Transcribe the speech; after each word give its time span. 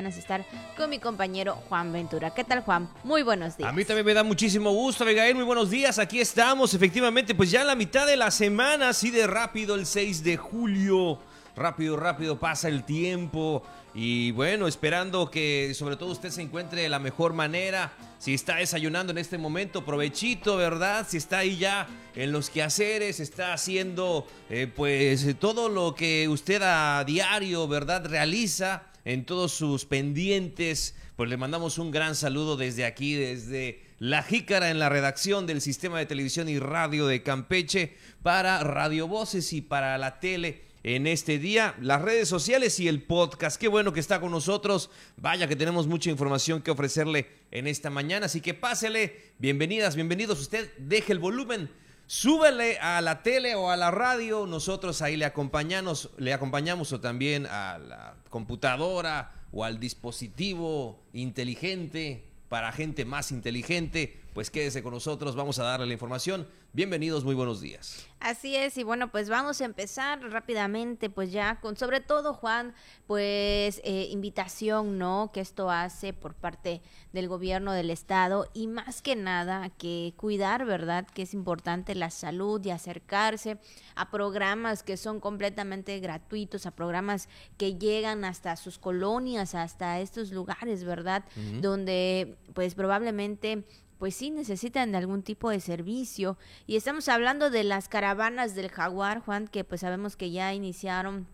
mañanas 0.00 0.16
estar 0.16 0.46
con 0.78 0.88
mi 0.88 0.98
compañero 0.98 1.56
Juan 1.68 1.92
Ventura. 1.92 2.30
¿Qué 2.32 2.42
tal, 2.42 2.62
Juan? 2.62 2.88
Muy 3.04 3.22
buenos 3.22 3.58
días. 3.58 3.68
A 3.68 3.72
mí 3.72 3.84
también 3.84 4.06
me 4.06 4.14
da 4.14 4.22
muchísimo 4.22 4.70
gusto, 4.70 5.04
Abigail. 5.04 5.34
Muy 5.34 5.44
buenos 5.44 5.68
días. 5.68 5.98
Aquí 5.98 6.20
estamos, 6.20 6.72
efectivamente, 6.72 7.34
pues 7.34 7.50
ya 7.50 7.60
en 7.60 7.66
la 7.66 7.74
mitad 7.74 8.06
de 8.06 8.16
la 8.16 8.30
semana, 8.30 8.88
así 8.88 9.10
de 9.10 9.26
rápido, 9.26 9.74
el 9.74 9.84
6 9.84 10.24
de 10.24 10.38
julio. 10.38 11.18
Rápido, 11.54 11.98
rápido 11.98 12.38
pasa 12.38 12.68
el 12.68 12.84
tiempo. 12.84 13.62
Y 13.92 14.30
bueno, 14.30 14.66
esperando 14.68 15.30
que 15.30 15.74
sobre 15.74 15.96
todo 15.96 16.12
usted 16.12 16.30
se 16.30 16.40
encuentre 16.40 16.80
de 16.80 16.88
la 16.88 16.98
mejor 16.98 17.34
manera. 17.34 17.92
Si 18.18 18.32
está 18.32 18.56
desayunando 18.56 19.12
en 19.12 19.18
este 19.18 19.36
momento, 19.36 19.84
provechito, 19.84 20.56
¿verdad? 20.56 21.06
Si 21.06 21.18
está 21.18 21.38
ahí 21.38 21.58
ya 21.58 21.86
en 22.14 22.32
los 22.32 22.48
quehaceres, 22.48 23.20
está 23.20 23.52
haciendo 23.52 24.26
eh, 24.48 24.66
pues 24.74 25.36
todo 25.38 25.68
lo 25.68 25.94
que 25.94 26.26
usted 26.26 26.62
a 26.62 27.04
diario, 27.04 27.68
¿verdad? 27.68 28.06
Realiza 28.06 28.84
en 29.12 29.24
todos 29.24 29.52
sus 29.52 29.86
pendientes. 29.86 30.94
Pues 31.16 31.28
le 31.28 31.36
mandamos 31.36 31.78
un 31.78 31.90
gran 31.90 32.14
saludo 32.14 32.56
desde 32.56 32.84
aquí, 32.84 33.14
desde 33.14 33.82
La 33.98 34.22
Jícara 34.22 34.70
en 34.70 34.78
la 34.78 34.88
redacción 34.88 35.48
del 35.48 35.60
Sistema 35.60 35.98
de 35.98 36.06
Televisión 36.06 36.48
y 36.48 36.60
Radio 36.60 37.08
de 37.08 37.22
Campeche 37.24 37.94
para 38.22 38.62
Radio 38.62 39.08
Voces 39.08 39.52
y 39.52 39.62
para 39.62 39.98
la 39.98 40.20
tele 40.20 40.62
en 40.84 41.08
este 41.08 41.38
día, 41.38 41.74
las 41.80 42.00
redes 42.00 42.28
sociales 42.28 42.78
y 42.78 42.86
el 42.86 43.02
podcast. 43.02 43.60
Qué 43.60 43.66
bueno 43.66 43.92
que 43.92 44.00
está 44.00 44.20
con 44.20 44.30
nosotros. 44.30 44.90
Vaya 45.16 45.48
que 45.48 45.56
tenemos 45.56 45.88
mucha 45.88 46.08
información 46.08 46.62
que 46.62 46.70
ofrecerle 46.70 47.26
en 47.50 47.66
esta 47.66 47.90
mañana, 47.90 48.26
así 48.26 48.40
que 48.40 48.54
pásele. 48.54 49.32
Bienvenidas, 49.38 49.96
bienvenidos. 49.96 50.40
Usted 50.40 50.70
deje 50.78 51.12
el 51.12 51.18
volumen, 51.18 51.68
súbele 52.10 52.76
a 52.80 53.00
la 53.00 53.22
tele 53.22 53.54
o 53.54 53.70
a 53.70 53.76
la 53.76 53.92
radio. 53.92 54.44
Nosotros 54.44 55.00
ahí 55.00 55.16
le 55.16 55.24
acompañamos, 55.24 56.10
le 56.18 56.32
acompañamos 56.32 56.92
o 56.92 57.00
también 57.00 57.46
a 57.46 57.78
la 57.78 58.16
computadora 58.30 59.32
o 59.52 59.62
al 59.62 59.78
dispositivo 59.78 61.00
inteligente 61.12 62.24
para 62.48 62.72
gente 62.72 63.04
más 63.04 63.30
inteligente. 63.30 64.19
Pues 64.40 64.48
quédese 64.50 64.82
con 64.82 64.94
nosotros, 64.94 65.36
vamos 65.36 65.58
a 65.58 65.64
darle 65.64 65.84
la 65.84 65.92
información. 65.92 66.48
Bienvenidos, 66.72 67.24
muy 67.24 67.34
buenos 67.34 67.60
días. 67.60 68.06
Así 68.20 68.56
es, 68.56 68.78
y 68.78 68.84
bueno, 68.84 69.10
pues 69.10 69.28
vamos 69.28 69.60
a 69.60 69.66
empezar 69.66 70.18
rápidamente, 70.30 71.10
pues 71.10 71.30
ya 71.30 71.60
con, 71.60 71.76
sobre 71.76 72.00
todo 72.00 72.32
Juan, 72.32 72.72
pues 73.06 73.82
eh, 73.84 74.08
invitación, 74.10 74.96
¿no? 74.96 75.30
Que 75.30 75.40
esto 75.40 75.70
hace 75.70 76.14
por 76.14 76.32
parte 76.32 76.80
del 77.12 77.28
gobierno 77.28 77.74
del 77.74 77.90
estado 77.90 78.48
y 78.54 78.66
más 78.66 79.02
que 79.02 79.14
nada 79.14 79.68
que 79.76 80.14
cuidar, 80.16 80.64
¿verdad? 80.64 81.06
Que 81.06 81.22
es 81.22 81.34
importante 81.34 81.94
la 81.94 82.08
salud 82.08 82.64
y 82.64 82.70
acercarse 82.70 83.58
a 83.94 84.10
programas 84.10 84.82
que 84.82 84.96
son 84.96 85.20
completamente 85.20 86.00
gratuitos, 86.00 86.64
a 86.64 86.70
programas 86.70 87.28
que 87.58 87.74
llegan 87.74 88.24
hasta 88.24 88.56
sus 88.56 88.78
colonias, 88.78 89.54
hasta 89.54 90.00
estos 90.00 90.30
lugares, 90.30 90.82
¿verdad? 90.84 91.26
Donde 91.60 92.38
pues 92.54 92.74
probablemente 92.74 93.66
pues 94.00 94.14
sí 94.14 94.30
necesitan 94.30 94.92
de 94.92 94.98
algún 94.98 95.22
tipo 95.22 95.50
de 95.50 95.60
servicio. 95.60 96.38
Y 96.66 96.76
estamos 96.76 97.10
hablando 97.10 97.50
de 97.50 97.64
las 97.64 97.86
caravanas 97.86 98.54
del 98.54 98.70
jaguar, 98.70 99.20
Juan, 99.20 99.46
que 99.46 99.62
pues 99.62 99.82
sabemos 99.82 100.16
que 100.16 100.30
ya 100.30 100.54
iniciaron 100.54 101.28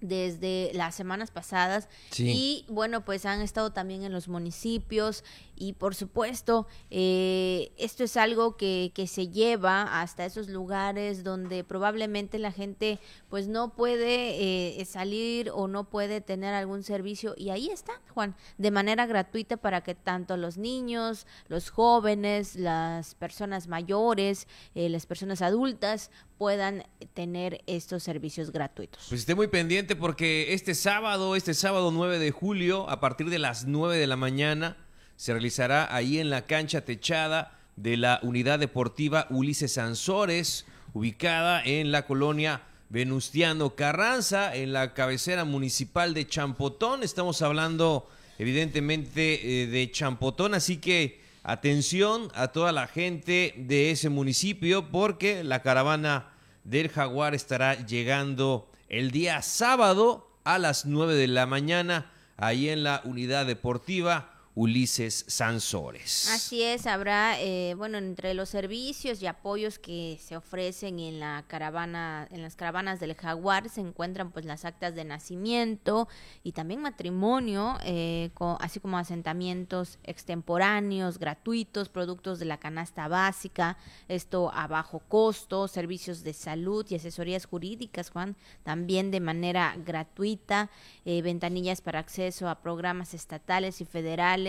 desde 0.00 0.70
las 0.74 0.94
semanas 0.94 1.30
pasadas 1.30 1.88
y 2.18 2.66
bueno 2.68 3.04
pues 3.04 3.24
han 3.24 3.40
estado 3.40 3.72
también 3.72 4.02
en 4.02 4.12
los 4.12 4.28
municipios 4.28 5.24
y 5.56 5.72
por 5.72 5.94
supuesto 5.94 6.66
eh, 6.90 7.72
esto 7.76 8.04
es 8.04 8.16
algo 8.16 8.56
que, 8.56 8.92
que, 8.94 9.06
se 9.06 9.28
lleva 9.28 10.00
hasta 10.00 10.24
esos 10.24 10.48
lugares 10.48 11.24
donde 11.24 11.64
probablemente 11.64 12.38
la 12.38 12.52
gente 12.52 12.98
pues 13.28 13.48
no 13.48 13.74
puede 13.74 14.80
eh, 14.80 14.84
salir 14.84 15.50
o 15.52 15.68
no 15.68 15.84
puede 15.84 16.20
tener 16.20 16.54
algún 16.54 16.82
servicio 16.82 17.34
y 17.36 17.50
ahí 17.50 17.70
está 17.70 18.00
Juan 18.14 18.36
de 18.58 18.70
manera 18.70 19.06
gratuita 19.06 19.56
para 19.56 19.82
que 19.82 19.94
tanto 19.94 20.36
los 20.36 20.58
niños 20.58 21.26
los 21.48 21.70
jóvenes 21.70 22.56
las 22.56 23.14
personas 23.14 23.68
mayores 23.68 24.46
eh, 24.74 24.88
las 24.88 25.06
personas 25.06 25.42
adultas 25.42 26.10
puedan 26.38 26.84
tener 27.14 27.62
estos 27.66 28.02
servicios 28.02 28.52
gratuitos. 28.52 29.06
Pues 29.08 29.20
esté 29.20 29.34
muy 29.34 29.48
pendiente 29.48 29.96
porque 29.96 30.52
este 30.52 30.74
sábado, 30.74 31.36
este 31.36 31.54
sábado 31.54 31.90
9 31.90 32.18
de 32.18 32.30
julio, 32.30 32.88
a 32.90 33.00
partir 33.00 33.30
de 33.30 33.38
las 33.38 33.66
9 33.66 33.96
de 33.96 34.06
la 34.06 34.16
mañana, 34.16 34.76
se 35.16 35.32
realizará 35.32 35.94
ahí 35.94 36.18
en 36.18 36.30
la 36.30 36.46
cancha 36.46 36.82
techada 36.82 37.58
de 37.76 37.96
la 37.96 38.20
Unidad 38.22 38.58
Deportiva 38.58 39.26
Ulises 39.30 39.74
Sansores, 39.74 40.66
ubicada 40.92 41.62
en 41.64 41.92
la 41.92 42.06
colonia 42.06 42.62
Venustiano 42.88 43.74
Carranza, 43.74 44.54
en 44.54 44.72
la 44.72 44.94
cabecera 44.94 45.44
municipal 45.44 46.14
de 46.14 46.26
Champotón. 46.26 47.02
Estamos 47.02 47.42
hablando 47.42 48.08
evidentemente 48.38 49.62
eh, 49.62 49.66
de 49.66 49.90
Champotón, 49.90 50.54
así 50.54 50.78
que 50.78 51.20
atención 51.42 52.28
a 52.34 52.48
toda 52.48 52.72
la 52.72 52.86
gente 52.86 53.54
de 53.56 53.90
ese 53.90 54.08
municipio 54.08 54.90
porque 54.90 55.44
la 55.44 55.62
caravana 55.62 56.30
del 56.64 56.88
jaguar 56.88 57.34
estará 57.34 57.86
llegando 57.86 58.70
el 58.88 59.10
día 59.10 59.42
sábado 59.42 60.30
a 60.44 60.58
las 60.58 60.86
9 60.86 61.14
de 61.14 61.28
la 61.28 61.46
mañana 61.46 62.12
ahí 62.36 62.68
en 62.68 62.82
la 62.82 63.00
unidad 63.04 63.46
deportiva 63.46 64.35
Ulises 64.58 65.26
Sansores. 65.28 66.30
Así 66.30 66.62
es, 66.62 66.86
habrá, 66.86 67.38
eh, 67.42 67.74
bueno, 67.76 67.98
entre 67.98 68.32
los 68.32 68.48
servicios 68.48 69.20
y 69.20 69.26
apoyos 69.26 69.78
que 69.78 70.18
se 70.18 70.34
ofrecen 70.34 70.98
en 70.98 71.20
la 71.20 71.44
caravana, 71.46 72.26
en 72.30 72.40
las 72.40 72.56
caravanas 72.56 72.98
del 72.98 73.14
Jaguar, 73.14 73.68
se 73.68 73.82
encuentran 73.82 74.32
pues 74.32 74.46
las 74.46 74.64
actas 74.64 74.94
de 74.94 75.04
nacimiento 75.04 76.08
y 76.42 76.52
también 76.52 76.80
matrimonio, 76.80 77.76
eh, 77.84 78.30
así 78.58 78.80
como 78.80 78.96
asentamientos 78.96 79.98
extemporáneos, 80.04 81.18
gratuitos, 81.18 81.90
productos 81.90 82.38
de 82.38 82.46
la 82.46 82.56
canasta 82.56 83.08
básica, 83.08 83.76
esto 84.08 84.50
a 84.54 84.68
bajo 84.68 85.00
costo, 85.00 85.68
servicios 85.68 86.22
de 86.22 86.32
salud 86.32 86.86
y 86.88 86.94
asesorías 86.94 87.44
jurídicas, 87.44 88.08
Juan, 88.08 88.36
también 88.62 89.10
de 89.10 89.20
manera 89.20 89.76
gratuita, 89.84 90.70
eh, 91.04 91.20
ventanillas 91.20 91.82
para 91.82 91.98
acceso 91.98 92.48
a 92.48 92.62
programas 92.62 93.12
estatales 93.12 93.82
y 93.82 93.84
federales 93.84 94.45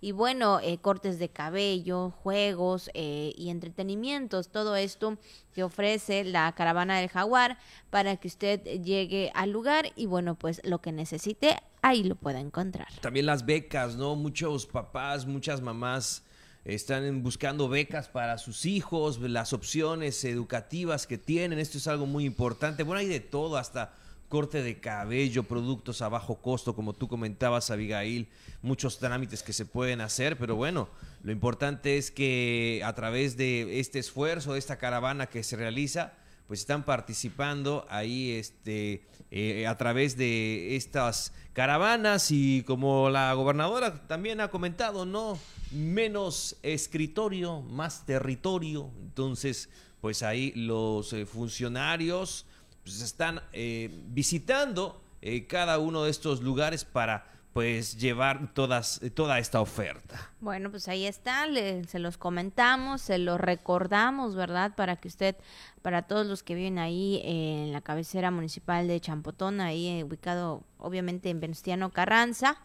y 0.00 0.12
bueno, 0.12 0.60
eh, 0.60 0.78
cortes 0.78 1.18
de 1.18 1.28
cabello, 1.28 2.10
juegos 2.22 2.90
eh, 2.94 3.32
y 3.36 3.50
entretenimientos, 3.50 4.48
todo 4.50 4.76
esto 4.76 5.18
que 5.54 5.62
ofrece 5.64 6.24
la 6.24 6.52
caravana 6.52 6.98
del 6.98 7.08
jaguar 7.08 7.58
para 7.90 8.16
que 8.16 8.28
usted 8.28 8.62
llegue 8.82 9.30
al 9.34 9.50
lugar 9.50 9.92
y 9.96 10.06
bueno, 10.06 10.34
pues 10.34 10.60
lo 10.64 10.80
que 10.80 10.92
necesite 10.92 11.56
ahí 11.82 12.04
lo 12.04 12.14
pueda 12.14 12.40
encontrar. 12.40 12.88
También 13.00 13.26
las 13.26 13.46
becas, 13.46 13.96
¿no? 13.96 14.16
Muchos 14.16 14.66
papás, 14.66 15.26
muchas 15.26 15.60
mamás 15.60 16.24
están 16.64 17.22
buscando 17.22 17.68
becas 17.68 18.08
para 18.08 18.36
sus 18.36 18.66
hijos, 18.66 19.18
las 19.20 19.52
opciones 19.52 20.22
educativas 20.24 21.06
que 21.06 21.16
tienen, 21.16 21.58
esto 21.58 21.78
es 21.78 21.88
algo 21.88 22.04
muy 22.04 22.24
importante. 22.24 22.82
Bueno, 22.82 23.00
hay 23.00 23.08
de 23.08 23.20
todo, 23.20 23.56
hasta 23.56 23.94
corte 24.28 24.62
de 24.62 24.78
cabello, 24.78 25.42
productos 25.42 26.02
a 26.02 26.08
bajo 26.08 26.36
costo, 26.36 26.74
como 26.74 26.92
tú 26.92 27.08
comentabas, 27.08 27.70
Abigail, 27.70 28.28
muchos 28.62 28.98
trámites 28.98 29.42
que 29.42 29.52
se 29.52 29.64
pueden 29.64 30.00
hacer, 30.00 30.36
pero 30.36 30.54
bueno, 30.56 30.88
lo 31.22 31.32
importante 31.32 31.96
es 31.96 32.10
que 32.10 32.82
a 32.84 32.94
través 32.94 33.36
de 33.36 33.80
este 33.80 33.98
esfuerzo, 33.98 34.52
de 34.52 34.58
esta 34.58 34.78
caravana 34.78 35.26
que 35.26 35.42
se 35.42 35.56
realiza, 35.56 36.12
pues 36.46 36.60
están 36.60 36.84
participando 36.84 37.86
ahí 37.90 38.32
este, 38.32 39.06
eh, 39.30 39.66
a 39.66 39.76
través 39.76 40.16
de 40.16 40.76
estas 40.76 41.32
caravanas 41.52 42.30
y 42.30 42.62
como 42.62 43.10
la 43.10 43.34
gobernadora 43.34 44.06
también 44.06 44.40
ha 44.40 44.48
comentado, 44.48 45.04
¿no? 45.04 45.38
Menos 45.70 46.56
escritorio, 46.62 47.60
más 47.60 48.06
territorio. 48.06 48.90
Entonces, 49.02 49.68
pues 50.00 50.22
ahí 50.22 50.52
los 50.54 51.12
eh, 51.12 51.26
funcionarios 51.26 52.46
pues, 52.88 53.02
están 53.02 53.42
eh, 53.52 53.90
visitando 54.06 55.02
eh, 55.20 55.46
cada 55.46 55.78
uno 55.78 56.04
de 56.04 56.10
estos 56.10 56.40
lugares 56.40 56.86
para 56.86 57.26
pues 57.52 57.98
llevar 57.98 58.54
todas, 58.54 59.00
toda 59.14 59.38
esta 59.38 59.60
oferta. 59.60 60.30
Bueno, 60.40 60.70
pues 60.70 60.88
ahí 60.88 61.06
está, 61.06 61.46
se 61.86 61.98
los 61.98 62.16
comentamos, 62.16 63.02
se 63.02 63.18
los 63.18 63.38
recordamos, 63.38 64.36
¿verdad? 64.36 64.74
Para 64.76 64.96
que 64.96 65.08
usted, 65.08 65.36
para 65.82 66.02
todos 66.02 66.26
los 66.26 66.42
que 66.42 66.54
viven 66.54 66.78
ahí 66.78 67.20
en 67.24 67.72
la 67.72 67.80
cabecera 67.80 68.30
municipal 68.30 68.86
de 68.86 69.00
Champotón, 69.00 69.60
ahí 69.60 69.88
eh, 69.88 70.04
ubicado 70.04 70.62
obviamente 70.78 71.30
en 71.30 71.40
Venustiano 71.40 71.90
Carranza, 71.90 72.58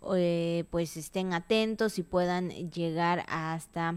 pues 0.00 0.96
estén 0.96 1.32
atentos 1.32 1.98
y 1.98 2.02
puedan 2.02 2.50
llegar 2.70 3.24
hasta 3.28 3.94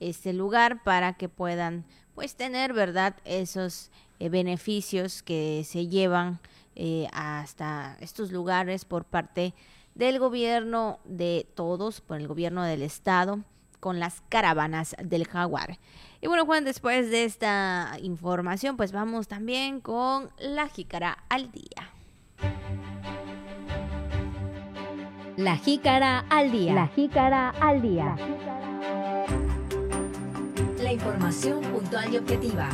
este 0.00 0.32
lugar 0.32 0.82
para 0.82 1.14
que 1.14 1.28
puedan 1.28 1.84
pues 2.14 2.34
tener, 2.34 2.72
¿verdad? 2.72 3.16
Esos 3.24 3.90
eh, 4.18 4.28
beneficios 4.28 5.22
que 5.22 5.62
se 5.64 5.86
llevan 5.86 6.40
eh, 6.74 7.08
hasta 7.12 7.96
estos 8.00 8.32
lugares 8.32 8.84
por 8.84 9.04
parte 9.04 9.54
del 9.94 10.18
gobierno 10.18 11.00
de 11.04 11.46
todos, 11.54 12.00
por 12.00 12.18
el 12.18 12.28
gobierno 12.28 12.62
del 12.62 12.82
estado, 12.82 13.40
con 13.80 13.98
las 14.00 14.22
caravanas 14.28 14.96
del 15.02 15.26
jaguar. 15.26 15.78
Y 16.20 16.26
bueno, 16.26 16.46
Juan, 16.46 16.64
después 16.64 17.10
de 17.10 17.24
esta 17.24 17.96
información, 18.02 18.76
pues 18.76 18.92
vamos 18.92 19.28
también 19.28 19.80
con 19.80 20.30
la 20.38 20.68
jícara 20.68 21.24
al 21.28 21.50
día. 21.52 21.92
La 25.36 25.56
jícara 25.56 26.24
al 26.30 26.50
día. 26.50 26.74
La 26.74 26.88
jícara 26.88 27.50
al 27.60 27.80
día. 27.80 28.16
La 28.16 28.57
información 30.92 31.60
puntual 31.62 32.12
y 32.12 32.16
objetiva. 32.18 32.70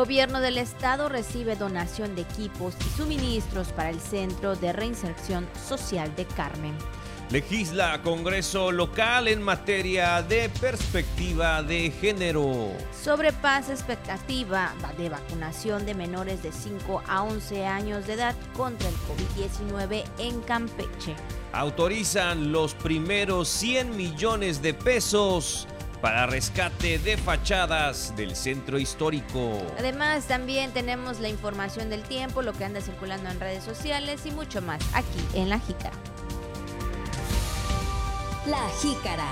Gobierno 0.00 0.40
del 0.40 0.56
Estado 0.56 1.10
recibe 1.10 1.56
donación 1.56 2.14
de 2.14 2.22
equipos 2.22 2.74
y 2.80 2.96
suministros 2.96 3.68
para 3.72 3.90
el 3.90 4.00
Centro 4.00 4.56
de 4.56 4.72
Reinserción 4.72 5.46
Social 5.68 6.16
de 6.16 6.24
Carmen. 6.24 6.74
Legisla 7.30 8.02
Congreso 8.02 8.72
local 8.72 9.28
en 9.28 9.40
materia 9.40 10.20
de 10.20 10.48
perspectiva 10.60 11.62
de 11.62 11.92
género. 11.92 12.72
Sobrepasa 13.04 13.72
expectativa 13.72 14.74
de 14.98 15.10
vacunación 15.10 15.86
de 15.86 15.94
menores 15.94 16.42
de 16.42 16.50
5 16.50 17.04
a 17.06 17.22
11 17.22 17.66
años 17.66 18.08
de 18.08 18.14
edad 18.14 18.34
contra 18.56 18.88
el 18.88 18.94
COVID-19 18.96 20.02
en 20.18 20.40
Campeche. 20.40 21.14
Autorizan 21.52 22.50
los 22.50 22.74
primeros 22.74 23.48
100 23.48 23.96
millones 23.96 24.60
de 24.60 24.74
pesos 24.74 25.68
para 26.02 26.26
rescate 26.26 26.98
de 26.98 27.16
fachadas 27.16 28.12
del 28.16 28.34
centro 28.34 28.76
histórico. 28.76 29.56
Además, 29.78 30.26
también 30.26 30.72
tenemos 30.72 31.20
la 31.20 31.28
información 31.28 31.90
del 31.90 32.02
tiempo, 32.02 32.42
lo 32.42 32.54
que 32.54 32.64
anda 32.64 32.80
circulando 32.80 33.30
en 33.30 33.38
redes 33.38 33.62
sociales 33.62 34.26
y 34.26 34.32
mucho 34.32 34.60
más 34.62 34.80
aquí 34.94 35.20
en 35.34 35.48
La 35.48 35.60
Jícara. 35.60 35.92
La 38.46 38.68
Jícara. 38.80 39.30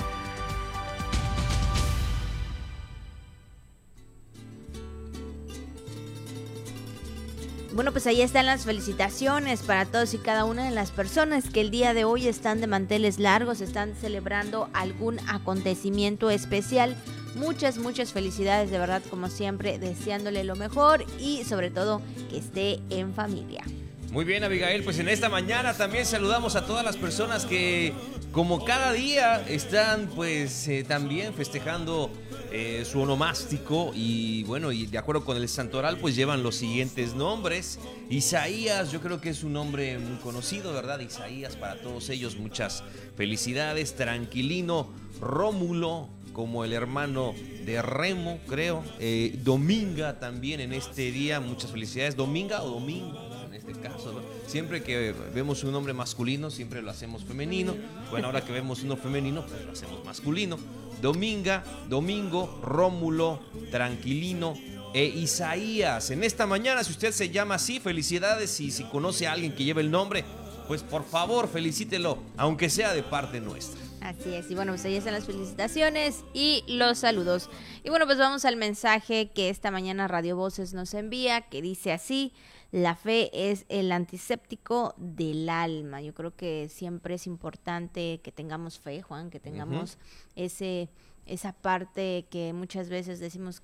Bueno, 7.73 7.93
pues 7.93 8.07
ahí 8.07 8.21
están 8.21 8.45
las 8.45 8.65
felicitaciones 8.65 9.63
para 9.63 9.87
todos 9.87 10.13
y 10.13 10.19
cada 10.19 10.45
una 10.45 10.67
de 10.67 10.73
las 10.73 10.91
personas 10.91 11.49
que 11.49 11.63
el 11.63 11.71
día 11.71 11.95
de 11.95 12.05
hoy 12.05 12.29
están 12.29 12.61
de 12.61 12.67
manteles 12.67 13.19
largos, 13.19 13.63
están 13.63 13.95
celebrando 13.95 14.69
algún 14.75 15.19
acontecimiento 15.27 16.29
especial. 16.29 16.95
Muchas, 17.35 17.79
muchas 17.79 18.13
felicidades 18.13 18.71
de 18.71 18.79
verdad, 18.79 19.03
como 19.09 19.31
siempre, 19.31 19.79
deseándole 19.79 20.45
lo 20.45 20.55
mejor 20.55 21.07
y 21.19 21.45
sobre 21.45 21.71
todo 21.71 22.03
que 22.29 22.37
esté 22.37 22.81
en 22.91 23.15
familia. 23.15 23.65
Muy 24.11 24.25
bien, 24.25 24.43
Abigail, 24.43 24.85
pues 24.85 24.99
en 24.99 25.09
esta 25.09 25.29
mañana 25.29 25.75
también 25.75 26.07
saludamos 26.07 26.57
a 26.57 26.65
todas 26.65 26.85
las 26.85 26.97
personas 26.97 27.45
que 27.45 27.93
como 28.39 28.65
cada 28.65 28.93
día 28.93 29.45
están 29.49 30.07
pues 30.15 30.69
eh, 30.69 30.85
también 30.87 31.35
festejando 31.35 32.09
eh, 32.53 32.85
su 32.89 33.01
onomástico 33.01 33.91
y 33.97 34.45
bueno, 34.45 34.71
y 34.71 34.87
de 34.87 34.97
acuerdo 34.97 35.25
con 35.25 35.37
el 35.37 35.49
santoral 35.49 35.99
pues 35.99 36.15
llevan 36.15 36.45
los 36.45 36.55
siguientes 36.55 37.17
nombres. 37.17 37.81
Isaías, 38.09 38.93
yo 38.93 39.01
creo 39.01 39.21
que 39.21 39.31
es 39.31 39.43
un 39.43 39.55
nombre 39.55 39.99
muy 39.99 40.19
conocido, 40.19 40.73
¿verdad? 40.73 41.01
Isaías, 41.01 41.57
para 41.57 41.83
todos 41.83 42.11
ellos 42.11 42.37
muchas 42.37 42.85
felicidades. 43.17 43.97
Tranquilino, 43.97 44.89
Rómulo, 45.21 46.09
como 46.33 46.65
el 46.65 46.75
hermano 46.75 47.35
de 47.67 47.83
Remo, 47.83 48.39
creo. 48.47 48.85
Eh, 49.01 49.37
Dominga 49.43 50.21
también 50.21 50.61
en 50.61 50.73
este 50.73 51.11
día, 51.11 51.41
muchas 51.41 51.73
felicidades. 51.73 52.15
Dominga 52.15 52.63
o 52.63 52.71
Domingo 52.71 53.19
en 53.47 53.55
este 53.55 53.73
caso, 53.73 54.13
¿no? 54.13 54.21
Siempre 54.49 54.83
que 54.83 55.15
vemos 55.35 55.63
un 55.63 55.73
nombre 55.73 55.93
masculino, 55.93 56.51
siempre 56.51 56.81
lo 56.81 56.91
hacemos 56.91 57.23
femenino. 57.23 57.77
Bueno, 58.11 58.29
ahora 58.29 58.43
que 58.43 58.51
vemos 58.51 58.83
uno 58.83 58.97
femenino, 58.97 59.45
pues 59.45 59.63
lo 59.67 59.73
hacemos 59.73 60.03
masculino. 60.07 60.59
Dominga, 61.03 61.63
Domingo, 61.91 62.59
Rómulo, 62.63 63.41
Tranquilino 63.71 64.55
e 64.95 65.05
Isaías. 65.05 66.11
En 66.11 66.25
esta 66.25 66.47
mañana, 66.47 66.83
si 66.83 66.93
usted 66.93 67.13
se 67.13 67.29
llama 67.29 67.57
así, 67.57 67.79
felicidades 67.79 68.59
y 68.61 68.71
si 68.71 68.85
conoce 68.85 69.27
a 69.27 69.33
alguien 69.33 69.55
que 69.55 69.65
lleve 69.65 69.83
el 69.83 69.91
nombre, 69.91 70.25
pues 70.67 70.83
por 70.83 71.05
favor 71.05 71.47
felicítelo, 71.47 72.17
aunque 72.39 72.71
sea 72.71 72.95
de 72.95 73.03
parte 73.03 73.43
nuestra. 73.43 73.79
Así 74.01 74.33
es, 74.33 74.51
y 74.51 74.55
bueno, 74.55 74.73
pues 74.73 74.85
ahí 74.87 74.95
están 74.95 75.13
las 75.13 75.27
felicitaciones 75.27 76.25
y 76.33 76.65
los 76.69 77.01
saludos. 77.01 77.51
Y 77.85 77.91
bueno, 77.91 78.07
pues 78.07 78.17
vamos 78.17 78.47
al 78.47 78.57
mensaje 78.57 79.29
que 79.35 79.51
esta 79.51 79.71
mañana 79.71 80.09
Radio 80.09 80.37
Voces 80.37 80.73
nos 80.73 80.95
envía, 80.95 81.43
que 81.43 81.61
dice 81.61 81.93
así, 81.93 82.33
la 82.71 82.97
fe 82.97 83.31
es 83.51 83.65
el 83.69 83.93
antiséptico 83.93 84.95
del 84.99 85.49
alma. 85.49 86.03
Yo 86.03 86.15
creo 86.15 86.37
que 86.37 86.69
siempre 86.69 87.15
es 87.15 87.27
importante 87.27 88.21
que 88.23 88.33
tengamos 88.33 88.79
fe, 88.79 89.03
Juan, 89.03 89.31
que 89.31 89.41
tengamos 89.41 89.99
ese 90.37 90.89
esa 91.29 91.53
parte 91.53 92.27
que 92.31 92.53
muchas 92.53 92.89
veces 92.89 93.21
decimos 93.21 93.63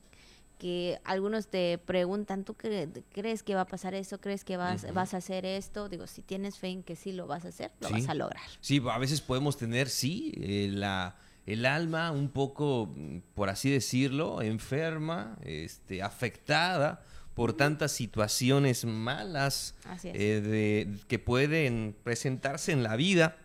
que 0.58 1.00
algunos 1.04 1.48
te 1.48 1.78
preguntan, 1.78 2.44
¿tú 2.44 2.54
crees 2.54 3.42
que 3.42 3.54
va 3.54 3.62
a 3.62 3.66
pasar 3.66 3.94
eso? 3.94 4.20
¿Crees 4.20 4.44
que 4.44 4.56
vas, 4.56 4.92
vas 4.92 5.14
a 5.14 5.16
hacer 5.16 5.44
esto? 5.44 5.88
Digo, 5.88 6.06
si 6.06 6.22
tienes 6.22 6.58
fe 6.58 6.68
en 6.68 6.82
que 6.82 6.94
sí 6.94 7.12
lo 7.12 7.26
vas 7.26 7.44
a 7.44 7.48
hacer, 7.48 7.72
lo 7.80 7.90
vas 7.90 8.08
a 8.08 8.14
lograr. 8.14 8.44
Sí, 8.60 8.82
a 8.88 8.98
veces 8.98 9.20
podemos 9.20 9.56
tener, 9.56 9.88
sí, 9.88 10.32
eh, 10.36 10.68
la, 10.70 11.16
el 11.46 11.66
alma 11.66 12.12
un 12.12 12.28
poco, 12.28 12.92
mm, 12.94 13.18
por 13.34 13.48
así 13.48 13.70
decirlo, 13.70 14.42
enferma, 14.42 15.36
este, 15.42 16.02
afectada 16.02 17.02
por 17.34 17.52
tantas 17.52 17.92
situaciones 17.92 18.84
malas 18.84 19.74
eh, 20.04 20.40
de, 20.40 20.98
que 21.08 21.18
pueden 21.18 21.96
presentarse 22.04 22.72
en 22.72 22.82
la 22.82 22.96
vida 22.96 23.36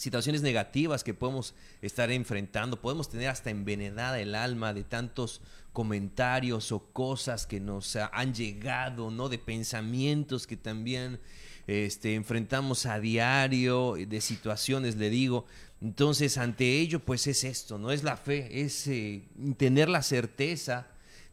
situaciones 0.00 0.40
negativas 0.40 1.04
que 1.04 1.12
podemos 1.12 1.54
estar 1.82 2.10
enfrentando, 2.10 2.80
podemos 2.80 3.10
tener 3.10 3.28
hasta 3.28 3.50
envenenada 3.50 4.18
el 4.18 4.34
alma 4.34 4.72
de 4.72 4.82
tantos 4.82 5.42
comentarios 5.74 6.72
o 6.72 6.86
cosas 6.92 7.46
que 7.46 7.60
nos 7.60 7.96
han 7.96 8.32
llegado, 8.32 9.10
¿no? 9.10 9.28
De 9.28 9.36
pensamientos 9.36 10.46
que 10.46 10.56
también 10.56 11.20
este, 11.66 12.14
enfrentamos 12.14 12.86
a 12.86 12.98
diario, 12.98 13.94
de 13.94 14.20
situaciones, 14.22 14.96
le 14.96 15.10
digo. 15.10 15.44
Entonces, 15.82 16.38
ante 16.38 16.78
ello, 16.78 17.00
pues 17.00 17.26
es 17.26 17.44
esto, 17.44 17.76
¿no? 17.78 17.92
Es 17.92 18.02
la 18.02 18.16
fe, 18.16 18.62
es 18.62 18.86
eh, 18.86 19.28
tener 19.58 19.90
la 19.90 20.02
certeza 20.02 20.86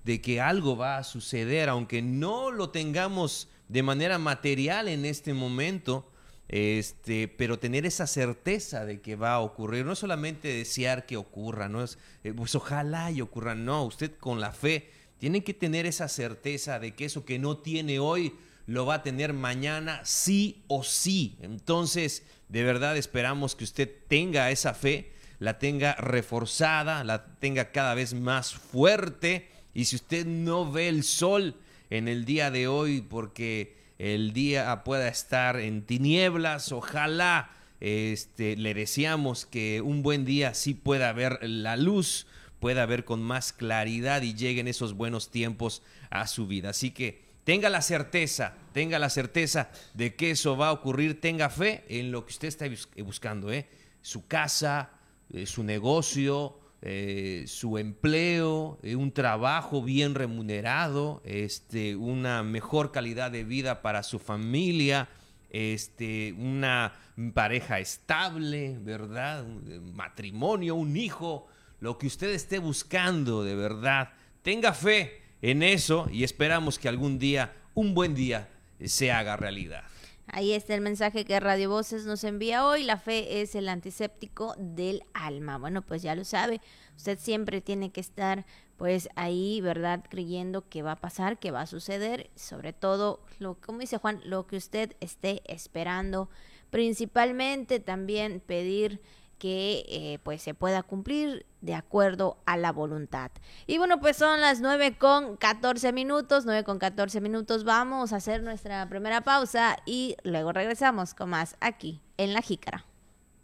de 0.08 0.22
que 0.22 0.40
algo 0.40 0.78
va 0.78 0.98
a 0.98 1.04
suceder, 1.04 1.68
aunque 1.68 2.02
no 2.02 2.50
lo 2.50 2.70
tengamos 2.70 3.50
de 3.68 3.84
manera 3.84 4.18
material 4.18 4.88
en 4.88 5.04
este 5.04 5.34
momento, 5.34 6.10
este, 6.48 7.28
pero 7.28 7.60
tener 7.60 7.86
esa 7.86 8.08
certeza 8.08 8.86
de 8.86 9.02
que 9.02 9.18
va 9.18 9.34
a 9.34 9.42
ocurrir, 9.42 9.84
no 9.84 9.96
solamente 9.96 10.48
desear 10.48 11.06
que 11.06 11.18
ocurra, 11.18 11.68
no 11.68 11.84
es, 11.84 11.98
eh, 12.24 12.32
pues 12.32 12.56
ojalá 12.56 13.12
y 13.12 13.20
ocurra, 13.20 13.54
no, 13.54 13.84
usted 13.84 14.14
con 14.18 14.40
la 14.40 14.54
fe 14.54 14.90
tiene 15.18 15.44
que 15.44 15.54
tener 15.54 15.86
esa 15.86 16.08
certeza 16.08 16.80
de 16.80 16.96
que 16.96 17.04
eso 17.04 17.26
que 17.26 17.38
no 17.38 17.58
tiene 17.58 18.00
hoy 18.00 18.34
lo 18.66 18.86
va 18.86 18.96
a 18.96 19.04
tener 19.04 19.34
mañana 19.34 20.00
sí 20.06 20.64
o 20.68 20.86
sí. 20.86 21.38
Entonces, 21.42 22.24
de 22.48 22.64
verdad 22.64 22.96
esperamos 22.96 23.58
que 23.58 23.66
usted 23.66 23.92
tenga 24.08 24.52
esa 24.52 24.74
fe, 24.74 25.12
la 25.40 25.60
tenga 25.60 25.96
reforzada, 25.96 27.04
la 27.04 27.26
tenga 27.40 27.74
cada 27.74 27.94
vez 27.94 28.14
más 28.14 28.54
fuerte 28.54 29.57
y 29.78 29.86
si 29.86 29.96
usted 29.96 30.26
no 30.26 30.72
ve 30.72 30.88
el 30.88 31.04
sol 31.04 31.54
en 31.92 32.08
el 32.08 32.26
día 32.26 32.50
de 32.50 32.68
hoy 32.68 33.02
porque 33.02 33.78
el 34.00 34.34
día 34.34 34.84
pueda 34.84 35.08
estar 35.08 35.60
en 35.60 35.84
tinieblas, 35.84 36.72
ojalá 36.72 37.52
este, 37.80 38.56
le 38.56 38.74
deseamos 38.74 39.46
que 39.46 39.82
un 39.82 40.02
buen 40.02 40.26
día 40.26 40.56
sí 40.56 40.74
pueda 40.74 41.14
ver 41.14 41.38
la 41.44 41.78
luz, 41.78 42.26
pueda 42.60 42.88
ver 42.88 43.06
con 43.06 43.22
más 43.22 43.54
claridad 43.54 44.24
y 44.24 44.34
lleguen 44.34 44.68
esos 44.68 44.94
buenos 44.94 45.30
tiempos 45.30 45.84
a 46.10 46.26
su 46.26 46.48
vida. 46.48 46.72
Así 46.72 46.90
que 46.90 47.26
tenga 47.44 47.70
la 47.70 47.84
certeza, 47.84 48.56
tenga 48.74 48.98
la 48.98 49.12
certeza 49.12 49.70
de 49.94 50.16
que 50.16 50.32
eso 50.32 50.58
va 50.58 50.70
a 50.70 50.74
ocurrir, 50.74 51.22
tenga 51.22 51.52
fe 51.52 51.86
en 51.88 52.12
lo 52.12 52.26
que 52.26 52.32
usted 52.32 52.48
está 52.48 52.66
buscando, 53.04 53.52
¿eh? 53.52 53.70
su 54.02 54.26
casa, 54.26 54.90
eh, 55.32 55.46
su 55.46 55.64
negocio, 55.64 56.58
eh, 56.82 57.46
su 57.48 57.80
empleo, 57.80 58.78
eh, 58.84 58.96
un 58.96 59.12
trabajo 59.12 59.82
bien 59.82 60.14
remunerado, 60.14 61.22
este, 61.26 61.96
una 61.96 62.44
mejor 62.44 62.92
calidad 62.92 63.32
de 63.32 63.44
vida 63.44 63.82
para 63.82 64.04
su 64.04 64.20
familia, 64.20 65.10
este, 65.50 66.34
una 66.34 66.94
pareja 67.34 67.80
estable, 67.80 68.78
¿verdad? 68.80 69.44
Un 69.44 69.72
eh, 69.72 69.80
matrimonio, 69.80 70.76
un 70.76 70.96
hijo, 70.98 71.48
lo 71.80 71.98
que 71.98 72.06
usted 72.06 72.30
esté 72.30 72.60
buscando 72.60 73.44
de 73.44 73.56
verdad. 73.56 74.10
Tenga 74.44 74.72
fe 74.72 75.22
en 75.42 75.64
eso 75.64 76.08
y 76.12 76.24
esperamos 76.24 76.78
que 76.78 76.90
algún 76.90 77.18
día, 77.18 77.56
un 77.74 77.96
buen 77.96 78.14
día, 78.14 78.50
se 78.86 79.12
haga 79.12 79.36
realidad. 79.36 79.84
Ahí 80.28 80.52
está 80.52 80.76
el 80.76 80.82
mensaje 80.82 81.24
que 81.24 81.40
Radio 81.40 81.70
Voces 81.70 82.06
nos 82.06 82.24
envía 82.26 82.66
hoy. 82.66 82.84
La 82.84 82.98
fe 82.98 83.42
es 83.42 83.56
el 83.56 83.70
antiséptico 83.70 84.56
del 84.58 85.04
alma. 85.14 85.58
Bueno, 85.58 85.82
pues 85.82 86.02
ya 86.02 86.16
lo 86.16 86.26
sabe. 86.26 86.60
Usted 86.98 87.18
siempre 87.18 87.62
tiene 87.62 87.92
que 87.92 88.02
estar 88.02 88.46
pues 88.76 89.10
ahí, 89.16 89.62
¿verdad? 89.62 90.04
Creyendo 90.08 90.68
que 90.68 90.84
va 90.84 90.94
a 90.94 91.02
pasar, 91.02 91.40
que 91.40 91.52
va 91.52 91.62
a 91.62 91.66
suceder. 91.68 92.30
Sobre 92.36 92.74
todo, 92.74 93.22
lo, 93.40 93.56
como 93.56 93.80
dice 93.80 93.98
Juan, 93.98 94.22
lo 94.26 94.48
que 94.48 94.58
usted 94.58 94.96
esté 95.00 95.42
esperando. 95.46 96.30
Principalmente 96.72 97.80
también 97.80 98.42
pedir 98.42 99.02
que 99.38 99.86
eh, 99.88 100.20
pues 100.24 100.42
se 100.42 100.54
pueda 100.54 100.84
cumplir 100.84 101.46
de 101.62 101.76
acuerdo 101.76 102.38
a 102.46 102.58
la 102.58 102.72
voluntad. 102.72 103.32
Y 103.66 103.78
bueno, 103.78 104.00
pues 104.00 104.18
son 104.18 104.42
las 104.42 104.62
9 104.62 104.98
con 104.98 105.38
14 105.38 105.94
minutos, 105.94 106.46
9 106.46 106.64
con 106.64 106.80
14 106.80 107.22
minutos, 107.22 107.64
vamos 107.64 108.14
a 108.14 108.18
hacer 108.18 108.44
nuestra 108.44 108.88
primera 108.90 109.22
pausa 109.22 109.78
y 109.86 110.16
luego 110.24 110.52
regresamos 110.52 111.14
con 111.14 111.30
más 111.30 111.56
aquí 111.60 112.02
en 112.18 112.34
La 112.34 112.42
Jícara. 112.42 112.86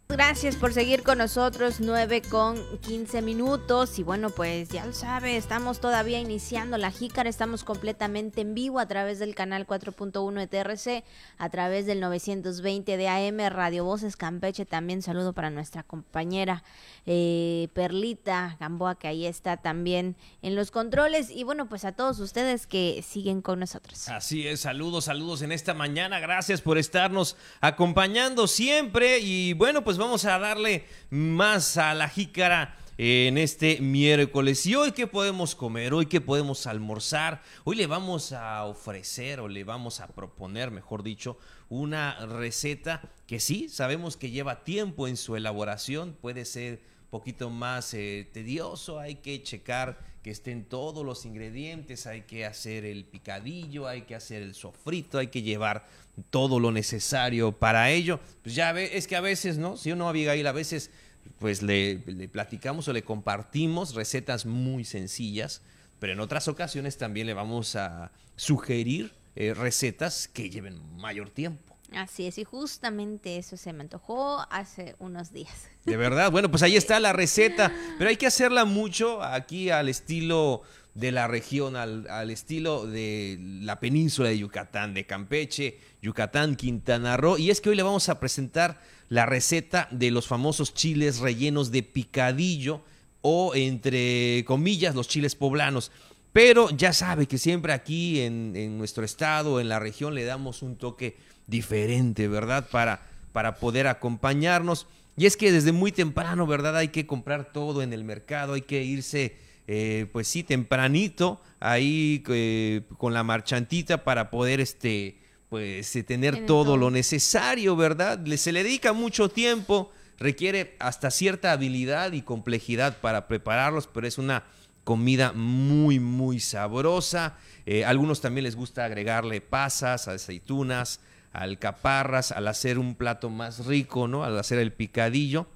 Gracias 0.06 0.54
por 0.56 0.74
seguir 0.74 1.02
con 1.02 1.16
nosotros, 1.18 1.80
9 1.80 2.22
con 2.30 2.58
15 2.80 3.22
minutos. 3.22 3.98
Y 3.98 4.02
bueno, 4.02 4.28
pues 4.28 4.68
ya 4.68 4.84
lo 4.84 4.92
sabe, 4.92 5.36
estamos 5.38 5.80
todavía 5.80 6.20
iniciando 6.20 6.76
la 6.76 6.90
Jícara, 6.90 7.28
estamos 7.30 7.64
completamente 7.64 8.42
en 8.42 8.54
vivo 8.54 8.80
a 8.80 8.86
través 8.86 9.18
del 9.18 9.34
canal 9.34 9.66
4.1 9.66 10.34
de 10.34 10.46
TRC, 10.46 11.04
a 11.38 11.48
través 11.48 11.86
del 11.86 12.00
920 12.00 12.96
de 12.98 13.08
AM, 13.08 13.38
Radio 13.50 13.84
Voces 13.84 14.16
Campeche. 14.16 14.66
También 14.66 15.00
saludo 15.00 15.32
para 15.32 15.48
nuestra 15.48 15.82
compañera 15.82 16.62
eh, 17.06 17.68
Perlita 17.72 18.56
Gamboa, 18.60 18.96
que 18.96 19.08
ahí 19.08 19.24
está 19.24 19.56
también 19.56 20.16
en 20.42 20.54
los 20.54 20.70
controles. 20.70 21.30
Y 21.30 21.44
bueno, 21.44 21.66
pues 21.66 21.86
a 21.86 21.92
todos 21.92 22.20
ustedes 22.20 22.66
que 22.66 23.02
siguen 23.02 23.40
con 23.40 23.58
nosotros. 23.58 24.08
Así 24.10 24.46
es, 24.46 24.60
saludos, 24.60 25.06
saludos 25.06 25.40
en 25.40 25.50
esta 25.50 25.72
mañana. 25.72 26.20
Gracias 26.20 26.60
por 26.60 26.76
estarnos 26.76 27.36
acompañando 27.62 28.46
siempre. 28.46 29.18
Y 29.20 29.54
bueno, 29.54 29.82
pues 29.82 29.93
vamos 29.98 30.24
a 30.24 30.38
darle 30.38 30.84
más 31.10 31.76
a 31.76 31.94
la 31.94 32.08
jícara 32.08 32.76
en 32.96 33.38
este 33.38 33.80
miércoles. 33.80 34.64
¿Y 34.66 34.74
hoy 34.74 34.92
qué 34.92 35.06
podemos 35.06 35.54
comer? 35.54 35.94
¿Hoy 35.94 36.06
qué 36.06 36.20
podemos 36.20 36.66
almorzar? 36.66 37.42
Hoy 37.64 37.76
le 37.76 37.86
vamos 37.86 38.32
a 38.32 38.64
ofrecer 38.64 39.40
o 39.40 39.48
le 39.48 39.64
vamos 39.64 40.00
a 40.00 40.08
proponer, 40.08 40.70
mejor 40.70 41.02
dicho, 41.02 41.38
una 41.68 42.24
receta 42.26 43.02
que 43.26 43.40
sí, 43.40 43.68
sabemos 43.68 44.16
que 44.16 44.30
lleva 44.30 44.64
tiempo 44.64 45.08
en 45.08 45.16
su 45.16 45.36
elaboración, 45.36 46.16
puede 46.20 46.44
ser 46.44 46.82
un 47.04 47.10
poquito 47.10 47.50
más 47.50 47.94
eh, 47.94 48.28
tedioso, 48.32 49.00
hay 49.00 49.16
que 49.16 49.42
checar 49.42 49.98
que 50.22 50.30
estén 50.30 50.64
todos 50.64 51.04
los 51.04 51.26
ingredientes, 51.26 52.06
hay 52.06 52.22
que 52.22 52.46
hacer 52.46 52.86
el 52.86 53.04
picadillo, 53.04 53.86
hay 53.86 54.02
que 54.02 54.14
hacer 54.14 54.42
el 54.42 54.54
sofrito, 54.54 55.18
hay 55.18 55.26
que 55.26 55.42
llevar 55.42 55.86
todo 56.30 56.60
lo 56.60 56.70
necesario 56.70 57.52
para 57.52 57.90
ello. 57.90 58.20
Pues 58.42 58.54
ya 58.54 58.72
ve, 58.72 58.96
es 58.96 59.06
que 59.06 59.16
a 59.16 59.20
veces, 59.20 59.58
¿no? 59.58 59.76
Si 59.76 59.92
uno 59.92 60.08
Abigail, 60.08 60.46
a 60.46 60.52
veces 60.52 60.90
pues 61.38 61.62
le, 61.62 61.98
le, 62.06 62.28
platicamos 62.28 62.86
o 62.88 62.92
le 62.92 63.02
compartimos 63.02 63.94
recetas 63.94 64.46
muy 64.46 64.84
sencillas, 64.84 65.62
pero 65.98 66.12
en 66.12 66.20
otras 66.20 66.48
ocasiones 66.48 66.98
también 66.98 67.26
le 67.26 67.34
vamos 67.34 67.76
a 67.76 68.12
sugerir 68.36 69.12
eh, 69.36 69.54
recetas 69.54 70.28
que 70.28 70.50
lleven 70.50 70.80
mayor 70.96 71.30
tiempo. 71.30 71.74
Así 71.92 72.26
es, 72.26 72.38
y 72.38 72.44
justamente 72.44 73.36
eso 73.36 73.56
se 73.56 73.72
me 73.72 73.82
antojó 73.82 74.46
hace 74.50 74.96
unos 74.98 75.32
días. 75.32 75.68
De 75.84 75.96
verdad, 75.96 76.30
bueno, 76.30 76.50
pues 76.50 76.62
ahí 76.62 76.76
está 76.76 76.98
la 77.00 77.12
receta, 77.12 77.72
pero 77.98 78.10
hay 78.10 78.16
que 78.16 78.26
hacerla 78.26 78.64
mucho 78.64 79.22
aquí 79.22 79.70
al 79.70 79.88
estilo 79.88 80.62
de 80.94 81.10
la 81.10 81.26
región, 81.26 81.76
al, 81.76 82.08
al, 82.08 82.30
estilo 82.30 82.86
de 82.86 83.38
la 83.40 83.80
península 83.80 84.28
de 84.28 84.38
Yucatán, 84.38 84.94
de 84.94 85.06
Campeche, 85.06 85.78
Yucatán, 86.00 86.54
Quintana 86.54 87.16
Roo. 87.16 87.36
Y 87.36 87.50
es 87.50 87.60
que 87.60 87.70
hoy 87.70 87.76
le 87.76 87.82
vamos 87.82 88.08
a 88.08 88.20
presentar 88.20 88.80
la 89.08 89.26
receta 89.26 89.88
de 89.90 90.10
los 90.10 90.26
famosos 90.26 90.72
chiles 90.72 91.18
rellenos 91.18 91.70
de 91.70 91.82
picadillo 91.82 92.82
o 93.22 93.54
entre 93.54 94.44
comillas 94.46 94.94
los 94.94 95.08
chiles 95.08 95.34
poblanos. 95.34 95.90
Pero 96.32 96.70
ya 96.70 96.92
sabe 96.92 97.26
que 97.26 97.38
siempre 97.38 97.72
aquí 97.72 98.20
en, 98.20 98.54
en 98.54 98.78
nuestro 98.78 99.04
estado, 99.04 99.60
en 99.60 99.68
la 99.68 99.78
región, 99.78 100.14
le 100.14 100.24
damos 100.24 100.62
un 100.62 100.76
toque 100.76 101.16
diferente, 101.46 102.28
¿verdad? 102.28 102.68
Para, 102.70 103.06
para 103.32 103.56
poder 103.56 103.86
acompañarnos. 103.86 104.86
Y 105.16 105.26
es 105.26 105.36
que 105.36 105.52
desde 105.52 105.72
muy 105.72 105.92
temprano, 105.92 106.46
¿verdad? 106.46 106.76
Hay 106.76 106.88
que 106.88 107.06
comprar 107.06 107.52
todo 107.52 107.82
en 107.82 107.92
el 107.92 108.04
mercado, 108.04 108.54
hay 108.54 108.62
que 108.62 108.82
irse 108.82 109.36
eh, 109.66 110.06
pues 110.12 110.28
sí, 110.28 110.42
tempranito, 110.42 111.40
ahí 111.58 112.22
eh, 112.28 112.82
con 112.98 113.14
la 113.14 113.22
marchantita 113.22 114.04
para 114.04 114.30
poder 114.30 114.60
este, 114.60 115.18
pues, 115.48 115.96
eh, 115.96 116.02
tener 116.02 116.44
todo 116.44 116.76
lo 116.76 116.90
necesario, 116.90 117.74
¿verdad? 117.74 118.22
Se 118.36 118.52
le 118.52 118.62
dedica 118.62 118.92
mucho 118.92 119.30
tiempo, 119.30 119.90
requiere 120.18 120.76
hasta 120.80 121.10
cierta 121.10 121.52
habilidad 121.52 122.12
y 122.12 122.22
complejidad 122.22 122.98
para 122.98 123.26
prepararlos, 123.26 123.86
pero 123.86 124.06
es 124.06 124.18
una 124.18 124.44
comida 124.84 125.32
muy, 125.32 125.98
muy 125.98 126.40
sabrosa. 126.40 127.38
algunos 127.86 128.20
también 128.20 128.44
les 128.44 128.54
gusta 128.54 128.84
agregarle 128.84 129.40
pasas, 129.40 130.08
aceitunas, 130.08 131.00
alcaparras, 131.32 132.32
al 132.32 132.48
hacer 132.48 132.78
un 132.78 132.94
plato 132.94 133.30
más 133.30 133.64
rico, 133.64 134.08
¿no? 134.08 134.24
Al 134.24 134.38
hacer 134.38 134.58
el 134.58 134.74
picadillo. 134.74 135.46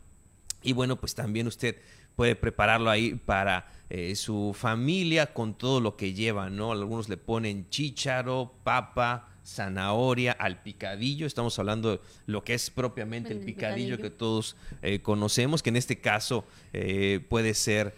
Y 0.62 0.72
bueno, 0.72 0.96
pues 0.96 1.14
también 1.14 1.46
usted 1.46 1.76
puede 2.16 2.34
prepararlo 2.34 2.90
ahí 2.90 3.14
para 3.14 3.66
eh, 3.90 4.14
su 4.16 4.54
familia 4.54 5.32
con 5.32 5.54
todo 5.54 5.80
lo 5.80 5.96
que 5.96 6.12
lleva, 6.12 6.50
¿no? 6.50 6.72
Algunos 6.72 7.08
le 7.08 7.16
ponen 7.16 7.70
chícharo, 7.70 8.52
papa, 8.62 9.30
zanahoria 9.46 10.32
al 10.32 10.62
picadillo. 10.62 11.26
Estamos 11.26 11.58
hablando 11.58 11.92
de 11.92 12.00
lo 12.26 12.44
que 12.44 12.52
es 12.52 12.68
propiamente 12.68 13.32
el, 13.32 13.38
picadillo, 13.40 13.96
que 13.96 14.10
todos 14.10 14.56
eh, 14.82 15.00
conocemos, 15.00 15.62
que 15.62 15.70
en 15.70 15.76
este 15.76 16.00
caso 16.00 16.44
eh, 16.74 17.20
puede 17.30 17.54
ser 17.54 17.94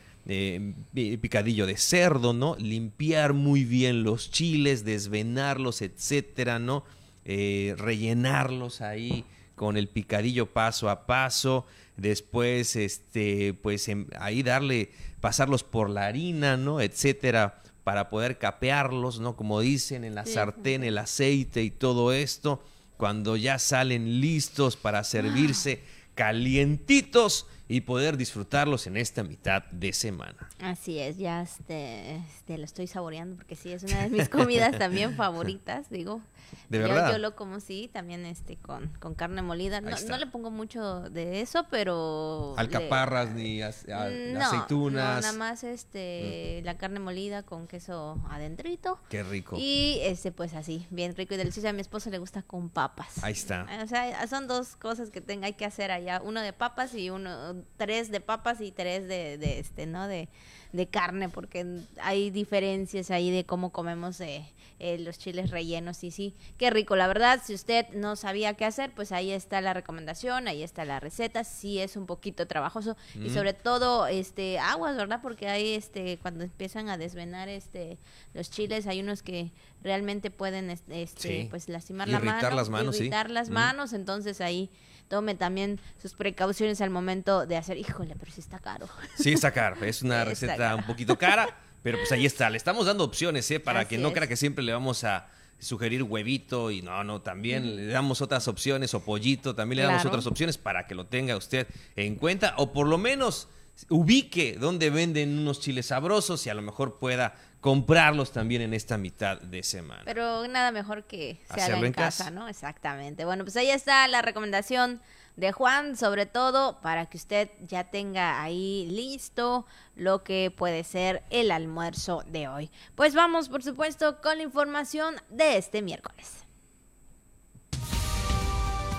picadillo 0.94 1.66
de 1.66 1.76
cerdo, 1.76 2.32
¿no? 2.35 2.54
Limpiar 2.56 3.32
muy 3.32 3.64
bien 3.64 4.04
los 4.04 4.30
chiles, 4.30 4.85
desvenarlos, 4.85 5.82
etcétera, 5.82 6.61
¿no? 6.61 6.85
rellenarlos 7.25 8.80
ahí 8.80 9.25
con 9.56 9.76
el 9.76 9.88
picadillo 9.88 10.47
paso 10.47 10.88
a 10.88 11.06
paso. 11.06 11.66
Después, 11.97 12.76
este, 12.76 13.54
pues 13.54 13.90
ahí 14.18 14.42
darle 14.42 14.90
pasarlos 15.20 15.64
por 15.64 15.90
la 15.90 16.06
harina, 16.06 16.56
¿no? 16.56 16.80
Etcétera, 16.80 17.62
para 17.84 18.08
poder 18.10 18.38
capearlos, 18.38 19.20
¿no? 19.20 19.36
Como 19.36 19.60
dicen 19.60 20.04
en 20.04 20.14
la 20.14 20.26
sartén, 20.26 20.84
el 20.84 20.98
aceite 20.98 21.62
y 21.62 21.70
todo 21.70 22.12
esto, 22.12 22.62
cuando 22.96 23.36
ya 23.36 23.58
salen 23.58 24.20
listos 24.20 24.76
para 24.76 25.04
servirse 25.04 25.82
calientitos 26.14 27.46
y 27.68 27.82
poder 27.82 28.16
disfrutarlos 28.16 28.86
en 28.86 28.96
esta 28.96 29.22
mitad 29.22 29.62
de 29.70 29.92
semana. 29.92 30.50
Así 30.58 30.98
es, 30.98 31.18
ya 31.18 31.40
este, 31.40 32.16
este, 32.16 32.58
lo 32.58 32.64
estoy 32.64 32.86
saboreando 32.88 33.36
porque 33.36 33.56
sí, 33.56 33.70
es 33.70 33.84
una 33.84 34.02
de 34.02 34.10
mis 34.10 34.28
comidas 34.28 34.76
también 34.76 35.14
favoritas, 35.16 35.88
digo. 35.88 36.20
De 36.69 36.78
verdad. 36.78 37.12
Yo, 37.12 37.19
lo 37.19 37.37
como 37.37 37.61
sí, 37.61 37.90
también 37.92 38.25
este 38.26 38.57
con, 38.57 38.88
con 39.00 39.14
carne 39.14 39.42
molida. 39.42 39.80
No, 39.80 39.90
no, 39.90 40.19
le 40.19 40.26
pongo 40.26 40.50
mucho 40.50 41.00
de 41.11 41.40
eso, 41.40 41.66
pero 41.71 42.54
alcaparras 42.57 43.30
ni 43.33 43.62
aceitunas. 43.62 45.23
nada 45.23 45.33
más 45.33 45.64
este 45.64 46.62
la 46.64 46.76
carne 46.76 47.00
molida 47.00 47.42
con 47.42 47.66
queso 47.66 48.23
adentrito. 48.30 49.00
Qué 49.09 49.23
rico. 49.23 49.57
Y 49.59 49.99
este 50.02 50.33
pues 50.33 50.54
así, 50.54 50.87
bien 50.90 51.14
rico 51.16 51.35
y 51.35 51.37
delicioso. 51.37 51.69
A 51.69 51.73
mi 51.73 51.80
esposo 51.80 52.11
le 52.11 52.19
gusta 52.19 52.42
con 52.42 52.71
papas. 52.71 53.23
Ahí 53.23 53.33
está. 53.33 53.66
O 53.83 53.87
sea, 53.87 54.26
son 54.26 54.47
dos 54.47 54.76
cosas 54.76 55.11
que 55.11 55.21
tenga 55.21 55.47
hay 55.47 55.54
que 55.54 55.64
hacer 55.64 55.90
allá, 55.90 56.21
uno 56.25 56.40
de 56.40 56.52
papas 56.52 56.95
y 56.95 57.11
uno 57.11 57.64
tres 57.76 58.11
de 58.11 58.21
papas 58.21 58.61
y 58.61 58.73
tres 58.73 59.09
de, 59.09 59.38
de 59.38 59.59
este, 59.59 59.87
¿no? 59.87 60.07
De 60.07 60.28
de 60.72 60.86
carne, 60.86 61.28
porque 61.28 61.80
hay 62.00 62.30
diferencias 62.30 63.10
ahí 63.10 63.30
de 63.30 63.44
cómo 63.44 63.70
comemos 63.70 64.20
eh, 64.20 64.44
eh, 64.78 64.98
los 64.98 65.18
chiles 65.18 65.50
rellenos. 65.50 66.02
Y 66.04 66.10
sí, 66.10 66.34
qué 66.56 66.70
rico, 66.70 66.96
la 66.96 67.06
verdad, 67.06 67.40
si 67.44 67.54
usted 67.54 67.86
no 67.92 68.16
sabía 68.16 68.54
qué 68.54 68.64
hacer, 68.64 68.92
pues 68.94 69.12
ahí 69.12 69.30
está 69.30 69.60
la 69.60 69.74
recomendación, 69.74 70.48
ahí 70.48 70.62
está 70.62 70.84
la 70.84 71.00
receta. 71.00 71.44
Sí 71.44 71.80
es 71.80 71.96
un 71.96 72.06
poquito 72.06 72.46
trabajoso 72.46 72.96
y 73.14 73.30
sobre 73.30 73.52
todo 73.52 74.06
este 74.06 74.58
aguas, 74.58 74.96
¿verdad? 74.96 75.20
Porque 75.22 75.48
hay 75.48 75.74
este 75.74 76.18
cuando 76.22 76.44
empiezan 76.44 76.88
a 76.88 76.96
desvenar 76.96 77.48
este 77.48 77.98
los 78.32 78.50
chiles, 78.50 78.86
hay 78.86 79.00
unos 79.00 79.22
que 79.22 79.52
realmente 79.82 80.30
pueden 80.30 80.70
este 80.70 81.48
pues 81.50 81.68
lastimar 81.68 82.08
la 82.08 82.20
mano, 82.20 82.50
las 82.54 82.70
manos, 82.70 82.96
irritar 82.96 83.30
las 83.30 83.50
manos, 83.50 83.92
entonces 83.92 84.40
ahí 84.40 84.70
tome 85.10 85.34
también 85.34 85.80
sus 86.00 86.14
precauciones 86.14 86.80
al 86.80 86.88
momento 86.88 87.44
de 87.44 87.56
hacer, 87.56 87.76
híjole, 87.76 88.14
pero 88.18 88.30
sí 88.32 88.40
está 88.40 88.60
caro. 88.60 88.88
Sí, 89.16 89.32
está 89.32 89.50
caro, 89.50 89.84
es 89.84 90.02
una 90.02 90.24
receta 90.24 90.74
un 90.76 90.84
poquito 90.84 91.18
cara, 91.18 91.48
pero 91.82 91.98
pues 91.98 92.12
ahí 92.12 92.24
está, 92.24 92.48
le 92.48 92.56
estamos 92.56 92.86
dando 92.86 93.04
opciones, 93.04 93.50
¿eh? 93.50 93.60
Para 93.60 93.86
que 93.86 93.98
no 93.98 94.12
crea 94.12 94.28
que 94.28 94.36
siempre 94.36 94.64
le 94.64 94.72
vamos 94.72 95.04
a 95.04 95.28
sugerir 95.58 96.04
huevito 96.04 96.70
y 96.70 96.80
no, 96.80 97.04
no, 97.04 97.20
también 97.20 97.76
le 97.76 97.86
damos 97.88 98.22
otras 98.22 98.48
opciones 98.48 98.94
o 98.94 99.04
pollito, 99.04 99.54
también 99.54 99.78
le 99.78 99.82
damos 99.82 100.06
otras 100.06 100.26
opciones 100.26 100.56
para 100.56 100.86
que 100.86 100.94
lo 100.94 101.04
tenga 101.06 101.36
usted 101.36 101.66
en 101.96 102.14
cuenta 102.14 102.54
o 102.56 102.72
por 102.72 102.86
lo 102.86 102.96
menos 102.96 103.48
ubique 103.88 104.56
dónde 104.58 104.90
venden 104.90 105.38
unos 105.38 105.60
chiles 105.60 105.87
sabrosos 105.87 106.46
y 106.46 106.50
a 106.50 106.54
lo 106.54 106.62
mejor 106.62 106.99
pueda 106.99 107.34
comprarlos 107.60 108.32
también 108.32 108.62
en 108.62 108.75
esta 108.75 108.96
mitad 108.96 109.40
de 109.40 109.62
semana. 109.62 110.02
Pero 110.04 110.46
nada 110.49 110.72
mejor 110.72 111.04
que 111.04 111.40
se 111.54 111.60
haga 111.60 111.78
en, 111.78 111.92
casa, 111.92 112.30
¿no? 112.30 112.49
Exactamente. 112.49 113.25
Bueno, 113.25 113.44
pues 113.44 113.56
ahí 113.56 113.70
está 113.70 114.06
la 114.08 114.22
recomendación 114.22 115.00
de 115.37 115.52
Juan, 115.52 115.96
sobre 115.96 116.26
todo 116.26 116.80
para 116.80 117.06
que 117.06 117.16
usted 117.16 117.50
ya 117.66 117.84
tenga 117.84 118.42
ahí 118.42 118.87
listo 118.90 119.66
lo 119.94 120.22
que 120.22 120.52
puede 120.54 120.84
ser 120.84 121.22
el 121.30 121.50
almuerzo 121.50 122.25
de 122.26 122.49
hoy. 122.49 122.70
Pues 122.94 123.14
vamos, 123.14 123.49
por 123.49 123.62
supuesto, 123.62 124.20
con 124.20 124.38
la 124.38 124.42
información 124.42 125.16
de 125.28 125.56
este 125.56 125.82
miércoles. 125.82 126.44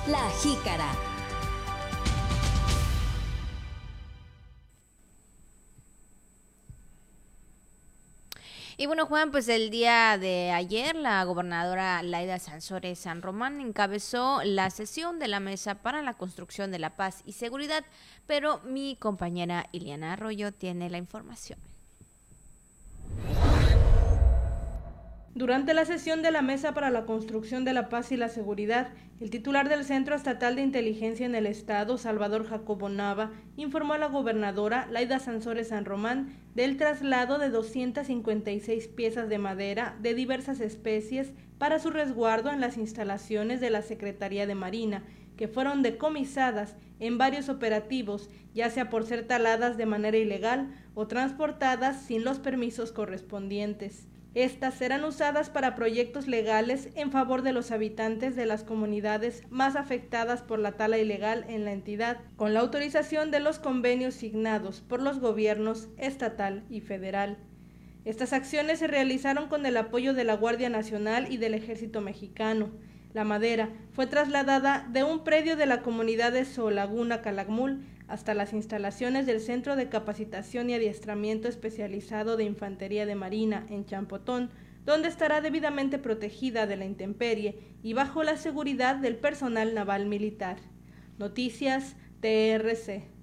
La 0.08 0.30
jícara. 0.42 1.11
Y 8.82 8.88
bueno, 8.88 9.06
Juan, 9.06 9.30
pues 9.30 9.48
el 9.48 9.70
día 9.70 10.18
de 10.18 10.50
ayer 10.50 10.96
la 10.96 11.24
gobernadora 11.24 12.02
Laida 12.02 12.40
Sansores 12.40 12.98
San 12.98 13.22
Román 13.22 13.62
encabezó 13.62 14.42
la 14.44 14.72
sesión 14.72 15.20
de 15.20 15.28
la 15.28 15.40
Mesa 15.40 15.84
para 15.84 16.02
la 16.02 16.16
Construcción 16.16 16.72
de 16.72 16.80
la 16.80 16.96
Paz 16.96 17.22
y 17.24 17.34
Seguridad, 17.34 17.86
pero 18.26 18.60
mi 18.62 18.96
compañera 18.96 19.68
Iliana 19.72 20.14
Arroyo 20.14 20.52
tiene 20.52 20.90
la 20.90 20.98
información. 20.98 21.60
Durante 25.34 25.74
la 25.74 25.86
sesión 25.86 26.22
de 26.22 26.30
la 26.30 26.42
Mesa 26.42 26.74
para 26.74 26.90
la 26.90 27.06
Construcción 27.06 27.64
de 27.64 27.72
la 27.72 27.88
Paz 27.88 28.12
y 28.12 28.18
la 28.18 28.28
Seguridad, 28.28 28.90
el 29.22 29.30
titular 29.30 29.70
del 29.70 29.86
Centro 29.86 30.14
Estatal 30.14 30.58
de 30.58 30.62
Inteligencia 30.62 31.26
en 31.26 31.36
el 31.36 31.46
Estado, 31.46 31.98
Salvador 31.98 32.46
Jacobo 32.46 32.90
Nava, 32.90 33.32
informó 33.56 33.94
a 33.94 33.98
la 33.98 34.08
gobernadora 34.08 34.90
Laida 34.92 35.20
Sansores 35.20 35.70
San 35.70 35.86
Román 35.86 36.36
del 36.54 36.76
traslado 36.76 37.38
de 37.38 37.50
256 37.50 38.90
piezas 38.90 39.30
de 39.30 39.38
madera 39.38 39.98
de 40.02 40.16
diversas 40.16 40.60
especies 40.60 41.32
para 41.58 41.80
su 41.80 41.92
resguardo 41.92 42.52
en 42.52 42.60
las 42.60 42.76
instalaciones 42.78 43.62
de 43.62 43.70
la 43.70 43.84
Secretaría 43.84 44.46
de 44.46 44.56
Marina, 44.56 45.06
que 45.38 45.48
fueron 45.48 45.82
decomisadas 45.82 46.76
en 47.00 47.18
varios 47.18 47.48
operativos, 47.48 48.30
ya 48.54 48.70
sea 48.70 48.90
por 48.90 49.06
ser 49.06 49.26
taladas 49.28 49.78
de 49.78 49.86
manera 49.86 50.18
ilegal 50.18 50.74
o 50.94 51.08
transportadas 51.08 52.02
sin 52.02 52.26
los 52.26 52.40
permisos 52.40 52.92
correspondientes. 52.92 54.11
Estas 54.34 54.76
serán 54.76 55.04
usadas 55.04 55.50
para 55.50 55.76
proyectos 55.76 56.26
legales 56.26 56.90
en 56.96 57.12
favor 57.12 57.42
de 57.42 57.52
los 57.52 57.72
habitantes 57.72 58.38
de 58.38 58.46
las 58.46 58.64
comunidades 58.64 59.44
más 59.50 59.76
afectadas 59.76 60.42
por 60.42 60.58
la 60.58 60.72
tala 60.72 60.98
ilegal 60.98 61.44
en 61.50 61.66
la 61.66 61.74
entidad, 61.74 62.18
con 62.38 62.54
la 62.54 62.62
autorización 62.62 63.30
de 63.30 63.42
los 63.42 63.60
convenios 63.60 64.14
signados 64.14 64.80
por 64.80 65.02
los 65.02 65.20
gobiernos 65.20 65.90
estatal 65.98 66.64
y 66.70 66.80
federal. 66.80 67.40
Estas 68.06 68.32
acciones 68.32 68.80
se 68.80 68.88
realizaron 68.88 69.50
con 69.50 69.66
el 69.66 69.76
apoyo 69.76 70.14
de 70.14 70.24
la 70.24 70.38
Guardia 70.38 70.70
Nacional 70.70 71.30
y 71.30 71.36
del 71.36 71.54
Ejército 71.54 72.00
Mexicano. 72.00 72.72
La 73.14 73.26
madera 73.26 73.70
fue 73.92 74.08
trasladada 74.08 74.88
de 74.90 75.04
un 75.04 75.26
predio 75.26 75.58
de 75.58 75.66
la 75.66 75.82
comunidad 75.82 76.32
de 76.32 76.46
Solaguna 76.46 77.22
Calakmul 77.22 77.84
hasta 78.12 78.34
las 78.34 78.52
instalaciones 78.52 79.26
del 79.26 79.40
Centro 79.40 79.78
de 79.78 79.88
Capacitación 79.88 80.70
y 80.70 80.74
Adiestramiento 80.74 81.48
Especializado 81.48 82.36
de 82.36 82.44
Infantería 82.44 83.06
de 83.06 83.16
Marina 83.16 83.66
en 83.70 83.86
Champotón, 83.86 84.50
donde 84.86 85.08
estará 85.08 85.40
debidamente 85.40 85.98
protegida 85.98 86.68
de 86.68 86.76
la 86.76 86.84
intemperie 86.84 87.60
y 87.82 87.94
bajo 87.94 88.24
la 88.24 88.36
seguridad 88.36 88.98
del 88.98 89.16
personal 89.16 89.74
naval 89.74 90.08
militar. 90.08 90.58
Noticias 91.20 91.96
TRC. 92.20 93.21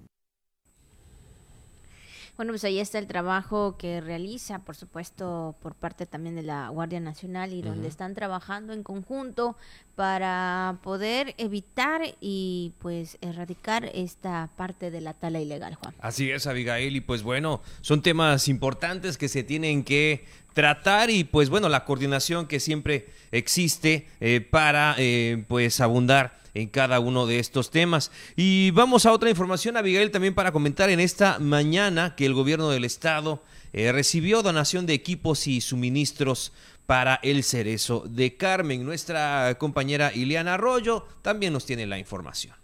Bueno, 2.39 2.53
pues 2.53 2.63
ahí 2.63 2.79
está 2.79 2.99
el 2.99 3.07
trabajo 3.07 3.75
que 3.77 3.99
realiza, 3.99 4.59
por 4.59 4.77
supuesto, 4.77 5.57
por 5.61 5.75
parte 5.75 6.05
también 6.05 6.37
de 6.37 6.41
la 6.41 6.69
Guardia 6.69 7.01
Nacional 7.01 7.51
y 7.51 7.61
donde 7.61 7.89
están 7.89 8.15
trabajando 8.15 8.71
en 8.71 8.81
conjunto 8.81 9.57
para 9.95 10.77
poder 10.81 11.35
evitar 11.37 12.01
y 12.21 12.71
pues 12.79 13.17
erradicar 13.19 13.91
esta 13.93 14.49
parte 14.55 14.89
de 14.89 15.01
la 15.01 15.13
tala 15.13 15.41
ilegal, 15.41 15.75
Juan. 15.75 15.93
Así 15.99 16.31
es, 16.31 16.47
Abigail, 16.47 16.95
y 16.95 17.01
pues 17.01 17.23
bueno, 17.23 17.61
son 17.81 18.01
temas 18.01 18.47
importantes 18.47 19.17
que 19.17 19.27
se 19.27 19.43
tienen 19.43 19.83
que 19.83 20.23
tratar 20.53 21.09
y 21.09 21.25
pues 21.25 21.49
bueno, 21.49 21.67
la 21.67 21.83
coordinación 21.83 22.47
que 22.47 22.61
siempre 22.61 23.09
existe 23.31 24.07
eh, 24.21 24.39
para 24.39 24.95
eh, 24.97 25.43
pues 25.49 25.81
abundar 25.81 26.39
en 26.59 26.69
cada 26.69 26.99
uno 26.99 27.25
de 27.25 27.39
estos 27.39 27.71
temas. 27.71 28.11
Y 28.35 28.71
vamos 28.71 29.05
a 29.05 29.13
otra 29.13 29.29
información, 29.29 29.77
Abigail, 29.77 30.11
también 30.11 30.35
para 30.35 30.51
comentar 30.51 30.89
en 30.89 30.99
esta 30.99 31.39
mañana 31.39 32.15
que 32.15 32.25
el 32.25 32.33
gobierno 32.33 32.69
del 32.69 32.85
estado 32.85 33.43
eh, 33.73 33.91
recibió 33.91 34.41
donación 34.41 34.85
de 34.85 34.93
equipos 34.93 35.47
y 35.47 35.61
suministros 35.61 36.51
para 36.85 37.19
el 37.23 37.43
cerezo 37.43 38.03
de 38.09 38.35
Carmen. 38.35 38.83
Nuestra 38.83 39.55
compañera 39.59 40.11
Ileana 40.13 40.55
Arroyo 40.55 41.05
también 41.21 41.53
nos 41.53 41.65
tiene 41.65 41.85
la 41.85 41.99
información. 41.99 42.55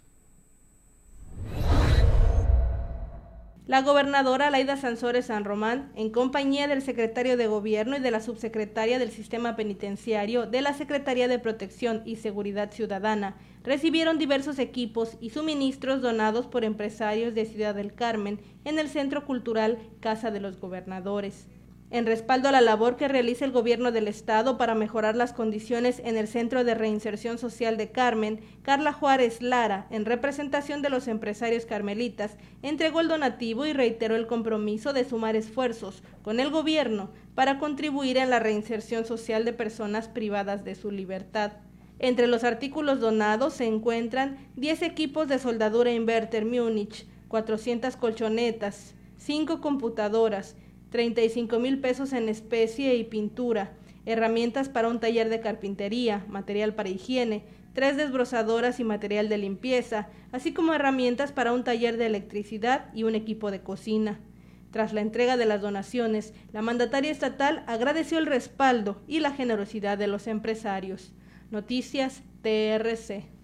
La 3.66 3.82
gobernadora 3.82 4.48
Laida 4.48 4.76
Sansores 4.76 5.26
San 5.26 5.44
Román, 5.44 5.90
en 5.96 6.10
compañía 6.10 6.68
del 6.68 6.82
secretario 6.82 7.36
de 7.36 7.48
Gobierno 7.48 7.96
y 7.96 8.00
de 8.00 8.12
la 8.12 8.20
subsecretaria 8.20 9.00
del 9.00 9.10
Sistema 9.10 9.56
Penitenciario 9.56 10.46
de 10.46 10.60
la 10.60 10.72
Secretaría 10.72 11.26
de 11.26 11.40
Protección 11.40 12.02
y 12.04 12.14
Seguridad 12.14 12.70
Ciudadana, 12.70 13.34
recibieron 13.66 14.16
diversos 14.16 14.58
equipos 14.58 15.18
y 15.20 15.30
suministros 15.30 16.00
donados 16.00 16.46
por 16.46 16.64
empresarios 16.64 17.34
de 17.34 17.44
Ciudad 17.44 17.74
del 17.74 17.92
Carmen 17.94 18.40
en 18.64 18.78
el 18.78 18.88
Centro 18.88 19.26
Cultural 19.26 19.78
Casa 20.00 20.30
de 20.30 20.40
los 20.40 20.58
Gobernadores 20.58 21.48
en 21.90 22.06
respaldo 22.06 22.48
a 22.48 22.52
la 22.52 22.60
labor 22.60 22.96
que 22.96 23.08
realiza 23.08 23.44
el 23.44 23.52
gobierno 23.52 23.92
del 23.92 24.08
estado 24.08 24.58
para 24.58 24.74
mejorar 24.74 25.14
las 25.14 25.32
condiciones 25.32 26.00
en 26.04 26.16
el 26.16 26.26
Centro 26.26 26.64
de 26.64 26.74
Reinserción 26.74 27.38
Social 27.38 27.76
de 27.76 27.92
Carmen, 27.92 28.40
Carla 28.62 28.92
Juárez 28.92 29.40
Lara, 29.40 29.86
en 29.90 30.04
representación 30.04 30.82
de 30.82 30.90
los 30.90 31.06
empresarios 31.06 31.64
carmelitas, 31.64 32.38
entregó 32.62 33.00
el 33.00 33.08
donativo 33.08 33.66
y 33.66 33.72
reiteró 33.72 34.16
el 34.16 34.26
compromiso 34.26 34.92
de 34.92 35.04
sumar 35.04 35.36
esfuerzos 35.36 36.02
con 36.22 36.40
el 36.40 36.50
gobierno 36.50 37.10
para 37.34 37.58
contribuir 37.58 38.16
en 38.16 38.30
la 38.30 38.40
reinserción 38.40 39.04
social 39.04 39.44
de 39.44 39.52
personas 39.52 40.08
privadas 40.08 40.64
de 40.64 40.74
su 40.74 40.90
libertad. 40.90 41.52
Entre 41.98 42.26
los 42.26 42.44
artículos 42.44 43.00
donados 43.00 43.54
se 43.54 43.64
encuentran 43.66 44.36
10 44.56 44.82
equipos 44.82 45.28
de 45.28 45.38
soldadura 45.38 45.92
inverter 45.92 46.44
Múnich, 46.44 47.06
400 47.28 47.96
colchonetas, 47.96 48.94
5 49.16 49.60
computadoras, 49.60 50.56
35 50.90 51.58
mil 51.58 51.80
pesos 51.80 52.12
en 52.12 52.28
especie 52.28 52.94
y 52.96 53.04
pintura, 53.04 53.72
herramientas 54.04 54.68
para 54.68 54.88
un 54.88 55.00
taller 55.00 55.28
de 55.30 55.40
carpintería, 55.40 56.24
material 56.28 56.74
para 56.74 56.90
higiene, 56.90 57.44
tres 57.72 57.96
desbrozadoras 57.96 58.78
y 58.78 58.84
material 58.84 59.28
de 59.28 59.38
limpieza, 59.38 60.08
así 60.32 60.52
como 60.52 60.74
herramientas 60.74 61.32
para 61.32 61.52
un 61.52 61.64
taller 61.64 61.96
de 61.96 62.06
electricidad 62.06 62.86
y 62.94 63.02
un 63.02 63.14
equipo 63.14 63.50
de 63.50 63.62
cocina. 63.62 64.20
Tras 64.70 64.92
la 64.92 65.00
entrega 65.00 65.36
de 65.36 65.46
las 65.46 65.62
donaciones, 65.62 66.34
la 66.52 66.62
mandataria 66.62 67.10
estatal 67.10 67.64
agradeció 67.66 68.18
el 68.18 68.26
respaldo 68.26 69.02
y 69.08 69.20
la 69.20 69.32
generosidad 69.32 69.98
de 69.98 70.06
los 70.06 70.26
empresarios. 70.26 71.12
Noticias 71.50 72.22
TRC. 72.42 73.36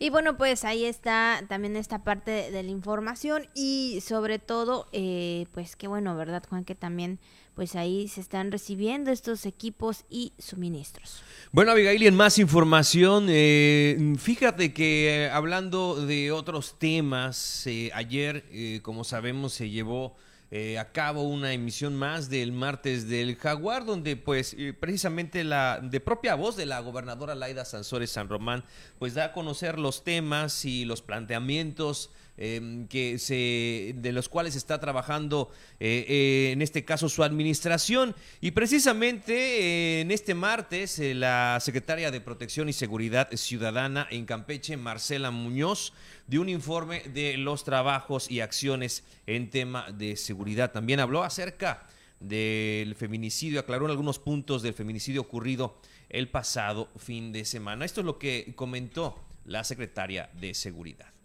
Y 0.00 0.10
bueno, 0.10 0.36
pues 0.36 0.64
ahí 0.64 0.84
está 0.84 1.42
también 1.48 1.74
esta 1.74 2.04
parte 2.04 2.50
de, 2.52 2.62
la 2.62 2.70
información 2.70 3.48
y 3.54 4.00
sobre 4.00 4.38
todo, 4.38 4.86
eh, 4.92 5.46
pues 5.52 5.74
qué 5.74 5.88
bueno, 5.88 6.16
¿verdad, 6.16 6.44
Juan? 6.48 6.64
Que 6.64 6.76
también 6.76 7.18
pues 7.56 7.74
ahí 7.74 8.06
se 8.06 8.20
están 8.20 8.52
recibiendo 8.52 9.10
estos 9.10 9.44
equipos 9.44 10.04
y 10.08 10.32
suministros. 10.38 11.24
Bueno, 11.50 11.72
Abigail, 11.72 12.04
en 12.04 12.14
más 12.14 12.38
información, 12.38 13.26
eh, 13.28 14.14
fíjate 14.18 14.72
que 14.72 15.24
eh, 15.24 15.30
hablando 15.30 16.06
de 16.06 16.30
otros 16.30 16.78
temas, 16.78 17.66
ayer, 17.92 18.80
como 18.82 19.02
sabemos, 19.02 19.54
se 19.54 19.68
llevó 19.68 20.14
eh, 20.50 20.78
a 20.78 20.92
cabo 20.92 21.22
una 21.22 21.52
emisión 21.52 21.94
más 21.94 22.30
del 22.30 22.52
martes 22.52 23.08
del 23.08 23.36
Jaguar, 23.36 23.84
donde 23.84 24.16
pues 24.16 24.54
eh, 24.56 24.72
precisamente 24.72 25.44
la 25.44 25.80
de 25.82 26.00
propia 26.00 26.34
voz 26.34 26.56
de 26.56 26.64
la 26.64 26.80
gobernadora 26.80 27.34
Laida 27.34 27.66
Sansores 27.66 28.10
San 28.10 28.28
Román, 28.28 28.64
pues 28.98 29.14
da 29.14 29.26
a 29.26 29.32
conocer 29.32 29.78
los 29.78 30.04
temas 30.04 30.64
y 30.64 30.86
los 30.86 31.02
planteamientos 31.02 32.10
Em, 32.40 32.86
que 32.86 33.18
se, 33.18 33.94
de 33.96 34.12
los 34.12 34.28
cuales 34.28 34.54
está 34.54 34.78
trabajando 34.78 35.50
eh, 35.80 36.06
eh, 36.08 36.50
en 36.52 36.62
este 36.62 36.84
caso 36.84 37.08
su 37.08 37.24
administración. 37.24 38.14
Y 38.40 38.52
precisamente 38.52 39.32
eh, 39.34 40.00
en 40.02 40.12
este 40.12 40.34
martes 40.34 41.00
la 41.00 41.58
secretaria 41.60 42.12
de 42.12 42.20
Protección 42.20 42.68
y 42.68 42.72
Seguridad 42.72 43.28
Ciudadana 43.32 44.06
en 44.08 44.24
Campeche, 44.24 44.76
Marcela 44.76 45.32
Muñoz, 45.32 45.92
dio 46.28 46.40
un 46.40 46.48
informe 46.48 47.00
de 47.12 47.36
los 47.38 47.64
trabajos 47.64 48.30
y 48.30 48.38
acciones 48.38 49.02
en 49.26 49.50
tema 49.50 49.90
de 49.90 50.14
seguridad. 50.14 50.70
También 50.70 51.00
habló 51.00 51.24
acerca 51.24 51.88
del 52.20 52.94
feminicidio, 52.94 53.58
aclaró 53.58 53.86
algunos 53.86 54.20
puntos 54.20 54.62
del 54.62 54.74
feminicidio 54.74 55.22
ocurrido 55.22 55.80
el 56.08 56.28
pasado 56.28 56.88
fin 56.98 57.32
de 57.32 57.44
semana. 57.44 57.84
Esto 57.84 58.02
es 58.02 58.06
lo 58.06 58.16
que 58.16 58.52
comentó 58.54 59.18
la 59.44 59.64
secretaria 59.64 60.30
de 60.34 60.54
Seguridad 60.54 61.17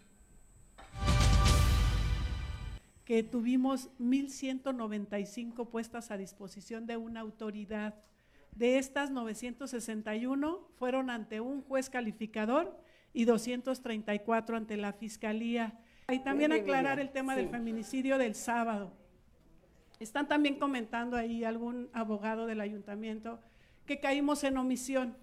que 3.04 3.22
tuvimos 3.22 3.90
1.195 3.98 5.68
puestas 5.68 6.10
a 6.10 6.16
disposición 6.16 6.86
de 6.86 6.96
una 6.96 7.20
autoridad. 7.20 7.94
De 8.54 8.78
estas 8.78 9.10
961 9.10 10.68
fueron 10.78 11.10
ante 11.10 11.40
un 11.40 11.62
juez 11.62 11.90
calificador 11.90 12.78
y 13.12 13.24
234 13.26 14.56
ante 14.56 14.76
la 14.76 14.92
fiscalía. 14.92 15.78
Y 16.08 16.20
también 16.20 16.52
aclarar 16.52 16.98
el 16.98 17.10
tema 17.10 17.36
del 17.36 17.48
feminicidio 17.48 18.18
del 18.18 18.34
sábado. 18.34 18.92
Están 20.00 20.28
también 20.28 20.58
comentando 20.58 21.16
ahí 21.16 21.44
algún 21.44 21.88
abogado 21.92 22.46
del 22.46 22.60
ayuntamiento 22.60 23.40
que 23.86 24.00
caímos 24.00 24.44
en 24.44 24.56
omisión. 24.56 25.16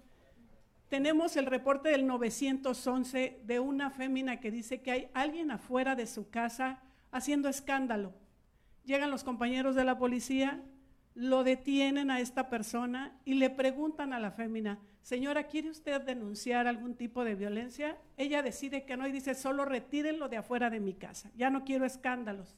Tenemos 0.88 1.36
el 1.36 1.46
reporte 1.46 1.88
del 1.88 2.06
911 2.06 3.40
de 3.44 3.60
una 3.60 3.90
fémina 3.90 4.40
que 4.40 4.50
dice 4.50 4.82
que 4.82 4.90
hay 4.92 5.08
alguien 5.14 5.50
afuera 5.50 5.94
de 5.96 6.06
su 6.06 6.30
casa 6.30 6.82
haciendo 7.12 7.48
escándalo. 7.48 8.12
Llegan 8.84 9.12
los 9.12 9.22
compañeros 9.22 9.76
de 9.76 9.84
la 9.84 9.98
policía, 9.98 10.60
lo 11.14 11.44
detienen 11.44 12.10
a 12.10 12.20
esta 12.20 12.48
persona 12.48 13.16
y 13.24 13.34
le 13.34 13.50
preguntan 13.50 14.12
a 14.12 14.18
la 14.18 14.32
fémina, 14.32 14.80
señora, 15.02 15.44
¿quiere 15.44 15.70
usted 15.70 16.00
denunciar 16.00 16.66
algún 16.66 16.96
tipo 16.96 17.22
de 17.22 17.36
violencia? 17.36 17.96
Ella 18.16 18.42
decide 18.42 18.84
que 18.84 18.96
no 18.96 19.06
y 19.06 19.12
dice, 19.12 19.34
solo 19.34 19.64
retírenlo 19.64 20.28
de 20.28 20.38
afuera 20.38 20.70
de 20.70 20.80
mi 20.80 20.94
casa, 20.94 21.30
ya 21.36 21.50
no 21.50 21.64
quiero 21.64 21.84
escándalos. 21.84 22.56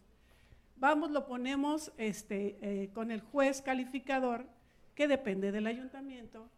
Vamos, 0.76 1.10
lo 1.10 1.26
ponemos 1.26 1.92
este, 1.98 2.56
eh, 2.60 2.90
con 2.94 3.10
el 3.10 3.20
juez 3.20 3.60
calificador, 3.60 4.46
que 4.94 5.08
depende 5.08 5.50
del 5.50 5.66
ayuntamiento, 5.66 6.48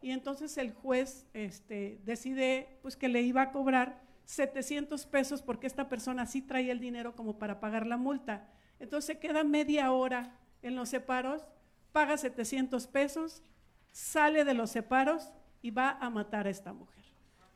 y 0.00 0.10
entonces 0.10 0.56
el 0.58 0.72
juez 0.72 1.26
este, 1.32 1.98
decide 2.04 2.78
pues, 2.82 2.96
que 2.96 3.08
le 3.08 3.22
iba 3.22 3.42
a 3.42 3.50
cobrar 3.50 4.00
700 4.28 5.06
pesos 5.06 5.40
porque 5.40 5.66
esta 5.66 5.88
persona 5.88 6.26
sí 6.26 6.42
traía 6.42 6.72
el 6.72 6.80
dinero 6.80 7.16
como 7.16 7.38
para 7.38 7.60
pagar 7.60 7.86
la 7.86 7.96
multa. 7.96 8.46
Entonces 8.78 9.16
queda 9.16 9.42
media 9.42 9.90
hora 9.90 10.36
en 10.60 10.76
los 10.76 10.90
separos, 10.90 11.46
paga 11.92 12.18
700 12.18 12.86
pesos, 12.88 13.42
sale 13.90 14.44
de 14.44 14.52
los 14.52 14.70
separos 14.70 15.32
y 15.62 15.70
va 15.70 15.92
a 15.92 16.10
matar 16.10 16.46
a 16.46 16.50
esta 16.50 16.74
mujer. 16.74 17.04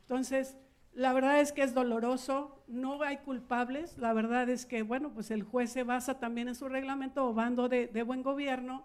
Entonces, 0.01 0.57
la 0.95 1.13
verdad 1.13 1.41
es 1.41 1.53
que 1.53 1.63
es 1.63 1.75
doloroso, 1.75 2.65
no 2.69 3.03
hay 3.03 3.19
culpables, 3.19 3.99
la 3.99 4.15
verdad 4.15 4.49
es 4.49 4.65
que, 4.65 4.83
bueno, 4.83 5.13
pues 5.13 5.31
el 5.31 5.43
juez 5.43 5.71
se 5.71 5.83
basa 5.83 6.21
también 6.21 6.49
en 6.49 6.55
su 6.55 6.71
reglamento 6.71 7.29
o 7.29 7.35
bando 7.35 7.69
de, 7.69 7.87
de 7.87 8.03
buen 8.03 8.23
gobierno 8.23 8.83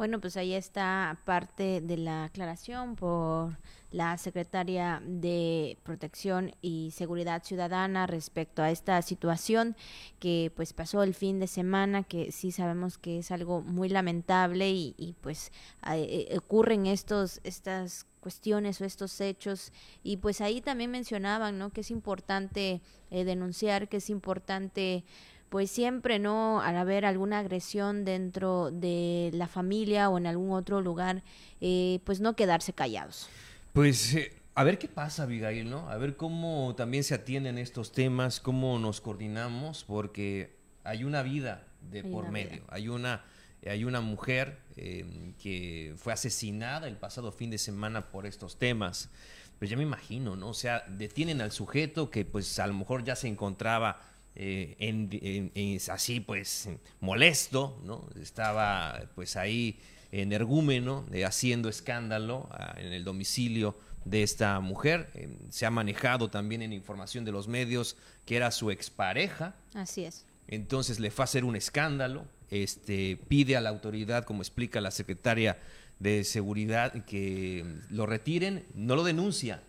Bueno, 0.00 0.18
pues 0.18 0.38
ahí 0.38 0.54
está 0.54 1.18
parte 1.26 1.82
de 1.82 1.98
la 1.98 2.24
aclaración 2.24 2.96
por 2.96 3.58
la 3.90 4.16
secretaria 4.16 5.02
de 5.04 5.76
Protección 5.82 6.54
y 6.62 6.92
Seguridad 6.92 7.44
Ciudadana 7.44 8.06
respecto 8.06 8.62
a 8.62 8.70
esta 8.70 9.02
situación 9.02 9.76
que 10.18 10.52
pues 10.56 10.72
pasó 10.72 11.02
el 11.02 11.12
fin 11.12 11.38
de 11.38 11.46
semana, 11.46 12.02
que 12.02 12.32
sí 12.32 12.50
sabemos 12.50 12.96
que 12.96 13.18
es 13.18 13.30
algo 13.30 13.60
muy 13.60 13.90
lamentable 13.90 14.70
y, 14.70 15.16
pues 15.20 15.52
eh, 15.92 16.28
eh, 16.30 16.38
ocurren 16.38 16.86
estos, 16.86 17.42
estas 17.44 18.06
cuestiones 18.20 18.80
o 18.80 18.86
estos 18.86 19.20
hechos 19.20 19.70
y 20.02 20.16
pues 20.16 20.40
ahí 20.40 20.62
también 20.62 20.90
mencionaban, 20.90 21.58
¿no? 21.58 21.74
Que 21.74 21.82
es 21.82 21.90
importante 21.90 22.80
eh, 23.10 23.24
denunciar, 23.24 23.86
que 23.90 23.98
es 23.98 24.08
importante 24.08 25.04
pues 25.50 25.70
siempre, 25.70 26.18
¿no? 26.18 26.62
Al 26.62 26.76
haber 26.76 27.04
alguna 27.04 27.40
agresión 27.40 28.04
dentro 28.04 28.70
de 28.70 29.30
la 29.34 29.48
familia 29.48 30.08
o 30.08 30.16
en 30.16 30.26
algún 30.26 30.52
otro 30.52 30.80
lugar, 30.80 31.22
eh, 31.60 31.98
pues 32.04 32.20
no 32.20 32.36
quedarse 32.36 32.72
callados. 32.72 33.28
Pues 33.72 34.14
eh, 34.14 34.32
a 34.54 34.62
ver 34.64 34.78
qué 34.78 34.86
pasa, 34.86 35.24
Abigail, 35.24 35.68
¿no? 35.68 35.90
A 35.90 35.96
ver 35.96 36.16
cómo 36.16 36.74
también 36.76 37.02
se 37.02 37.14
atienden 37.14 37.58
estos 37.58 37.90
temas, 37.90 38.38
cómo 38.40 38.78
nos 38.78 39.00
coordinamos, 39.00 39.84
porque 39.84 40.56
hay 40.84 41.02
una 41.02 41.22
vida 41.22 41.66
de 41.90 42.04
por 42.04 42.30
medio, 42.30 42.62
hay 42.68 42.88
una 42.88 43.24
hay 43.68 43.84
una 43.84 44.00
mujer 44.00 44.58
eh, 44.76 45.34
que 45.42 45.94
fue 45.96 46.12
asesinada 46.12 46.88
el 46.88 46.96
pasado 46.96 47.30
fin 47.30 47.50
de 47.50 47.58
semana 47.58 48.10
por 48.10 48.26
estos 48.26 48.58
temas. 48.58 49.10
Pues 49.58 49.70
ya 49.70 49.76
me 49.76 49.82
imagino, 49.82 50.36
¿no? 50.36 50.48
O 50.48 50.54
sea, 50.54 50.84
detienen 50.88 51.42
al 51.42 51.52
sujeto 51.52 52.10
que 52.10 52.24
pues 52.24 52.58
a 52.58 52.66
lo 52.66 52.72
mejor 52.72 53.04
ya 53.04 53.14
se 53.16 53.28
encontraba 53.28 54.00
eh, 54.36 54.76
en, 54.78 55.80
así 55.90 56.20
pues 56.20 56.68
molesto, 57.00 57.80
¿no? 57.84 58.08
Estaba 58.20 59.02
pues 59.14 59.36
ahí 59.36 59.78
energúmeno, 60.12 61.06
eh, 61.12 61.24
haciendo 61.24 61.68
escándalo 61.68 62.48
ah, 62.52 62.74
en 62.78 62.92
el 62.92 63.04
domicilio 63.04 63.76
de 64.04 64.22
esta 64.22 64.60
mujer. 64.60 65.10
Eh, 65.14 65.28
se 65.50 65.66
ha 65.66 65.70
manejado 65.70 66.30
también 66.30 66.62
en 66.62 66.72
información 66.72 67.24
de 67.24 67.32
los 67.32 67.48
medios 67.48 67.96
que 68.24 68.36
era 68.36 68.50
su 68.50 68.70
expareja. 68.70 69.54
Así 69.74 70.04
es. 70.04 70.24
Entonces 70.48 70.98
le 70.98 71.10
fue 71.10 71.22
a 71.22 71.24
hacer 71.24 71.44
un 71.44 71.54
escándalo, 71.54 72.24
este, 72.50 73.18
pide 73.28 73.56
a 73.56 73.60
la 73.60 73.70
autoridad, 73.70 74.24
como 74.24 74.42
explica 74.42 74.80
la 74.80 74.90
secretaria 74.90 75.58
de 76.00 76.24
Seguridad, 76.24 77.04
que 77.04 77.64
lo 77.88 78.06
retiren, 78.06 78.66
no 78.74 78.96
lo 78.96 79.04
denuncia, 79.04 79.62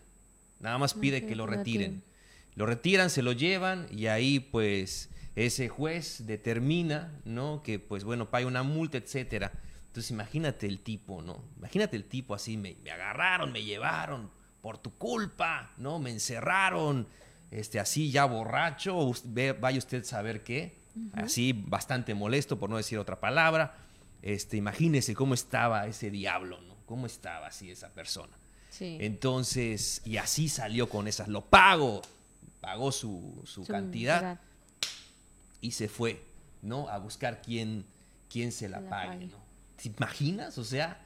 nada 0.60 0.78
más 0.78 0.93
pide 0.95 1.26
que 1.26 1.36
lo 1.36 1.45
retiren. 1.45 2.04
Lo 2.56 2.66
retiran, 2.66 3.10
se 3.10 3.22
lo 3.22 3.32
llevan 3.32 3.88
y 3.92 4.08
ahí 4.08 4.40
pues 4.40 5.10
ese 5.36 5.70
juez 5.70 6.26
determina, 6.26 7.20
¿no? 7.24 7.64
Que 7.64 7.80
pues 7.80 8.04
bueno, 8.04 8.30
paga 8.30 8.48
una 8.48 8.64
multa, 8.64 8.98
etcétera. 8.98 9.52
Entonces 9.88 10.12
imagínate 10.12 10.68
el 10.68 10.80
tipo, 10.80 11.22
¿no? 11.22 11.44
Imagínate 11.58 11.98
el 11.98 12.06
tipo 12.06 12.34
así, 12.34 12.58
me, 12.58 12.78
agarraron, 12.92 13.52
me 13.52 13.64
llevaron 13.64 14.30
por 14.62 14.78
tu 14.78 14.94
culpa, 14.98 15.74
¿no? 15.78 16.00
Me 16.00 16.12
encerraron, 16.12 17.08
este, 17.50 17.80
así 17.80 18.12
ya 18.12 18.26
borracho, 18.26 19.12
vaya 19.60 19.78
usted 19.78 20.02
a 20.02 20.06
saber 20.06 20.44
qué, 20.44 20.78
así 21.14 21.54
bastante 21.54 22.14
molesto 22.14 22.60
por 22.60 22.70
no 22.70 22.78
decir 22.78 23.00
otra 23.00 23.20
palabra. 23.20 23.76
Este, 24.22 24.58
imagínese 24.58 25.16
cómo 25.16 25.34
estaba 25.34 25.88
ese 25.88 26.12
diablo, 26.12 26.62
¿no? 26.62 26.76
Cómo 26.86 27.06
estaba 27.06 27.48
así 27.48 27.72
esa 27.72 27.90
persona. 27.90 28.38
Sí. 28.70 28.98
Entonces, 29.02 30.02
y 30.06 30.18
así 30.18 30.48
salió 30.48 30.88
con 30.88 31.08
esas, 31.08 31.28
lo 31.28 31.42
pago, 31.42 32.02
pagó 32.62 32.91
su, 32.91 33.41
su, 33.45 33.65
cantidad 33.65 34.39
y 35.60 35.71
se 35.71 35.89
fue, 35.89 36.24
¿no? 36.62 36.88
A 36.88 37.00
buscar 37.00 37.41
quién, 37.41 37.86
quién 38.30 38.52
se 38.52 38.69
la, 38.69 38.82
pague, 38.82 39.26
¿no? 39.26 39.38
¿Te 39.82 39.89
imaginas? 39.89 40.58
O 40.58 40.63
sea, 40.63 41.04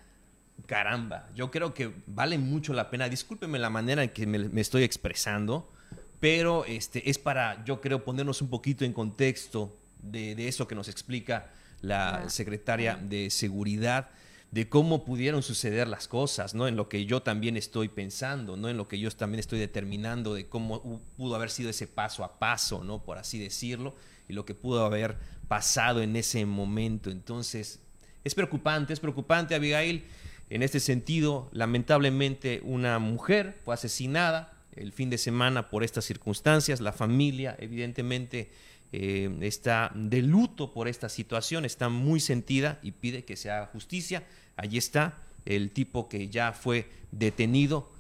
caramba, 0.68 1.30
yo 1.34 1.50
creo 1.50 1.74
que 1.74 1.94
vale 2.06 2.38
mucho 2.38 2.74
la 2.74 2.90
pena. 2.90 3.10
Discúlpeme 3.10 3.58
la 3.58 3.70
manera 3.70 4.04
en 4.04 4.10
que 4.10 4.28
me, 4.28 4.62
estoy 4.62 4.84
expresando, 4.84 5.72
pero 6.20 6.66
este, 6.66 7.10
es 7.10 7.18
para, 7.18 7.64
yo 7.64 7.80
creo, 7.80 8.04
ponernos 8.04 8.42
un 8.42 8.50
poquito 8.50 8.84
en 8.84 8.94
contexto 8.94 9.80
de, 10.02 10.36
de 10.36 10.48
eso 10.50 10.68
que 10.68 10.76
nos 10.76 10.90
explica 10.90 11.52
la 11.82 12.30
secretaria 12.30 12.98
de 12.98 13.30
Seguridad 13.30 14.10
de 14.56 14.70
cómo 14.70 15.04
pudieron 15.04 15.44
suceder 15.44 15.86
las 15.86 16.08
cosas, 16.08 16.56
¿no? 16.56 16.66
En 16.70 16.78
lo 16.78 16.88
que 16.88 17.06
yo 17.06 17.22
también 17.22 17.58
estoy 17.58 17.90
pensando, 17.90 18.56
¿no? 18.56 18.70
En 18.70 18.78
lo 18.78 18.88
que 18.88 18.98
yo 18.98 19.12
también 19.12 19.42
estoy 19.42 19.60
determinando 19.60 20.34
de 20.34 20.48
cómo 20.48 21.02
pudo 21.18 21.36
haber 21.36 21.50
sido 21.50 21.70
ese 21.70 21.88
paso 21.88 22.24
a 22.24 22.40
paso, 22.40 22.82
¿no? 22.82 23.04
Por 23.04 23.18
así 23.18 23.38
decirlo, 23.38 23.96
y 24.30 24.34
lo 24.34 24.46
que 24.46 24.56
pudo 24.56 24.86
haber 24.86 25.18
pasado 25.50 26.02
en 26.02 26.16
ese 26.16 26.46
momento. 26.46 27.12
Entonces, 27.12 27.82
es 28.24 28.34
preocupante, 28.34 28.94
es 28.94 29.02
preocupante, 29.02 29.56
Abigail. 29.56 30.06
En 30.50 30.64
este 30.64 30.80
sentido, 30.80 31.50
lamentablemente, 31.52 32.62
una 32.64 32.98
mujer 32.98 33.60
fue 33.66 33.74
asesinada 33.74 34.54
el 34.72 34.94
fin 34.94 35.10
de 35.10 35.18
semana 35.18 35.70
por 35.70 35.84
estas 35.84 36.06
circunstancias. 36.06 36.80
La 36.80 36.94
familia, 36.94 37.58
evidentemente, 37.60 38.52
eh, 38.94 39.30
está 39.42 39.92
de 39.94 40.22
luto 40.22 40.72
por 40.74 40.88
esta 40.88 41.10
situación, 41.10 41.66
está 41.66 41.90
muy 41.90 42.22
sentida 42.22 42.80
y 42.82 42.92
pide 42.92 43.26
que 43.26 43.36
se 43.36 43.52
haga 43.52 43.66
justicia. 43.66 44.24
Allí 44.58 44.78
está 44.78 45.18
el 45.46 45.72
tipo 45.72 46.10
que 46.10 46.30
ya 46.30 46.54
fue 46.54 46.90
detenido, 47.12 47.92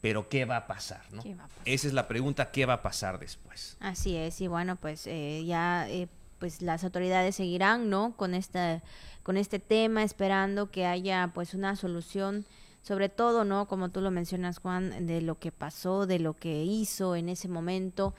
pero 0.00 0.28
¿qué 0.28 0.44
va 0.44 0.58
a 0.58 0.66
pasar? 0.66 1.02
¿no? 1.12 1.22
Esa 1.64 1.86
es 1.86 1.92
la 1.92 2.08
pregunta, 2.08 2.50
¿qué 2.50 2.66
va 2.66 2.74
a 2.74 2.82
pasar 2.82 3.18
después? 3.18 3.76
Así 3.80 4.16
es, 4.16 4.40
y 4.40 4.48
bueno, 4.48 4.76
pues 4.76 5.06
eh, 5.06 5.44
ya 5.46 5.88
eh, 5.88 6.08
pues 6.38 6.62
las 6.62 6.84
autoridades 6.84 7.36
seguirán, 7.36 7.88
¿no? 7.88 8.14
Con, 8.16 8.34
esta, 8.34 8.82
con 9.22 9.36
este 9.36 9.58
tema, 9.58 10.02
esperando 10.02 10.70
que 10.70 10.86
haya 10.86 11.30
pues 11.34 11.54
una 11.54 11.76
solución 11.76 12.44
sobre 12.82 13.08
todo, 13.08 13.44
¿no? 13.44 13.66
Como 13.66 13.88
tú 13.88 14.02
lo 14.02 14.10
mencionas, 14.10 14.58
Juan, 14.58 15.06
de 15.06 15.22
lo 15.22 15.38
que 15.38 15.50
pasó, 15.50 16.06
de 16.06 16.18
lo 16.18 16.34
que 16.34 16.64
hizo 16.64 17.16
en 17.16 17.30
ese 17.30 17.48
momento 17.48 18.14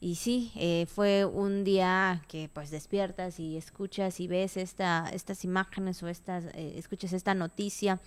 y 0.00 0.14
sí, 0.14 0.50
eh, 0.56 0.86
fue 0.86 1.26
un 1.26 1.62
día 1.62 2.22
que 2.26 2.48
pues 2.52 2.70
despiertas 2.70 3.38
y 3.38 3.58
escuchas 3.58 4.18
y 4.18 4.28
ves 4.28 4.56
esta, 4.56 5.10
estas 5.12 5.44
imágenes 5.44 6.02
o 6.02 6.08
estas, 6.08 6.46
eh, 6.54 6.74
escuchas 6.76 7.12
esta 7.12 7.34
noticia, 7.34 8.00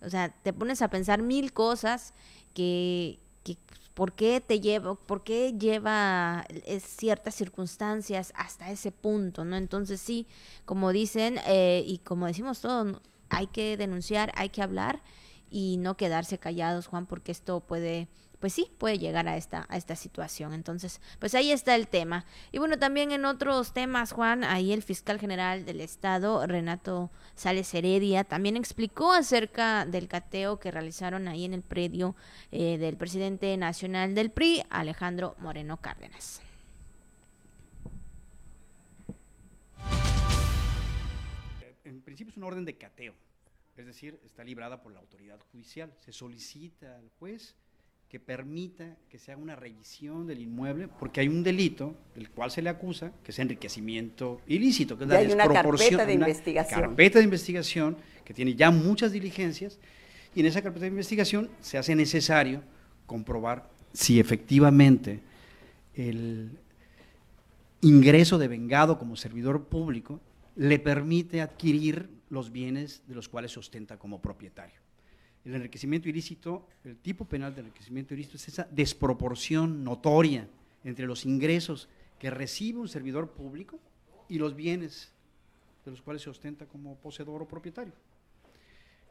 o 0.00 0.08
sea, 0.08 0.28
te 0.28 0.52
pones 0.52 0.80
a 0.80 0.88
pensar 0.88 1.22
mil 1.22 1.52
cosas 1.52 2.14
que, 2.54 3.18
que 3.42 3.56
por 3.94 4.12
qué 4.12 4.40
te 4.40 4.60
lleva, 4.60 4.94
por 4.94 5.24
qué 5.24 5.52
lleva 5.58 6.46
ciertas 6.78 7.34
circunstancias 7.34 8.32
hasta 8.36 8.70
ese 8.70 8.92
punto, 8.92 9.44
¿no? 9.44 9.56
Entonces 9.56 10.00
sí, 10.00 10.28
como 10.64 10.92
dicen 10.92 11.38
eh, 11.46 11.82
y 11.84 11.98
como 11.98 12.26
decimos 12.26 12.60
todos, 12.60 13.00
hay 13.28 13.48
que 13.48 13.76
denunciar, 13.76 14.32
hay 14.36 14.50
que 14.50 14.62
hablar 14.62 15.02
y 15.50 15.78
no 15.78 15.96
quedarse 15.96 16.38
callados, 16.38 16.86
Juan, 16.86 17.06
porque 17.06 17.32
esto 17.32 17.58
puede 17.58 18.08
pues 18.40 18.54
sí, 18.54 18.72
puede 18.78 18.98
llegar 18.98 19.28
a 19.28 19.36
esta, 19.36 19.66
a 19.68 19.76
esta 19.76 19.94
situación. 19.94 20.54
Entonces, 20.54 21.00
pues 21.18 21.34
ahí 21.34 21.52
está 21.52 21.74
el 21.74 21.88
tema. 21.88 22.24
Y 22.52 22.58
bueno, 22.58 22.78
también 22.78 23.12
en 23.12 23.26
otros 23.26 23.72
temas, 23.72 24.12
Juan, 24.12 24.44
ahí 24.44 24.72
el 24.72 24.82
fiscal 24.82 25.20
general 25.20 25.66
del 25.66 25.80
Estado, 25.80 26.46
Renato 26.46 27.10
Sales 27.34 27.72
Heredia, 27.74 28.24
también 28.24 28.56
explicó 28.56 29.12
acerca 29.12 29.84
del 29.84 30.08
cateo 30.08 30.58
que 30.58 30.70
realizaron 30.70 31.28
ahí 31.28 31.44
en 31.44 31.52
el 31.52 31.62
predio 31.62 32.16
eh, 32.50 32.78
del 32.78 32.96
presidente 32.96 33.54
nacional 33.58 34.14
del 34.14 34.30
PRI, 34.30 34.62
Alejandro 34.70 35.36
Moreno 35.38 35.76
Cárdenas. 35.76 36.40
En 41.84 42.00
principio 42.02 42.30
es 42.30 42.36
una 42.36 42.46
orden 42.46 42.64
de 42.64 42.78
cateo, 42.78 43.14
es 43.76 43.84
decir, 43.84 44.20
está 44.24 44.44
librada 44.44 44.80
por 44.80 44.92
la 44.92 45.00
autoridad 45.00 45.40
judicial. 45.50 45.92
Se 45.98 46.12
solicita 46.12 46.96
al 46.96 47.10
juez 47.18 47.56
que 48.10 48.18
permita 48.18 48.96
que 49.08 49.20
se 49.20 49.30
haga 49.30 49.40
una 49.40 49.54
revisión 49.54 50.26
del 50.26 50.40
inmueble, 50.40 50.88
porque 50.88 51.20
hay 51.20 51.28
un 51.28 51.44
delito 51.44 51.94
del 52.12 52.28
cual 52.28 52.50
se 52.50 52.60
le 52.60 52.68
acusa, 52.68 53.12
que 53.22 53.30
es 53.30 53.38
enriquecimiento 53.38 54.40
ilícito, 54.48 54.98
que 54.98 55.04
es 55.04 55.10
la 55.10 55.18
hay 55.18 55.30
una 55.30 55.48
carpeta 55.48 56.04
de 56.04 56.16
una 56.16 56.26
investigación. 56.26 56.80
carpeta 56.80 57.18
de 57.20 57.24
investigación 57.24 57.96
que 58.24 58.34
tiene 58.34 58.56
ya 58.56 58.72
muchas 58.72 59.12
diligencias, 59.12 59.78
y 60.34 60.40
en 60.40 60.46
esa 60.46 60.60
carpeta 60.60 60.86
de 60.86 60.88
investigación 60.88 61.50
se 61.60 61.78
hace 61.78 61.94
necesario 61.94 62.64
comprobar 63.06 63.70
si 63.92 64.18
efectivamente 64.18 65.20
el 65.94 66.50
ingreso 67.80 68.38
de 68.38 68.48
vengado 68.48 68.98
como 68.98 69.14
servidor 69.14 69.66
público 69.66 70.20
le 70.56 70.80
permite 70.80 71.42
adquirir 71.42 72.10
los 72.28 72.50
bienes 72.50 73.04
de 73.06 73.14
los 73.14 73.28
cuales 73.28 73.52
se 73.52 73.60
ostenta 73.60 73.98
como 73.98 74.20
propietario. 74.20 74.80
El 75.44 75.54
enriquecimiento 75.54 76.08
ilícito, 76.08 76.66
el 76.84 76.96
tipo 76.98 77.24
penal 77.24 77.54
de 77.54 77.62
enriquecimiento 77.62 78.14
ilícito 78.14 78.36
es 78.36 78.48
esa 78.48 78.68
desproporción 78.70 79.82
notoria 79.82 80.46
entre 80.84 81.06
los 81.06 81.24
ingresos 81.24 81.88
que 82.18 82.30
recibe 82.30 82.78
un 82.78 82.88
servidor 82.88 83.30
público 83.30 83.78
y 84.28 84.38
los 84.38 84.54
bienes 84.54 85.12
de 85.84 85.90
los 85.90 86.02
cuales 86.02 86.22
se 86.22 86.30
ostenta 86.30 86.66
como 86.66 86.96
poseedor 86.96 87.42
o 87.42 87.48
propietario. 87.48 87.94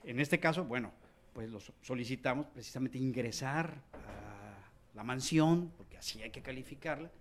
En 0.03 0.19
este 0.19 0.39
caso, 0.39 0.63
bueno, 0.63 0.91
pues 1.33 1.49
los 1.49 1.71
solicitamos 1.81 2.45
precisamente 2.47 2.97
ingresar 2.97 3.81
a 3.93 4.95
la 4.95 5.03
mansión, 5.03 5.71
porque 5.77 5.97
así 5.97 6.21
hay 6.21 6.29
que 6.29 6.41
calificarla, 6.41 7.11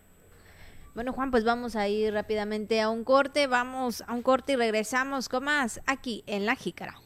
Bueno, 0.95 1.13
Juan, 1.13 1.31
pues 1.31 1.43
vamos 1.43 1.75
a 1.75 1.87
ir 1.87 2.13
rápidamente 2.13 2.79
a 2.81 2.89
un 2.89 3.03
corte. 3.03 3.47
Vamos 3.47 4.03
a 4.07 4.13
un 4.13 4.21
corte 4.21 4.53
y 4.53 4.55
regresamos 4.55 5.27
con 5.27 5.45
más 5.45 5.81
aquí 5.87 6.23
en 6.27 6.45
La 6.45 6.55
Jícara. 6.55 7.02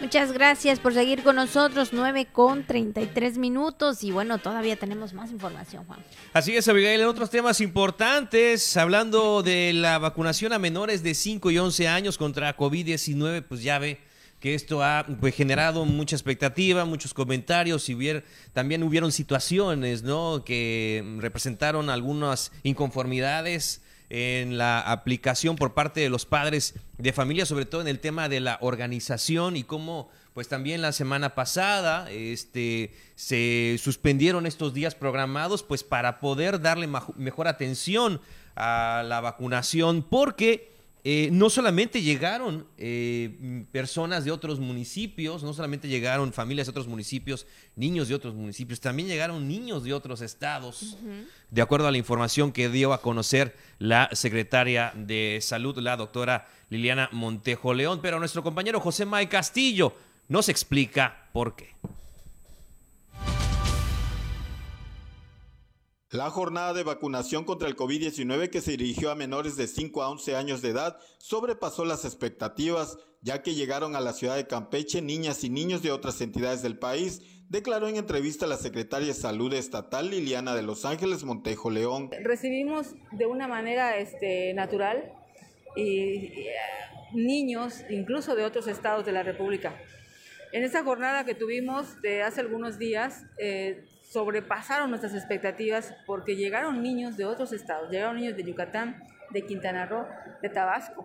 Muchas 0.00 0.32
gracias 0.32 0.80
por 0.80 0.92
seguir 0.92 1.22
con 1.22 1.36
nosotros, 1.36 1.90
9 1.92 2.26
con 2.32 2.64
33 2.66 3.38
minutos. 3.38 4.02
Y 4.02 4.10
bueno, 4.10 4.38
todavía 4.38 4.76
tenemos 4.76 5.12
más 5.12 5.30
información, 5.30 5.84
Juan. 5.86 6.00
Así 6.32 6.56
es, 6.56 6.66
Abigail, 6.68 7.00
en 7.00 7.06
otros 7.06 7.30
temas 7.30 7.60
importantes, 7.60 8.76
hablando 8.76 9.42
de 9.42 9.72
la 9.72 9.98
vacunación 9.98 10.52
a 10.52 10.58
menores 10.58 11.02
de 11.02 11.14
5 11.14 11.50
y 11.50 11.58
11 11.58 11.88
años 11.88 12.18
contra 12.18 12.56
COVID-19, 12.56 13.44
pues 13.48 13.62
ya 13.62 13.78
ve 13.78 14.00
que 14.40 14.54
esto 14.54 14.82
ha 14.82 15.06
pues, 15.20 15.34
generado 15.34 15.84
mucha 15.86 16.16
expectativa, 16.16 16.84
muchos 16.84 17.14
comentarios, 17.14 17.88
y 17.88 17.94
hubier- 17.94 18.24
también 18.52 18.82
hubieron 18.82 19.10
situaciones, 19.12 20.02
¿no? 20.02 20.44
Que 20.44 21.02
representaron 21.18 21.88
algunas 21.88 22.52
inconformidades 22.62 23.80
en 24.16 24.58
la 24.58 24.78
aplicación 24.78 25.56
por 25.56 25.74
parte 25.74 26.00
de 26.00 26.08
los 26.08 26.24
padres 26.24 26.74
de 26.98 27.12
familia, 27.12 27.46
sobre 27.46 27.66
todo 27.66 27.80
en 27.80 27.88
el 27.88 27.98
tema 27.98 28.28
de 28.28 28.38
la 28.38 28.58
organización 28.60 29.56
y 29.56 29.64
cómo 29.64 30.08
pues 30.34 30.46
también 30.46 30.82
la 30.82 30.92
semana 30.92 31.34
pasada 31.34 32.08
este 32.12 32.94
se 33.16 33.76
suspendieron 33.82 34.46
estos 34.46 34.72
días 34.72 34.94
programados 34.94 35.64
pues 35.64 35.82
para 35.82 36.20
poder 36.20 36.60
darle 36.60 36.88
mejor 37.16 37.48
atención 37.48 38.20
a 38.54 39.02
la 39.04 39.20
vacunación 39.20 40.04
porque 40.08 40.73
eh, 41.06 41.28
no 41.30 41.50
solamente 41.50 42.00
llegaron 42.00 42.66
eh, 42.78 43.66
personas 43.70 44.24
de 44.24 44.30
otros 44.30 44.58
municipios, 44.58 45.42
no 45.42 45.52
solamente 45.52 45.86
llegaron 45.86 46.32
familias 46.32 46.66
de 46.66 46.70
otros 46.70 46.88
municipios, 46.88 47.46
niños 47.76 48.08
de 48.08 48.14
otros 48.14 48.34
municipios, 48.34 48.80
también 48.80 49.06
llegaron 49.06 49.46
niños 49.46 49.84
de 49.84 49.92
otros 49.92 50.22
estados, 50.22 50.96
de 51.50 51.60
acuerdo 51.60 51.88
a 51.88 51.90
la 51.90 51.98
información 51.98 52.52
que 52.52 52.70
dio 52.70 52.94
a 52.94 53.02
conocer 53.02 53.54
la 53.78 54.08
secretaria 54.12 54.94
de 54.96 55.40
Salud, 55.42 55.78
la 55.78 55.98
doctora 55.98 56.48
Liliana 56.70 57.10
Montejo 57.12 57.74
León. 57.74 58.00
Pero 58.00 58.18
nuestro 58.18 58.42
compañero 58.42 58.80
José 58.80 59.04
May 59.04 59.26
Castillo 59.26 59.94
nos 60.28 60.48
explica 60.48 61.28
por 61.34 61.54
qué. 61.54 61.74
La 66.14 66.30
jornada 66.30 66.72
de 66.74 66.84
vacunación 66.84 67.42
contra 67.42 67.66
el 67.66 67.74
COVID-19 67.74 68.48
que 68.48 68.60
se 68.60 68.70
dirigió 68.70 69.10
a 69.10 69.16
menores 69.16 69.56
de 69.56 69.66
5 69.66 70.00
a 70.00 70.10
11 70.10 70.36
años 70.36 70.62
de 70.62 70.68
edad 70.68 70.96
sobrepasó 71.18 71.84
las 71.84 72.04
expectativas, 72.04 72.98
ya 73.20 73.42
que 73.42 73.56
llegaron 73.56 73.96
a 73.96 74.00
la 74.00 74.12
ciudad 74.12 74.36
de 74.36 74.46
Campeche 74.46 75.02
niñas 75.02 75.42
y 75.42 75.50
niños 75.50 75.82
de 75.82 75.90
otras 75.90 76.20
entidades 76.20 76.62
del 76.62 76.78
país, 76.78 77.20
declaró 77.48 77.88
en 77.88 77.96
entrevista 77.96 78.46
la 78.46 78.56
secretaria 78.56 79.08
de 79.08 79.14
Salud 79.14 79.52
Estatal 79.54 80.08
Liliana 80.08 80.54
de 80.54 80.62
Los 80.62 80.84
Ángeles 80.84 81.24
Montejo 81.24 81.68
León. 81.68 82.10
recibimos 82.22 82.94
de 83.10 83.26
una 83.26 83.48
manera 83.48 83.98
este, 83.98 84.54
natural 84.54 85.12
y, 85.74 86.26
eh, 86.26 86.54
niños 87.12 87.82
incluso 87.90 88.36
de 88.36 88.44
otros 88.44 88.68
estados 88.68 89.04
de 89.04 89.10
la 89.10 89.24
República. 89.24 89.74
En 90.52 90.62
esta 90.62 90.84
jornada 90.84 91.24
que 91.24 91.34
tuvimos 91.34 92.00
de 92.02 92.22
hace 92.22 92.40
algunos 92.40 92.78
días, 92.78 93.24
eh, 93.38 93.84
sobrepasaron 94.14 94.90
nuestras 94.90 95.12
expectativas 95.12 95.92
porque 96.06 96.36
llegaron 96.36 96.84
niños 96.84 97.16
de 97.16 97.24
otros 97.24 97.52
estados, 97.52 97.90
llegaron 97.90 98.14
niños 98.14 98.36
de 98.36 98.44
Yucatán, 98.44 99.02
de 99.30 99.44
Quintana 99.44 99.86
Roo, 99.86 100.06
de 100.40 100.48
Tabasco. 100.50 101.04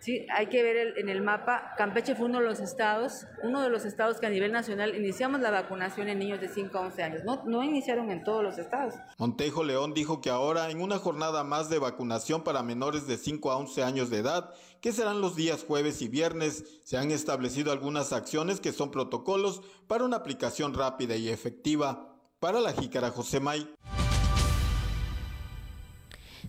Sí, 0.00 0.26
hay 0.34 0.46
que 0.46 0.62
ver 0.62 0.94
en 0.96 1.10
el 1.10 1.20
mapa, 1.20 1.74
Campeche 1.76 2.14
fue 2.14 2.26
uno 2.26 2.38
de 2.38 2.46
los 2.46 2.60
estados, 2.60 3.26
uno 3.42 3.60
de 3.60 3.68
los 3.68 3.84
estados 3.84 4.20
que 4.20 4.26
a 4.26 4.30
nivel 4.30 4.52
nacional 4.52 4.94
iniciamos 4.94 5.40
la 5.40 5.50
vacunación 5.50 6.08
en 6.08 6.18
niños 6.18 6.40
de 6.40 6.48
5 6.48 6.78
a 6.78 6.80
11 6.82 7.02
años. 7.02 7.24
No, 7.24 7.42
no 7.44 7.62
iniciaron 7.62 8.10
en 8.10 8.24
todos 8.24 8.42
los 8.42 8.56
estados. 8.56 8.94
Montejo 9.18 9.62
León 9.62 9.92
dijo 9.92 10.22
que 10.22 10.30
ahora, 10.30 10.70
en 10.70 10.80
una 10.80 10.96
jornada 10.96 11.44
más 11.44 11.68
de 11.68 11.78
vacunación 11.78 12.42
para 12.42 12.62
menores 12.62 13.06
de 13.06 13.18
5 13.18 13.50
a 13.50 13.56
11 13.58 13.82
años 13.82 14.08
de 14.08 14.18
edad, 14.18 14.54
que 14.80 14.92
serán 14.92 15.20
los 15.20 15.36
días 15.36 15.62
jueves 15.62 16.00
y 16.00 16.08
viernes, 16.08 16.80
se 16.84 16.96
han 16.96 17.10
establecido 17.10 17.70
algunas 17.70 18.14
acciones 18.14 18.60
que 18.60 18.72
son 18.72 18.90
protocolos 18.90 19.60
para 19.88 20.04
una 20.04 20.16
aplicación 20.16 20.72
rápida 20.72 21.16
y 21.16 21.28
efectiva. 21.28 22.15
Para 22.38 22.60
la 22.60 22.72
jícara 22.72 23.10
José 23.10 23.40
May. 23.40 23.66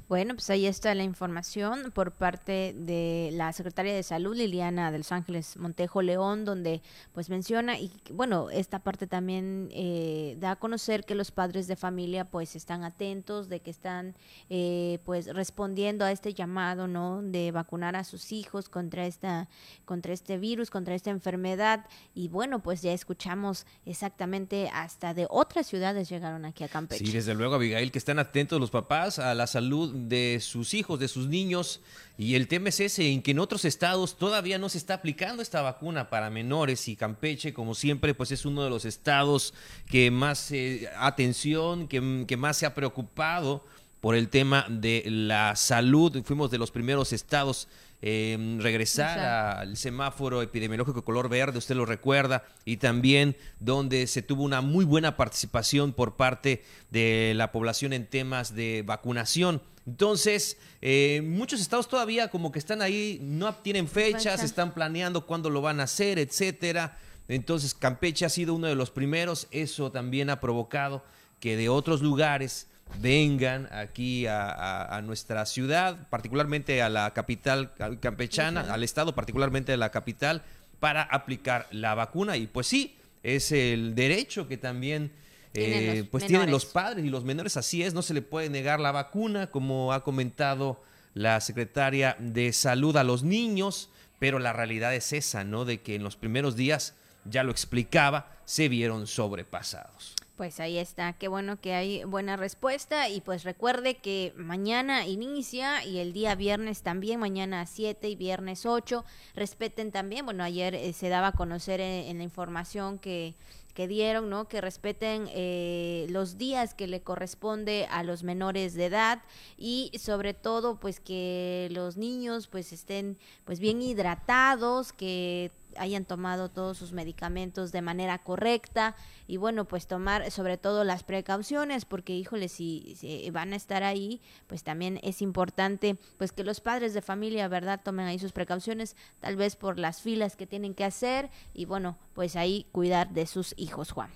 Bueno, 0.09 0.35
pues 0.35 0.49
ahí 0.49 0.65
está 0.65 0.95
la 0.95 1.03
información 1.03 1.91
por 1.91 2.13
parte 2.13 2.73
de 2.77 3.29
la 3.33 3.51
secretaria 3.51 3.93
de 3.93 4.03
Salud, 4.03 4.37
Liliana 4.37 4.89
de 4.89 4.99
Los 4.99 5.11
Ángeles 5.11 5.57
Montejo 5.57 6.01
León, 6.01 6.45
donde 6.45 6.81
pues 7.11 7.29
menciona, 7.29 7.77
y 7.77 7.91
bueno, 8.13 8.49
esta 8.49 8.79
parte 8.79 9.05
también 9.05 9.67
eh, 9.73 10.37
da 10.39 10.51
a 10.51 10.55
conocer 10.55 11.03
que 11.03 11.13
los 11.13 11.31
padres 11.31 11.67
de 11.67 11.75
familia 11.75 12.23
pues 12.23 12.55
están 12.55 12.85
atentos, 12.85 13.49
de 13.49 13.59
que 13.59 13.69
están 13.69 14.15
eh, 14.49 14.99
pues 15.03 15.27
respondiendo 15.27 16.05
a 16.05 16.11
este 16.13 16.33
llamado, 16.33 16.87
¿no? 16.87 17.21
De 17.21 17.51
vacunar 17.51 17.97
a 17.97 18.05
sus 18.05 18.31
hijos 18.31 18.69
contra, 18.69 19.05
esta, 19.05 19.49
contra 19.83 20.13
este 20.13 20.37
virus, 20.37 20.69
contra 20.69 20.95
esta 20.95 21.09
enfermedad. 21.09 21.85
Y 22.15 22.29
bueno, 22.29 22.63
pues 22.63 22.81
ya 22.81 22.93
escuchamos 22.93 23.65
exactamente 23.85 24.69
hasta 24.73 25.13
de 25.13 25.27
otras 25.29 25.67
ciudades 25.67 26.07
llegaron 26.07 26.45
aquí 26.45 26.63
a 26.63 26.69
Campeche. 26.69 27.05
Sí, 27.05 27.11
desde 27.11 27.33
luego, 27.33 27.55
Abigail, 27.55 27.91
que 27.91 27.97
están 27.97 28.19
atentos 28.19 28.57
los 28.61 28.71
papás 28.71 29.19
a 29.19 29.35
la 29.35 29.47
salud 29.47 29.96
de 29.97 30.39
sus 30.41 30.73
hijos, 30.73 30.99
de 30.99 31.07
sus 31.07 31.27
niños. 31.27 31.81
Y 32.17 32.35
el 32.35 32.47
tema 32.47 32.69
es 32.69 32.79
ese, 32.79 33.11
en 33.11 33.21
que 33.21 33.31
en 33.31 33.39
otros 33.39 33.65
estados 33.65 34.17
todavía 34.17 34.57
no 34.57 34.69
se 34.69 34.77
está 34.77 34.95
aplicando 34.95 35.41
esta 35.41 35.61
vacuna 35.61 36.09
para 36.09 36.29
menores 36.29 36.87
y 36.87 36.95
Campeche, 36.95 37.53
como 37.53 37.75
siempre, 37.75 38.13
pues 38.13 38.31
es 38.31 38.45
uno 38.45 38.63
de 38.63 38.69
los 38.69 38.85
estados 38.85 39.53
que 39.89 40.09
más 40.09 40.51
eh, 40.51 40.89
atención, 40.97 41.87
que, 41.87 42.25
que 42.27 42.37
más 42.37 42.57
se 42.57 42.65
ha 42.65 42.73
preocupado 42.73 43.63
por 44.01 44.15
el 44.15 44.29
tema 44.29 44.65
de 44.69 45.03
la 45.07 45.55
salud. 45.55 46.23
Fuimos 46.23 46.51
de 46.51 46.57
los 46.57 46.71
primeros 46.71 47.13
estados 47.13 47.67
en 48.01 48.61
regresar 48.61 49.19
al 49.19 49.75
semáforo 49.75 50.41
epidemiológico 50.41 51.03
color 51.03 51.29
verde, 51.29 51.57
usted 51.57 51.75
lo 51.75 51.85
recuerda, 51.85 52.45
y 52.63 52.77
también 52.77 53.35
donde 53.59 54.07
se 54.07 54.21
tuvo 54.21 54.43
una 54.43 54.61
muy 54.61 54.85
buena 54.85 55.17
participación 55.17 55.93
por 55.93 56.15
parte 56.15 56.63
de 56.91 57.33
la 57.35 57.51
población 57.51 57.93
en 57.93 58.05
temas 58.05 58.53
de 58.55 58.83
vacunación. 58.85 59.61
Entonces, 59.87 60.57
eh, 60.81 61.21
muchos 61.23 61.61
estados 61.61 61.87
todavía 61.87 62.29
como 62.29 62.51
que 62.51 62.59
están 62.59 62.81
ahí, 62.81 63.19
no 63.21 63.55
tienen 63.55 63.87
fechas, 63.87 64.43
están 64.43 64.73
planeando 64.73 65.25
cuándo 65.25 65.49
lo 65.49 65.61
van 65.61 65.79
a 65.79 65.83
hacer, 65.83 66.19
etcétera. 66.19 66.97
Entonces, 67.29 67.73
Campeche 67.73 68.25
ha 68.25 68.29
sido 68.29 68.53
uno 68.53 68.67
de 68.67 68.75
los 68.75 68.91
primeros. 68.91 69.47
Eso 69.49 69.91
también 69.91 70.29
ha 70.29 70.39
provocado 70.39 71.03
que 71.39 71.55
de 71.55 71.69
otros 71.69 72.01
lugares 72.01 72.67
vengan 72.99 73.67
aquí 73.71 74.25
a, 74.27 75.01
nuestra 75.03 75.45
ciudad, 75.45 76.07
particularmente 76.09 76.81
a 76.81 76.89
la 76.89 77.13
capital 77.13 77.73
campechana, 77.99 78.61
al 78.73 78.83
estado, 78.83 79.13
particularmente 79.15 79.73
a 79.73 79.77
la 79.77 79.91
capital, 79.91 80.43
para 80.79 81.03
aplicar 81.03 81.67
la 81.71 81.95
vacuna. 81.95 82.37
Y 82.37 82.47
pues 82.47 82.67
sí, 82.67 82.95
es 83.23 83.51
el 83.51 83.95
derecho 83.95 84.47
que 84.47 84.57
también 84.57 85.11
eh, 85.53 86.07
pues 86.11 86.25
tienen 86.25 86.51
los 86.51 86.65
padres 86.65 87.05
y 87.05 87.09
los 87.09 87.23
menores, 87.23 87.57
así 87.57 87.83
es, 87.83 87.93
no 87.93 88.01
se 88.01 88.13
le 88.13 88.21
puede 88.21 88.49
negar 88.49 88.79
la 88.79 88.91
vacuna, 88.91 89.47
como 89.47 89.93
ha 89.93 90.03
comentado 90.03 90.81
la 91.13 91.41
secretaria 91.41 92.15
de 92.19 92.53
salud 92.53 92.95
a 92.97 93.03
los 93.03 93.23
niños, 93.23 93.89
pero 94.19 94.39
la 94.39 94.53
realidad 94.53 94.93
es 94.93 95.13
esa, 95.13 95.43
¿no? 95.43 95.65
De 95.65 95.81
que 95.81 95.95
en 95.95 96.03
los 96.03 96.15
primeros 96.15 96.55
días, 96.55 96.93
ya 97.25 97.43
lo 97.43 97.51
explicaba, 97.51 98.37
se 98.45 98.69
vieron 98.69 99.07
sobrepasados. 99.07 100.15
Pues 100.37 100.59
ahí 100.59 100.77
está, 100.77 101.13
qué 101.13 101.27
bueno 101.27 101.59
que 101.59 101.73
hay 101.73 102.03
buena 102.03 102.37
respuesta 102.37 103.09
y 103.09 103.21
pues 103.21 103.43
recuerde 103.43 103.95
que 103.95 104.33
mañana 104.37 105.07
inicia 105.07 105.83
y 105.83 105.97
el 105.97 106.13
día 106.13 106.35
viernes 106.35 106.83
también, 106.83 107.19
mañana 107.19 107.65
7 107.65 108.07
y 108.07 108.15
viernes 108.15 108.67
8, 108.67 109.03
respeten 109.33 109.91
también, 109.91 110.25
bueno, 110.25 110.43
ayer 110.43 110.75
eh, 110.75 110.93
se 110.93 111.09
daba 111.09 111.29
a 111.29 111.31
conocer 111.31 111.81
en 111.81 112.19
la 112.19 112.23
información 112.23 112.99
que 112.99 113.33
que 113.77 113.87
dieron, 113.87 114.31
¿no? 114.31 114.47
Que 114.47 114.59
respeten 114.59 115.29
eh, 115.29 116.07
los 116.09 116.39
días 116.39 116.73
que 116.73 116.87
le 116.87 117.03
corresponde 117.03 117.87
a 117.91 118.01
los 118.01 118.23
menores 118.23 118.73
de 118.73 118.85
edad 118.85 119.21
y 119.55 119.91
sobre 119.99 120.33
todo, 120.33 120.79
pues 120.79 120.99
que 120.99 121.67
los 121.69 121.95
niños, 121.95 122.47
pues 122.47 122.73
estén, 122.73 123.19
pues 123.45 123.59
bien 123.59 123.83
hidratados, 123.83 124.93
que 124.93 125.51
hayan 125.77 126.05
tomado 126.05 126.49
todos 126.49 126.77
sus 126.77 126.91
medicamentos 126.91 127.71
de 127.71 127.81
manera 127.81 128.17
correcta 128.19 128.95
y 129.27 129.37
bueno, 129.37 129.65
pues 129.65 129.87
tomar 129.87 130.31
sobre 130.31 130.57
todo 130.57 130.83
las 130.83 131.03
precauciones 131.03 131.85
porque 131.85 132.13
híjole, 132.13 132.49
si, 132.49 132.95
van 133.31 133.53
a 133.53 133.55
estar 133.55 133.83
ahí, 133.83 134.21
pues 134.47 134.63
también 134.63 134.99
es 135.03 135.21
importante 135.21 135.97
pues 136.17 136.31
que 136.31 136.43
los 136.43 136.61
padres 136.61 136.93
de 136.93 137.01
familia, 137.01 137.47
¿verdad?, 137.47 137.81
tomen 137.83 138.07
ahí 138.07 138.19
sus 138.19 138.31
precauciones, 138.31 138.95
tal 139.19 139.35
vez 139.35 139.55
por 139.55 139.79
las 139.79 140.01
filas 140.01 140.35
que 140.35 140.47
tienen 140.47 140.73
que 140.73 140.83
hacer 140.83 141.29
y 141.53 141.65
bueno, 141.65 141.97
pues 142.13 142.35
ahí 142.35 142.67
cuidar 142.71 143.09
de 143.09 143.27
sus 143.27 143.53
hijos, 143.57 143.91
Juan. 143.91 144.09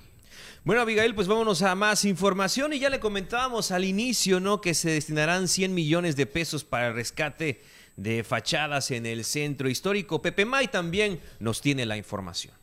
Bueno, 0.64 0.82
Abigail, 0.82 1.16
pues 1.16 1.28
vámonos 1.28 1.62
a 1.62 1.76
más 1.76 2.06
información 2.06 2.74
y 2.74 2.80
ya 2.80 2.90
le 2.90 3.00
comentábamos 3.00 3.72
al 3.72 3.84
inicio, 3.84 4.40
¿no? 4.40 4.62
Que 4.62 4.74
se 4.74 4.92
destinarán 4.92 5.48
100 5.48 5.74
millones 5.74 6.16
de 6.16 6.26
pesos 6.26 6.64
para 6.64 6.88
el 6.88 6.94
rescate 6.94 7.62
de 8.02 8.24
fachadas 8.24 8.92
en 8.92 9.06
el 9.06 9.24
centro 9.24 9.70
histórico. 9.70 10.22
Pepe 10.22 10.46
May 10.46 10.68
también 10.70 11.20
nos 11.40 11.62
tiene 11.62 11.86
la 11.86 11.98
información. 11.98 12.54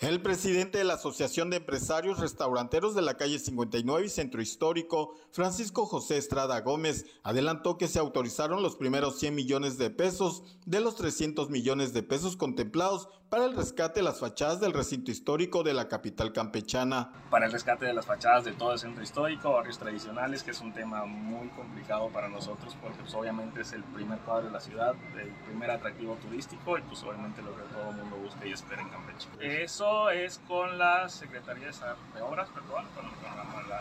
El 0.00 0.22
presidente 0.22 0.78
de 0.78 0.84
la 0.84 0.94
Asociación 0.94 1.50
de 1.50 1.58
Empresarios 1.58 2.20
Restauranteros 2.20 2.94
de 2.94 3.02
la 3.02 3.18
calle 3.18 3.38
59 3.38 4.06
y 4.06 4.08
Centro 4.08 4.40
Histórico, 4.40 5.14
Francisco 5.30 5.84
José 5.84 6.16
Estrada 6.16 6.58
Gómez, 6.62 7.04
adelantó 7.22 7.76
que 7.76 7.86
se 7.86 7.98
autorizaron 7.98 8.62
los 8.62 8.76
primeros 8.76 9.18
100 9.18 9.34
millones 9.34 9.76
de 9.76 9.90
pesos 9.90 10.42
de 10.64 10.80
los 10.80 10.96
300 10.96 11.50
millones 11.50 11.92
de 11.92 12.02
pesos 12.02 12.36
contemplados 12.36 13.10
para 13.30 13.44
el 13.44 13.54
rescate 13.54 14.00
de 14.00 14.04
las 14.04 14.18
fachadas 14.18 14.58
del 14.58 14.72
recinto 14.72 15.12
histórico 15.12 15.62
de 15.62 15.72
la 15.72 15.86
capital 15.86 16.32
campechana. 16.32 17.12
Para 17.30 17.46
el 17.46 17.52
rescate 17.52 17.86
de 17.86 17.94
las 17.94 18.04
fachadas 18.04 18.44
de 18.44 18.50
todo 18.52 18.72
el 18.72 18.80
centro 18.80 19.04
histórico, 19.04 19.52
barrios 19.52 19.78
tradicionales, 19.78 20.42
que 20.42 20.50
es 20.50 20.60
un 20.60 20.72
tema 20.72 21.06
muy 21.06 21.48
complicado 21.50 22.08
para 22.08 22.28
nosotros 22.28 22.76
porque 22.82 22.98
pues, 22.98 23.14
obviamente 23.14 23.60
es 23.60 23.72
el 23.72 23.84
primer 23.84 24.18
cuadro 24.18 24.46
de 24.46 24.50
la 24.50 24.60
ciudad, 24.60 24.94
el 25.16 25.30
primer 25.46 25.70
atractivo 25.70 26.16
turístico 26.16 26.76
y 26.76 26.82
pues 26.82 27.04
obviamente 27.04 27.40
lo 27.40 27.54
que 27.54 27.62
todo 27.72 27.90
el 27.90 27.96
mundo 27.98 28.16
busca 28.16 28.44
y 28.44 28.52
espera 28.52 28.82
en 28.82 28.88
Campeche. 28.88 29.28
Eso 29.38 30.10
es 30.10 30.40
con 30.48 30.76
la 30.76 31.08
Secretaría 31.08 31.68
de 31.68 32.22
Obras, 32.22 32.48
perdón, 32.48 32.84
con, 32.96 33.04
la, 33.04 33.78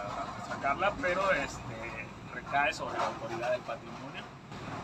la, 0.48 0.62
Carla, 0.62 0.94
pero 1.02 1.32
este, 1.32 2.06
recae 2.36 2.72
sobre 2.72 3.00
la 3.00 3.08
autoridad 3.08 3.52
del 3.52 3.62
patrimonio 3.62 4.29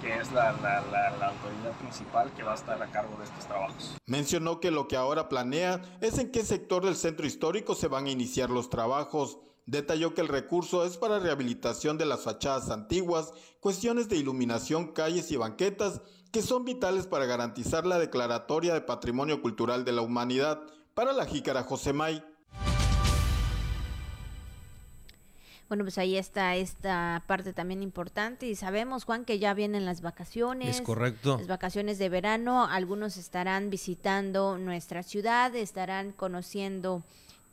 que 0.05 0.15
es 0.19 0.31
la, 0.31 0.49
autoridad 0.49 1.71
principal 1.79 2.31
que 2.35 2.43
va 2.43 2.51
a 2.51 2.55
estar 2.55 2.81
a 2.81 2.91
cargo 2.91 3.17
de 3.17 3.23
estos 3.23 3.47
trabajos. 3.47 3.97
Mencionó 4.05 4.59
que 4.59 4.69
lo 4.69 4.87
que 4.87 4.97
ahora 4.97 5.29
planea 5.29 5.81
es 5.99 6.19
en 6.19 6.31
qué 6.31 6.45
sector 6.45 6.85
del 6.85 6.95
centro 6.95 7.25
histórico 7.25 7.73
se 7.73 7.87
van 7.87 8.05
a 8.05 8.11
iniciar 8.11 8.51
los 8.51 8.69
trabajos. 8.69 9.39
Detalló 9.65 10.13
que 10.13 10.21
el 10.21 10.27
recurso 10.27 10.85
es 10.85 10.97
para 10.97 11.17
rehabilitación 11.17 11.97
de 11.97 12.05
las 12.05 12.21
fachadas 12.21 12.69
antiguas, 12.69 13.33
cuestiones 13.59 14.07
de 14.07 14.17
iluminación, 14.17 14.93
calles 14.93 15.31
y 15.31 15.37
banquetas 15.37 16.01
que 16.31 16.43
son 16.43 16.65
vitales 16.65 17.07
para 17.07 17.25
garantizar 17.25 17.87
la 17.87 17.97
declaratoria 17.97 18.75
de 18.75 18.81
Patrimonio 18.81 19.41
Cultural 19.41 19.85
de 19.85 19.93
la 19.93 20.03
Humanidad. 20.03 20.61
Para 20.93 21.13
la 21.13 21.25
jícara 21.25 21.63
Josemay, 21.63 22.23
Bueno, 25.67 25.83
pues 25.83 25.97
ahí 25.97 26.15
está 26.15 26.55
esta 26.55 27.23
parte 27.25 27.51
también 27.51 27.81
importante 27.81 28.45
y 28.45 28.55
sabemos, 28.55 29.03
Juan, 29.03 29.25
que 29.25 29.39
ya 29.39 29.53
vienen 29.55 29.85
las 29.85 30.01
vacaciones. 30.01 30.77
Es 30.77 30.81
correcto. 30.81 31.37
Las 31.37 31.47
vacaciones 31.47 31.97
de 31.97 32.07
verano, 32.09 32.65
algunos 32.65 33.17
estarán 33.17 33.71
visitando 33.71 34.59
nuestra 34.59 35.01
ciudad, 35.01 35.55
estarán 35.55 36.11
conociendo 36.11 37.03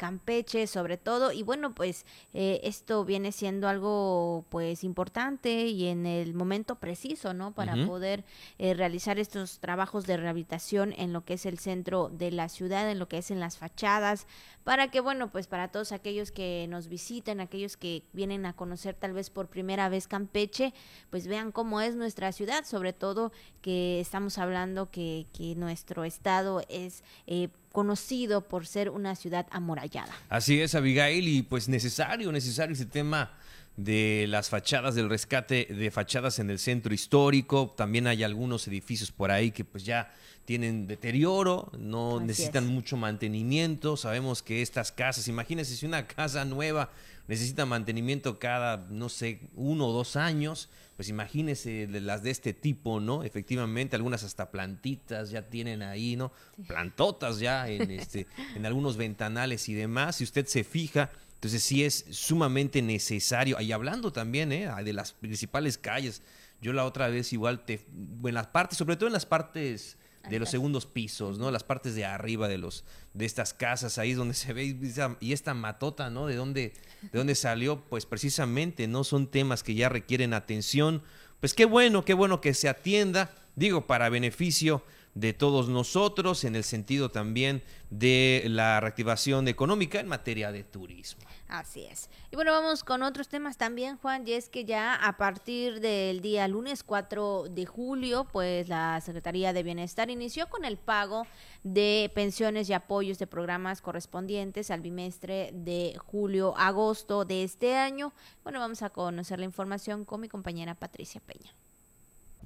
Campeche 0.03 0.67
sobre 0.67 0.97
todo 0.97 1.31
y 1.31 1.45
bueno 1.45 1.77
pues 1.77 2.07
eh, 2.35 2.59
esto 2.65 3.05
viene 3.05 3.31
siendo 3.31 3.69
algo 3.69 4.45
pues 4.49 4.83
importante 4.83 5.69
y 5.69 5.87
en 5.87 6.07
el 6.07 6.35
momento 6.35 6.75
preciso 6.75 7.35
no 7.35 7.53
para 7.53 7.87
poder 7.87 8.25
eh, 8.59 8.75
realizar 8.75 9.21
estos 9.21 9.61
trabajos 9.61 10.05
de 10.05 10.17
rehabilitación 10.17 10.93
en 10.99 11.13
lo 11.13 11.25
que 11.25 11.35
es 11.35 11.47
el 11.47 11.61
centro 11.61 12.09
de 12.09 12.33
la 12.33 12.49
ciudad 12.49 12.91
en 12.91 12.99
lo 12.99 13.07
que 13.07 13.19
es 13.19 13.31
en 13.31 13.39
las 13.39 13.59
fachadas 13.59 14.27
para 14.65 14.91
que 14.91 14.99
bueno 14.99 15.31
pues 15.31 15.47
para 15.47 15.69
todos 15.69 15.93
aquellos 15.93 16.33
que 16.33 16.67
nos 16.69 16.89
visiten 16.89 17.41
aquellos 17.41 17.77
que 17.77 18.03
vienen 18.13 18.45
a 18.45 18.55
conocer 18.55 18.97
tal 18.97 19.13
vez 19.13 19.31
por 19.31 19.47
primera 19.47 19.89
vez 19.89 20.09
Campeche 20.09 20.75
pues 21.11 21.29
vean 21.29 21.53
cómo 21.53 21.81
es 21.81 21.95
nuestra 21.95 22.33
ciudad 22.33 22.65
sobre 22.65 22.93
todo 22.93 23.31
que 23.61 24.01
estamos 24.01 24.39
hablando 24.39 24.91
que, 24.91 25.29
que 25.33 25.55
nuestro 25.55 26.03
estado 26.03 26.61
es 26.69 27.05
eh, 27.29 27.51
conocido 27.73 28.43
por 28.43 28.67
ser 28.67 28.91
una 28.91 29.17
ciudad 29.17 29.47
amurallada. 29.51 30.13
Así 30.29 30.61
es, 30.61 30.75
Abigail, 30.75 31.27
y 31.29 31.43
pues 31.43 31.69
necesario, 31.69 32.31
necesario 32.31 32.75
ese 32.75 32.87
tema 32.87 33.33
de 33.77 34.27
las 34.29 34.51
fachadas, 34.51 34.95
del 34.95 35.09
rescate 35.09 35.65
de 35.65 35.91
fachadas 35.91 36.39
en 36.39 36.51
el 36.51 36.59
centro 36.59 36.93
histórico. 36.93 37.75
También 37.77 38.07
hay 38.07 38.23
algunos 38.23 38.69
edificios 38.69 39.11
por 39.11 39.31
ahí 39.31 39.51
que 39.51 39.65
pues 39.65 39.85
ya 39.85 40.13
tienen 40.45 40.87
deterioro, 40.87 41.71
no 41.79 42.21
necesitan 42.21 42.67
mucho 42.67 42.97
mantenimiento. 42.97 43.97
Sabemos 43.97 44.43
que 44.43 44.61
estas 44.61 44.93
casas, 44.93 45.29
imagínense 45.29 45.77
si 45.77 45.87
una 45.87 46.07
casa 46.07 46.45
nueva 46.45 46.91
necesita 47.29 47.65
mantenimiento 47.65 48.39
cada, 48.39 48.87
no 48.91 49.09
sé, 49.09 49.41
uno 49.55 49.89
o 49.89 49.93
dos 49.93 50.17
años, 50.17 50.69
pues 51.03 51.09
imagínese 51.09 51.89
las 51.89 52.23
de 52.23 52.31
este 52.31 52.53
tipo, 52.53 53.01
¿no? 53.01 53.25
Efectivamente, 53.25 53.97
algunas 53.97 54.23
hasta 54.23 54.53
plantitas 54.53 55.31
ya 55.31 55.51
tienen 55.51 55.83
ahí, 55.83 56.15
¿no? 56.15 56.31
Plantotas 56.69 57.41
ya 57.41 57.69
en, 57.69 57.91
este, 57.91 58.29
en 58.55 58.67
algunos 58.67 58.97
ventanales 58.97 59.69
y 59.69 59.75
demás. 59.75 60.15
Si 60.15 60.23
usted 60.23 60.47
se 60.47 60.63
fija, 60.63 61.11
Entonces 61.35 61.65
sí 61.65 61.83
es 61.83 62.05
sumamente 62.13 62.83
necesario. 62.83 63.61
Y 63.61 63.73
hablando 63.73 64.13
también 64.13 64.53
¿eh? 64.53 64.71
de 64.85 64.93
las 64.93 65.13
principales 65.13 65.77
calles, 65.77 66.23
yo 66.61 66.73
la 66.73 66.85
otra 66.85 67.09
vez 67.09 67.33
igual 67.33 67.65
te... 67.65 67.85
En 68.25 68.35
las 68.35 68.47
partes, 68.47 68.79
sobre 68.79 68.95
todo 68.95 69.09
en 69.09 69.13
las 69.13 69.27
partes 69.27 69.99
de 70.29 70.39
los 70.39 70.51
segundos 70.51 70.87
pisos, 70.87 71.39
¿no? 71.39 71.51
Las 71.51 71.65
partes 71.65 71.95
de 71.95 72.05
arriba 72.05 72.49
de 72.49 72.59
los 72.59 72.85
de 73.15 73.25
estas 73.25 73.55
casas, 73.55 73.99
ahí 73.99 74.13
es 74.13 74.17
donde 74.17 74.35
se 74.35 74.53
ve 74.53 74.77
y 75.21 75.33
esta 75.33 75.55
matota, 75.55 76.11
¿no? 76.11 76.27
De 76.27 76.37
dónde 76.37 76.75
de 77.03 77.19
dónde 77.19 77.35
salió, 77.35 77.81
pues 77.89 78.07
precisamente 78.07 78.87
no 78.87 79.05
son 79.05 79.27
temas 79.27 79.63
que 79.63 79.75
ya 79.75 79.89
requieren 79.89 80.35
atención. 80.35 81.03
Pues 81.41 81.55
qué 81.55 81.65
bueno, 81.65 82.05
qué 82.05 82.15
bueno 82.15 82.41
que 82.41 82.55
se 82.55 82.69
atienda, 82.69 83.35
digo, 83.57 83.87
para 83.87 84.09
beneficio 84.09 84.85
de 85.15 85.35
todos 85.35 85.69
nosotros 85.69 86.45
en 86.45 86.57
el 86.57 86.65
sentido 86.65 87.11
también 87.11 87.63
de 87.91 88.45
la 88.47 88.81
reactivación 88.81 89.47
económica 89.47 90.01
en 90.01 90.09
materia 90.09 90.51
de 90.53 90.65
turismo. 90.65 91.23
Así 91.49 91.85
es. 91.85 92.09
Y 92.31 92.37
bueno, 92.37 92.53
vamos 92.53 92.83
con 92.83 93.03
otros 93.03 93.29
temas 93.29 93.59
también, 93.59 93.99
Juan, 93.99 94.27
y 94.27 94.33
es 94.33 94.49
que 94.49 94.65
ya 94.65 94.95
a 94.95 95.19
partir 95.19 95.81
del 95.81 96.23
día 96.23 96.49
lunes 96.49 96.83
4 96.83 97.45
de 97.51 97.67
julio, 97.67 98.27
pues 98.33 98.69
la 98.69 98.99
Secretaría 99.03 99.53
de 99.53 99.63
Bienestar 99.63 100.09
inició 100.09 100.49
con 100.49 100.65
el 100.65 100.79
pago 100.79 101.27
de 101.63 102.11
pensiones 102.15 102.71
y 102.71 102.73
apoyos 102.73 103.19
de 103.19 103.27
programas 103.27 103.83
correspondientes 103.83 104.71
al 104.71 104.81
bimestre 104.81 105.51
de 105.53 105.95
julio-agosto 106.07 107.27
de 107.27 107.45
este 107.45 107.77
año. 107.77 108.15
Bueno, 108.45 108.59
vamos 108.61 108.83
a 108.83 108.89
conocer 108.89 109.39
la 109.39 109.45
información 109.45 110.07
con 110.07 110.23
mi 110.23 110.29
compañera 110.29 110.75
Patricia 110.75 111.21
Peña. 111.21 111.53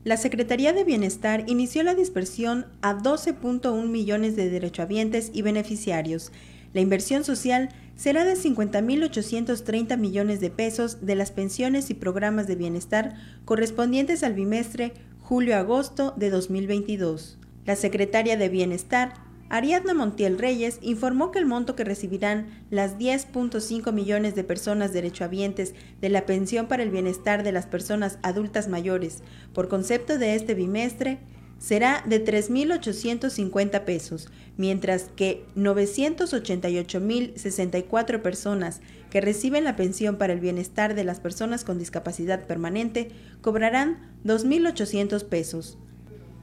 La 0.07 0.17
Secretaría 0.17 0.73
de 0.73 0.85
Bienestar 0.85 1.43
inició 1.49 1.83
la 1.83 1.97
dispersión 1.97 2.67
a 2.81 2.95
12.1 2.95 3.89
millones 3.89 4.37
de 4.37 4.49
derechohabientes 4.49 5.33
y 5.35 5.43
beneficiarios. 5.43 6.31
La 6.75 6.81
inversión 6.81 7.25
social 7.25 7.71
será 7.97 8.25
de 8.25 8.35
50.830 8.35 9.99
millones 9.99 10.39
de 10.39 10.49
pesos 10.51 11.05
de 11.05 11.17
las 11.17 11.33
pensiones 11.33 11.91
y 11.91 11.95
programas 11.95 12.47
de 12.47 12.55
bienestar 12.55 13.17
correspondientes 13.45 14.23
al 14.23 14.35
bimestre 14.35 14.93
julio-agosto 15.23 16.15
de 16.17 16.31
2022. 16.31 17.37
La 17.65 17.75
secretaria 17.75 18.37
de 18.37 18.49
Bienestar, 18.49 19.26
Ariadna 19.49 19.95
Montiel 19.95 20.39
Reyes, 20.39 20.79
informó 20.83 21.31
que 21.31 21.39
el 21.39 21.47
monto 21.47 21.77
que 21.77 21.85
recibirán 21.85 22.65
las 22.71 22.99
10.5 22.99 23.93
millones 23.93 24.35
de 24.35 24.45
personas 24.45 24.93
derechohabientes 24.93 25.75
de 26.01 26.09
la 26.09 26.27
pensión 26.27 26.67
para 26.67 26.83
el 26.83 26.91
bienestar 26.91 27.45
de 27.45 27.53
las 27.53 27.67
personas 27.67 28.19
adultas 28.23 28.69
mayores 28.69 29.23
por 29.53 29.69
concepto 29.69 30.19
de 30.19 30.35
este 30.35 30.55
bimestre 30.55 31.21
será 31.59 32.05
de 32.07 32.25
3.850 32.25 33.85
pesos, 33.85 34.31
mientras 34.57 35.11
que 35.17 35.45
988.064 35.57 38.21
personas 38.21 38.81
que 39.11 39.21
reciben 39.21 39.65
la 39.65 39.75
pensión 39.77 40.17
para 40.17 40.33
el 40.33 40.41
bienestar 40.41 40.95
de 40.95 41.05
las 41.05 41.21
personas 41.21 41.63
con 41.65 41.79
discapacidad 41.79 42.47
permanente 42.47 43.11
cobrarán 43.41 44.15
2.800 44.25 45.25
pesos. 45.25 45.79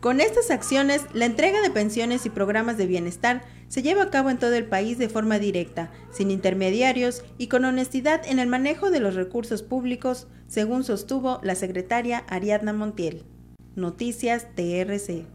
Con 0.03 0.19
estas 0.19 0.51
acciones, 0.51 1.03
la 1.13 1.23
entrega 1.23 1.61
de 1.61 1.69
pensiones 1.69 2.25
y 2.25 2.29
programas 2.29 2.75
de 2.75 2.87
bienestar 2.87 3.41
se 3.69 3.81
lleva 3.81 4.03
a 4.03 4.09
cabo 4.09 4.29
en 4.29 4.37
todo 4.37 4.53
el 4.53 4.65
país 4.65 4.97
de 4.97 5.07
forma 5.07 5.39
directa, 5.39 5.93
sin 6.11 6.29
intermediarios 6.29 7.23
y 7.37 7.47
con 7.47 7.63
honestidad 7.63 8.19
en 8.27 8.39
el 8.39 8.49
manejo 8.49 8.91
de 8.91 8.99
los 8.99 9.15
recursos 9.15 9.63
públicos, 9.63 10.27
según 10.49 10.83
sostuvo 10.83 11.39
la 11.41 11.55
secretaria 11.55 12.25
Ariadna 12.27 12.73
Montiel. 12.73 13.23
Noticias 13.77 14.47
TRC. 14.55 15.25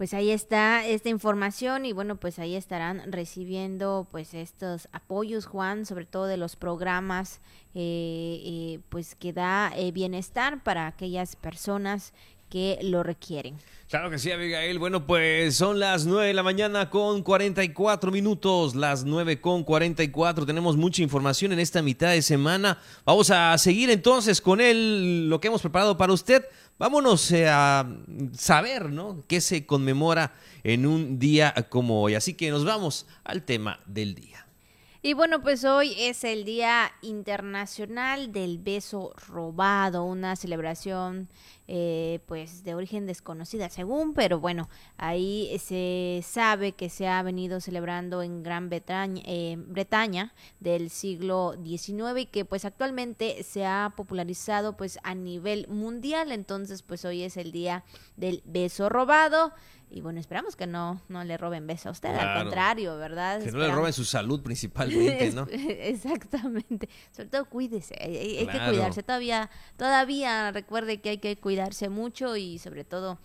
Pues 0.00 0.14
ahí 0.14 0.30
está 0.30 0.86
esta 0.86 1.10
información 1.10 1.84
y 1.84 1.92
bueno, 1.92 2.16
pues 2.16 2.38
ahí 2.38 2.56
estarán 2.56 3.12
recibiendo 3.12 4.08
pues 4.10 4.32
estos 4.32 4.88
apoyos, 4.92 5.44
Juan, 5.44 5.84
sobre 5.84 6.06
todo 6.06 6.24
de 6.24 6.38
los 6.38 6.56
programas 6.56 7.42
eh, 7.74 8.40
eh, 8.42 8.80
pues 8.88 9.14
que 9.14 9.34
da 9.34 9.70
eh, 9.76 9.92
bienestar 9.92 10.62
para 10.62 10.86
aquellas 10.86 11.36
personas 11.36 12.14
que 12.48 12.78
lo 12.82 13.02
requieren. 13.02 13.58
Claro 13.90 14.10
que 14.10 14.18
sí, 14.18 14.30
Abigail. 14.30 14.78
Bueno, 14.78 15.06
pues 15.06 15.56
son 15.56 15.78
las 15.78 16.06
9 16.06 16.28
de 16.28 16.34
la 16.34 16.42
mañana 16.42 16.88
con 16.88 17.22
44 17.22 18.10
minutos, 18.10 18.74
las 18.74 19.04
9 19.04 19.40
con 19.40 19.64
44. 19.64 20.46
Tenemos 20.46 20.76
mucha 20.76 21.02
información 21.02 21.52
en 21.52 21.60
esta 21.60 21.82
mitad 21.82 22.10
de 22.10 22.22
semana. 22.22 22.78
Vamos 23.04 23.30
a 23.30 23.56
seguir 23.58 23.90
entonces 23.90 24.40
con 24.40 24.60
él, 24.60 25.28
lo 25.28 25.40
que 25.40 25.48
hemos 25.48 25.60
preparado 25.60 25.96
para 25.96 26.12
usted. 26.12 26.44
Vámonos 26.80 27.30
eh, 27.32 27.46
a 27.46 27.86
saber, 28.32 28.88
¿no? 28.88 29.22
¿Qué 29.28 29.42
se 29.42 29.66
conmemora 29.66 30.32
en 30.64 30.86
un 30.86 31.18
día 31.18 31.52
como 31.68 32.00
hoy? 32.00 32.14
Así 32.14 32.32
que 32.32 32.48
nos 32.48 32.64
vamos 32.64 33.06
al 33.22 33.42
tema 33.42 33.80
del 33.84 34.14
día. 34.14 34.46
Y 35.02 35.12
bueno, 35.12 35.42
pues 35.42 35.64
hoy 35.64 35.94
es 35.98 36.24
el 36.24 36.46
Día 36.46 36.90
Internacional 37.02 38.32
del 38.32 38.56
Beso 38.56 39.12
Robado, 39.28 40.04
una 40.04 40.36
celebración 40.36 41.28
eh, 41.72 42.18
pues 42.26 42.64
de 42.64 42.74
origen 42.74 43.06
desconocida 43.06 43.68
según, 43.68 44.12
pero 44.12 44.40
bueno, 44.40 44.68
ahí 44.96 45.56
se 45.64 46.20
sabe 46.26 46.72
que 46.72 46.88
se 46.88 47.06
ha 47.06 47.22
venido 47.22 47.60
celebrando 47.60 48.24
en 48.24 48.42
Gran 48.42 48.68
Bretaña, 48.68 49.22
eh, 49.24 49.54
Bretaña 49.56 50.34
del 50.58 50.90
siglo 50.90 51.54
XIX 51.64 52.22
y 52.22 52.26
que 52.26 52.44
pues 52.44 52.64
actualmente 52.64 53.44
se 53.44 53.66
ha 53.66 53.92
popularizado 53.96 54.76
pues 54.76 54.98
a 55.04 55.14
nivel 55.14 55.68
mundial, 55.68 56.32
entonces 56.32 56.82
pues 56.82 57.04
hoy 57.04 57.22
es 57.22 57.36
el 57.36 57.52
día 57.52 57.84
del 58.16 58.42
beso 58.44 58.88
robado. 58.88 59.52
Y 59.92 60.02
bueno, 60.02 60.20
esperamos 60.20 60.54
que 60.54 60.68
no, 60.68 61.02
no 61.08 61.24
le 61.24 61.36
roben 61.36 61.66
beso 61.66 61.88
a 61.88 61.92
usted, 61.92 62.14
al 62.14 62.44
contrario, 62.44 62.96
¿verdad? 62.96 63.42
Que 63.42 63.50
no 63.50 63.58
le 63.58 63.72
roben 63.72 63.92
su 63.92 64.04
salud 64.04 64.40
principalmente, 64.40 65.32
¿no? 65.34 65.48
Exactamente. 65.50 66.88
Sobre 67.10 67.28
todo 67.28 67.44
cuídese, 67.46 67.96
hay, 68.00 68.46
que 68.46 68.58
cuidarse. 68.68 69.02
Todavía, 69.02 69.50
todavía 69.76 70.52
recuerde 70.52 71.00
que 71.00 71.10
hay 71.10 71.18
que 71.18 71.36
cuidarse 71.60 71.88
mucho 71.90 72.36
y 72.36 72.58
sobre 72.58 72.84
todo, 72.84 73.18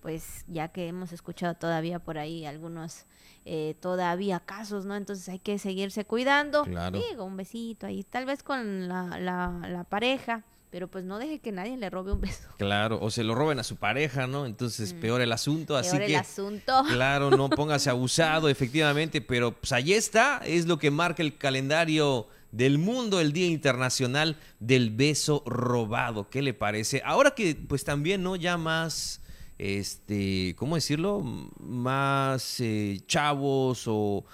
pues 0.00 0.44
ya 0.46 0.68
que 0.68 0.86
hemos 0.86 1.12
escuchado 1.12 1.54
todavía 1.54 1.98
por 1.98 2.18
ahí 2.18 2.46
algunos 2.46 3.04
eh, 3.44 3.74
todavía 3.80 4.38
casos, 4.38 4.84
¿no? 4.84 4.94
Entonces 4.94 5.28
hay 5.28 5.40
que 5.40 5.58
seguirse 5.58 6.04
cuidando. 6.04 6.62
Claro. 6.64 7.00
Digo, 7.00 7.24
un 7.24 7.36
besito 7.36 7.86
ahí, 7.86 8.04
tal 8.04 8.26
vez 8.26 8.44
con 8.44 8.88
la, 8.88 9.18
la, 9.18 9.68
la 9.68 9.84
pareja 9.84 10.44
pero 10.70 10.86
pues 10.86 11.04
no 11.04 11.18
deje 11.18 11.40
que 11.40 11.50
nadie 11.50 11.76
le 11.76 11.90
robe 11.90 12.12
un 12.12 12.20
beso. 12.20 12.48
Claro, 12.56 13.00
o 13.02 13.10
se 13.10 13.24
lo 13.24 13.34
roben 13.34 13.58
a 13.58 13.64
su 13.64 13.74
pareja, 13.74 14.28
¿no? 14.28 14.46
Entonces 14.46 14.94
mm. 14.94 15.00
peor 15.00 15.20
el 15.20 15.32
asunto, 15.32 15.74
peor 15.74 15.84
así 15.84 15.96
el 15.96 16.14
asunto. 16.14 16.84
Claro, 16.88 17.30
no 17.30 17.50
póngase 17.50 17.90
abusado, 17.90 18.48
efectivamente, 18.48 19.20
pero 19.20 19.50
pues 19.50 19.72
ahí 19.72 19.92
está, 19.92 20.40
es 20.44 20.66
lo 20.66 20.78
que 20.78 20.92
marca 20.92 21.24
el 21.24 21.36
calendario 21.36 22.28
del 22.52 22.78
mundo, 22.78 23.20
el 23.20 23.32
Día 23.32 23.46
Internacional 23.46 24.36
del 24.58 24.90
Beso 24.90 25.42
Robado. 25.46 26.28
¿Qué 26.30 26.42
le 26.42 26.54
parece? 26.54 27.02
Ahora 27.04 27.32
que 27.32 27.54
pues 27.54 27.84
también, 27.84 28.22
¿no? 28.22 28.36
Ya 28.36 28.56
más, 28.56 29.20
este, 29.58 30.54
¿cómo 30.56 30.74
decirlo? 30.74 31.20
Más 31.20 32.60
eh, 32.60 33.00
chavos 33.06 33.84
o 33.86 34.24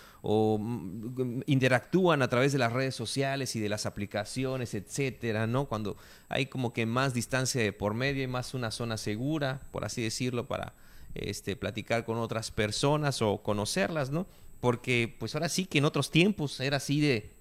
mm, 0.59 1.43
interactúan 1.47 2.23
a 2.23 2.29
través 2.29 2.53
de 2.53 2.59
las 2.59 2.73
redes 2.73 2.95
sociales 2.95 3.55
y 3.57 3.61
de 3.61 3.69
las 3.69 3.87
aplicaciones, 3.87 4.75
etcétera, 4.75 5.47
¿no? 5.47 5.67
Cuando 5.67 5.97
hay 6.29 6.47
como 6.47 6.73
que 6.73 6.87
más 6.87 7.15
distancia 7.15 7.63
de 7.63 7.73
por 7.73 7.95
medio 7.95 8.23
y 8.23 8.27
más 8.27 8.55
una 8.55 8.71
zona 8.71 8.97
segura, 8.97 9.63
por 9.71 9.85
así 9.85 10.03
decirlo, 10.03 10.47
para 10.47 10.75
este 11.15 11.57
platicar 11.57 12.05
con 12.05 12.19
otras 12.19 12.51
personas 12.51 13.23
o 13.23 13.43
conocerlas, 13.43 14.11
¿no? 14.11 14.27
Porque 14.61 15.15
pues 15.19 15.35
ahora 15.35 15.49
sí 15.49 15.67
que 15.67 15.79
en 15.79 15.85
otros 15.85 16.11
tiempos 16.11 16.61
era 16.61 16.79
así 16.79 17.01
de 17.01 17.36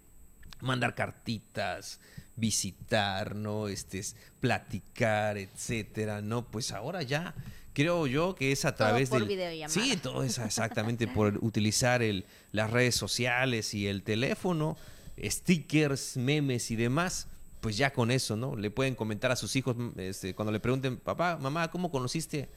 mandar 0.66 0.95
cartitas, 0.95 1.99
visitar, 2.36 3.36
¿no? 3.36 3.68
Este, 3.68 4.01
platicar, 4.39 5.38
etcétera, 5.38 6.22
¿no? 6.22 6.45
Pues 6.45 6.72
ahora 6.72 7.01
ya 7.03 7.34
creo 7.76 8.07
yo 8.07 8.36
que 8.36 8.51
es 8.51 8.66
a 8.66 8.74
través 8.74 9.11
del 9.11 9.28
sí 9.68 9.97
todo 9.97 10.24
es 10.24 10.39
exactamente 10.39 11.07
por 11.07 11.38
utilizar 11.43 12.01
el, 12.01 12.26
las 12.53 12.72
redes 12.72 12.95
sociales 12.95 13.74
y 13.74 13.88
el 13.88 14.01
teléfono 14.01 14.78
stickers 15.22 16.16
memes 16.16 16.72
y 16.72 16.78
demás 16.78 17.28
pues 17.59 17.76
ya 17.78 17.91
con 17.91 18.11
eso 18.11 18.38
no 18.38 18.55
le 18.55 18.72
pueden 18.72 18.95
comentar 18.95 19.30
a 19.30 19.36
sus 19.36 19.55
hijos 19.57 19.76
este, 19.97 20.34
cuando 20.34 20.53
le 20.53 20.61
pregunten 20.61 20.97
papá 20.97 21.38
mamá 21.38 21.70
cómo 21.70 21.91
conociste 21.91 22.49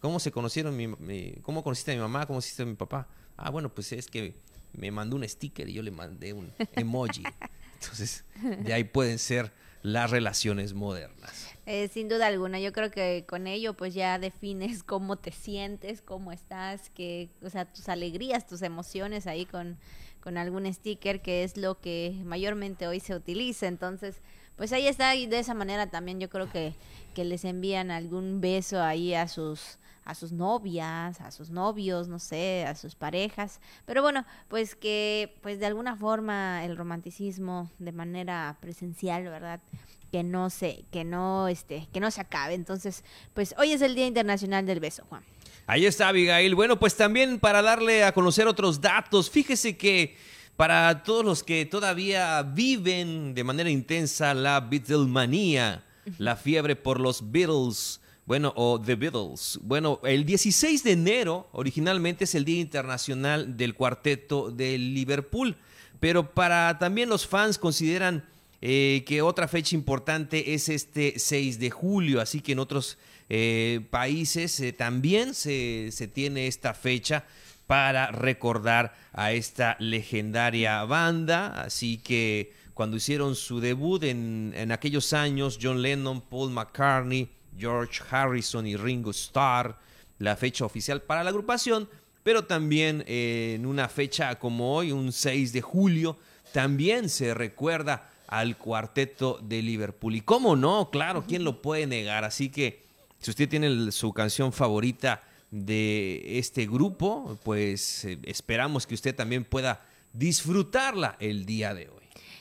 cómo 0.00 0.18
se 0.18 0.32
conocieron 0.32 0.76
mi, 0.76 1.34
cómo 1.42 1.62
conociste 1.62 1.92
a 1.92 1.94
mi 1.94 2.00
mamá 2.00 2.26
cómo 2.26 2.38
conociste 2.38 2.64
a 2.64 2.66
mi 2.66 2.74
papá 2.74 3.06
ah 3.36 3.50
bueno 3.50 3.72
pues 3.72 3.92
es 3.92 4.08
que 4.08 4.34
me 4.76 4.90
mandó 4.90 5.16
un 5.16 5.28
sticker 5.28 5.68
y 5.68 5.72
yo 5.74 5.82
le 5.82 5.90
mandé 5.90 6.32
un 6.32 6.52
emoji 6.74 7.22
entonces 7.80 8.24
de 8.42 8.72
ahí 8.72 8.84
pueden 8.84 9.18
ser 9.18 9.52
las 9.82 10.10
relaciones 10.10 10.74
modernas. 10.74 11.48
Eh, 11.64 11.88
sin 11.88 12.08
duda 12.08 12.26
alguna, 12.26 12.58
yo 12.58 12.72
creo 12.72 12.90
que 12.90 13.24
con 13.28 13.46
ello 13.46 13.74
pues 13.74 13.94
ya 13.94 14.18
defines 14.18 14.82
cómo 14.82 15.16
te 15.16 15.30
sientes, 15.30 16.02
cómo 16.02 16.32
estás, 16.32 16.90
que, 16.90 17.28
o 17.42 17.50
sea, 17.50 17.66
tus 17.66 17.88
alegrías, 17.88 18.46
tus 18.46 18.62
emociones 18.62 19.28
ahí 19.28 19.46
con, 19.46 19.78
con 20.20 20.38
algún 20.38 20.72
sticker, 20.72 21.22
que 21.22 21.44
es 21.44 21.56
lo 21.56 21.80
que 21.80 22.20
mayormente 22.24 22.88
hoy 22.88 22.98
se 22.98 23.14
utiliza. 23.14 23.68
Entonces, 23.68 24.22
pues 24.56 24.72
ahí 24.72 24.88
está 24.88 25.14
y 25.14 25.26
de 25.26 25.38
esa 25.38 25.54
manera 25.54 25.88
también 25.88 26.18
yo 26.18 26.28
creo 26.30 26.50
que, 26.50 26.74
que 27.14 27.24
les 27.24 27.44
envían 27.44 27.92
algún 27.92 28.40
beso 28.40 28.82
ahí 28.82 29.14
a 29.14 29.28
sus 29.28 29.78
a 30.06 30.14
sus 30.14 30.32
novias, 30.32 31.20
a 31.20 31.30
sus 31.30 31.50
novios, 31.50 32.08
no 32.08 32.18
sé, 32.18 32.64
a 32.66 32.74
sus 32.74 32.94
parejas, 32.94 33.60
pero 33.84 34.00
bueno, 34.00 34.24
pues 34.48 34.74
que 34.74 35.36
pues 35.42 35.58
de 35.58 35.66
alguna 35.66 35.96
forma 35.96 36.64
el 36.64 36.76
romanticismo 36.76 37.70
de 37.78 37.92
manera 37.92 38.56
presencial, 38.60 39.24
¿verdad? 39.24 39.60
que 40.10 40.22
no 40.22 40.50
se 40.50 40.84
que 40.92 41.04
no 41.04 41.48
este 41.48 41.88
que 41.92 42.00
no 42.00 42.10
se 42.10 42.20
acabe. 42.20 42.54
Entonces, 42.54 43.04
pues 43.34 43.54
hoy 43.58 43.72
es 43.72 43.82
el 43.82 43.94
Día 43.94 44.06
Internacional 44.06 44.64
del 44.64 44.80
Beso, 44.80 45.04
Juan. 45.08 45.22
Ahí 45.66 45.84
está 45.84 46.08
Abigail. 46.08 46.54
Bueno, 46.54 46.78
pues 46.78 46.96
también 46.96 47.40
para 47.40 47.60
darle 47.60 48.04
a 48.04 48.12
conocer 48.12 48.46
otros 48.46 48.80
datos, 48.80 49.28
fíjese 49.30 49.76
que 49.76 50.16
para 50.56 51.02
todos 51.02 51.24
los 51.24 51.42
que 51.42 51.66
todavía 51.66 52.42
viven 52.42 53.34
de 53.34 53.44
manera 53.44 53.68
intensa 53.68 54.32
la 54.32 54.60
Beatlemanía, 54.60 55.84
la 56.18 56.36
fiebre 56.36 56.76
por 56.76 57.00
los 57.00 57.30
Beatles, 57.30 58.00
bueno, 58.26 58.52
o 58.56 58.80
The 58.80 58.96
Beatles. 58.96 59.60
Bueno, 59.62 60.00
el 60.02 60.26
16 60.26 60.82
de 60.82 60.92
enero 60.92 61.48
originalmente 61.52 62.24
es 62.24 62.34
el 62.34 62.44
Día 62.44 62.60
Internacional 62.60 63.56
del 63.56 63.74
Cuarteto 63.74 64.50
de 64.50 64.76
Liverpool, 64.76 65.56
pero 66.00 66.34
para 66.34 66.76
también 66.78 67.08
los 67.08 67.26
fans 67.26 67.56
consideran 67.56 68.24
eh, 68.60 69.04
que 69.06 69.22
otra 69.22 69.46
fecha 69.46 69.76
importante 69.76 70.54
es 70.54 70.68
este 70.68 71.14
6 71.18 71.60
de 71.60 71.70
julio, 71.70 72.20
así 72.20 72.40
que 72.40 72.52
en 72.52 72.58
otros 72.58 72.98
eh, 73.28 73.86
países 73.90 74.58
eh, 74.58 74.72
también 74.72 75.32
se, 75.32 75.90
tiene 76.12 76.48
esta 76.48 76.74
fecha 76.74 77.24
para 77.68 78.10
recordar 78.10 78.96
a 79.12 79.32
esta 79.32 79.76
legendaria 79.78 80.82
banda. 80.84 81.62
Así 81.62 81.98
que 81.98 82.52
cuando 82.74 82.96
hicieron 82.96 83.36
su 83.36 83.60
debut 83.60 84.02
en, 84.02 84.52
en 84.56 84.72
aquellos 84.72 85.12
años, 85.12 85.60
John 85.62 85.80
Lennon, 85.80 86.20
Paul 86.22 86.50
McCartney, 86.50 87.28
George 87.58 88.02
Harrison 88.10 88.66
y 88.66 88.76
Ringo 88.76 89.10
Starr, 89.10 89.78
la 90.18 90.36
fecha 90.36 90.64
oficial 90.64 91.02
para 91.02 91.24
la 91.24 91.30
agrupación, 91.30 91.88
pero 92.22 92.44
también 92.44 93.04
en 93.06 93.66
una 93.66 93.88
fecha 93.88 94.38
como 94.38 94.74
hoy, 94.74 94.92
un 94.92 95.12
6 95.12 95.52
de 95.52 95.60
julio, 95.60 96.16
también 96.52 97.08
se 97.08 97.34
recuerda 97.34 98.10
al 98.26 98.56
cuarteto 98.56 99.38
de 99.42 99.62
Liverpool. 99.62 100.16
Y 100.16 100.20
cómo 100.20 100.56
no, 100.56 100.90
claro, 100.90 101.24
¿quién 101.26 101.44
lo 101.44 101.62
puede 101.62 101.86
negar? 101.86 102.24
Así 102.24 102.48
que 102.48 102.84
si 103.18 103.30
usted 103.30 103.48
tiene 103.48 103.92
su 103.92 104.12
canción 104.12 104.52
favorita 104.52 105.22
de 105.50 106.38
este 106.38 106.66
grupo, 106.66 107.38
pues 107.44 108.04
eh, 108.04 108.18
esperamos 108.24 108.86
que 108.86 108.94
usted 108.94 109.14
también 109.14 109.44
pueda 109.44 109.84
disfrutarla 110.12 111.16
el 111.20 111.46
día 111.46 111.74
de 111.74 111.88
hoy. 111.88 111.95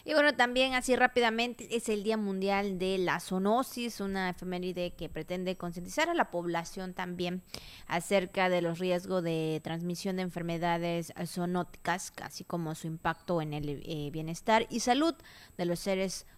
Y 0.07 0.13
bueno, 0.13 0.35
también 0.35 0.75
así 0.75 0.95
rápidamente 0.95 1.75
es 1.75 1.89
el 1.89 2.03
Día 2.03 2.15
Mundial 2.15 2.77
de 2.77 2.99
la 2.99 3.19
Zoonosis, 3.19 3.99
una 4.01 4.29
efeméride 4.29 4.91
que 4.91 5.09
pretende 5.09 5.57
concientizar 5.57 6.09
a 6.09 6.13
la 6.13 6.29
población 6.29 6.93
también 6.93 7.41
acerca 7.87 8.47
de 8.47 8.61
los 8.61 8.77
riesgos 8.77 9.23
de 9.23 9.59
transmisión 9.63 10.17
de 10.17 10.21
enfermedades 10.21 11.11
zoonóticas, 11.25 12.13
así 12.21 12.43
como 12.43 12.75
su 12.75 12.85
impacto 12.85 13.41
en 13.41 13.53
el 13.53 13.81
eh, 13.83 14.11
bienestar 14.11 14.67
y 14.69 14.81
salud 14.81 15.15
de 15.57 15.65
los 15.65 15.79
seres 15.79 16.27
humanos 16.27 16.35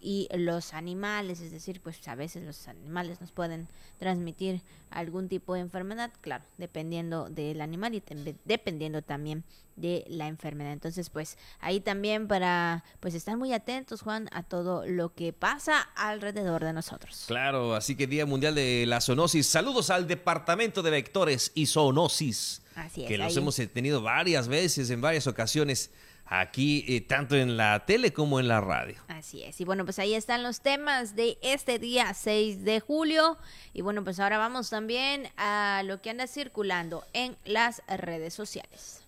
y 0.00 0.28
los 0.34 0.72
animales, 0.72 1.40
es 1.40 1.50
decir, 1.50 1.80
pues 1.80 2.06
a 2.06 2.14
veces 2.14 2.44
los 2.44 2.68
animales 2.68 3.20
nos 3.20 3.32
pueden 3.32 3.68
transmitir 3.98 4.62
algún 4.90 5.28
tipo 5.28 5.54
de 5.54 5.60
enfermedad, 5.60 6.12
claro, 6.20 6.44
dependiendo 6.58 7.28
del 7.28 7.60
animal 7.60 7.94
y 7.94 8.02
dependiendo 8.44 9.02
también 9.02 9.44
de 9.74 10.04
la 10.08 10.28
enfermedad. 10.28 10.72
Entonces, 10.72 11.10
pues 11.10 11.36
ahí 11.60 11.80
también 11.80 12.28
para 12.28 12.84
pues 13.00 13.14
estar 13.14 13.36
muy 13.36 13.52
atentos, 13.52 14.02
Juan, 14.02 14.28
a 14.32 14.42
todo 14.42 14.86
lo 14.86 15.12
que 15.12 15.32
pasa 15.32 15.80
alrededor 15.96 16.64
de 16.64 16.72
nosotros. 16.72 17.24
Claro, 17.26 17.74
así 17.74 17.96
que 17.96 18.06
Día 18.06 18.26
Mundial 18.26 18.54
de 18.54 18.84
la 18.86 19.00
Zoonosis. 19.00 19.46
Saludos 19.46 19.90
al 19.90 20.06
Departamento 20.06 20.82
de 20.82 20.90
Vectores 20.90 21.50
y 21.54 21.66
Zoonosis. 21.66 22.62
Así 22.76 23.02
es. 23.02 23.08
Que 23.08 23.18
los 23.18 23.36
hemos 23.36 23.56
tenido 23.56 24.02
varias 24.02 24.48
veces, 24.48 24.90
en 24.90 25.00
varias 25.00 25.26
ocasiones 25.26 25.90
aquí 26.26 26.84
eh, 26.88 27.00
tanto 27.00 27.36
en 27.36 27.56
la 27.56 27.84
tele 27.86 28.12
como 28.12 28.40
en 28.40 28.48
la 28.48 28.60
radio. 28.60 28.96
Así 29.08 29.42
es. 29.42 29.60
Y 29.60 29.64
bueno, 29.64 29.84
pues 29.84 29.98
ahí 29.98 30.14
están 30.14 30.42
los 30.42 30.60
temas 30.60 31.16
de 31.16 31.38
este 31.42 31.78
día 31.78 32.12
6 32.12 32.64
de 32.64 32.80
julio. 32.80 33.38
Y 33.72 33.82
bueno, 33.82 34.04
pues 34.04 34.20
ahora 34.20 34.38
vamos 34.38 34.70
también 34.70 35.28
a 35.36 35.82
lo 35.84 36.00
que 36.00 36.10
anda 36.10 36.26
circulando 36.26 37.04
en 37.12 37.36
las 37.44 37.82
redes 37.88 38.34
sociales. 38.34 39.02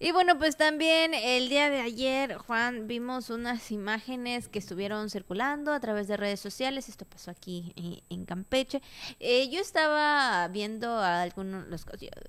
Y 0.00 0.12
bueno, 0.12 0.38
pues 0.38 0.56
también 0.56 1.12
el 1.12 1.48
día 1.48 1.70
de 1.70 1.80
ayer, 1.80 2.36
Juan, 2.36 2.86
vimos 2.86 3.30
unas 3.30 3.72
imágenes 3.72 4.48
que 4.48 4.60
estuvieron 4.60 5.10
circulando 5.10 5.72
a 5.72 5.80
través 5.80 6.06
de 6.06 6.16
redes 6.16 6.38
sociales. 6.38 6.88
Esto 6.88 7.04
pasó 7.04 7.32
aquí 7.32 7.72
en, 8.08 8.24
Campeche. 8.24 8.80
Eh, 9.18 9.48
yo 9.50 9.60
estaba 9.60 10.46
viendo 10.48 10.88
a 10.88 11.22
algunos, 11.22 11.66
los, 11.66 11.84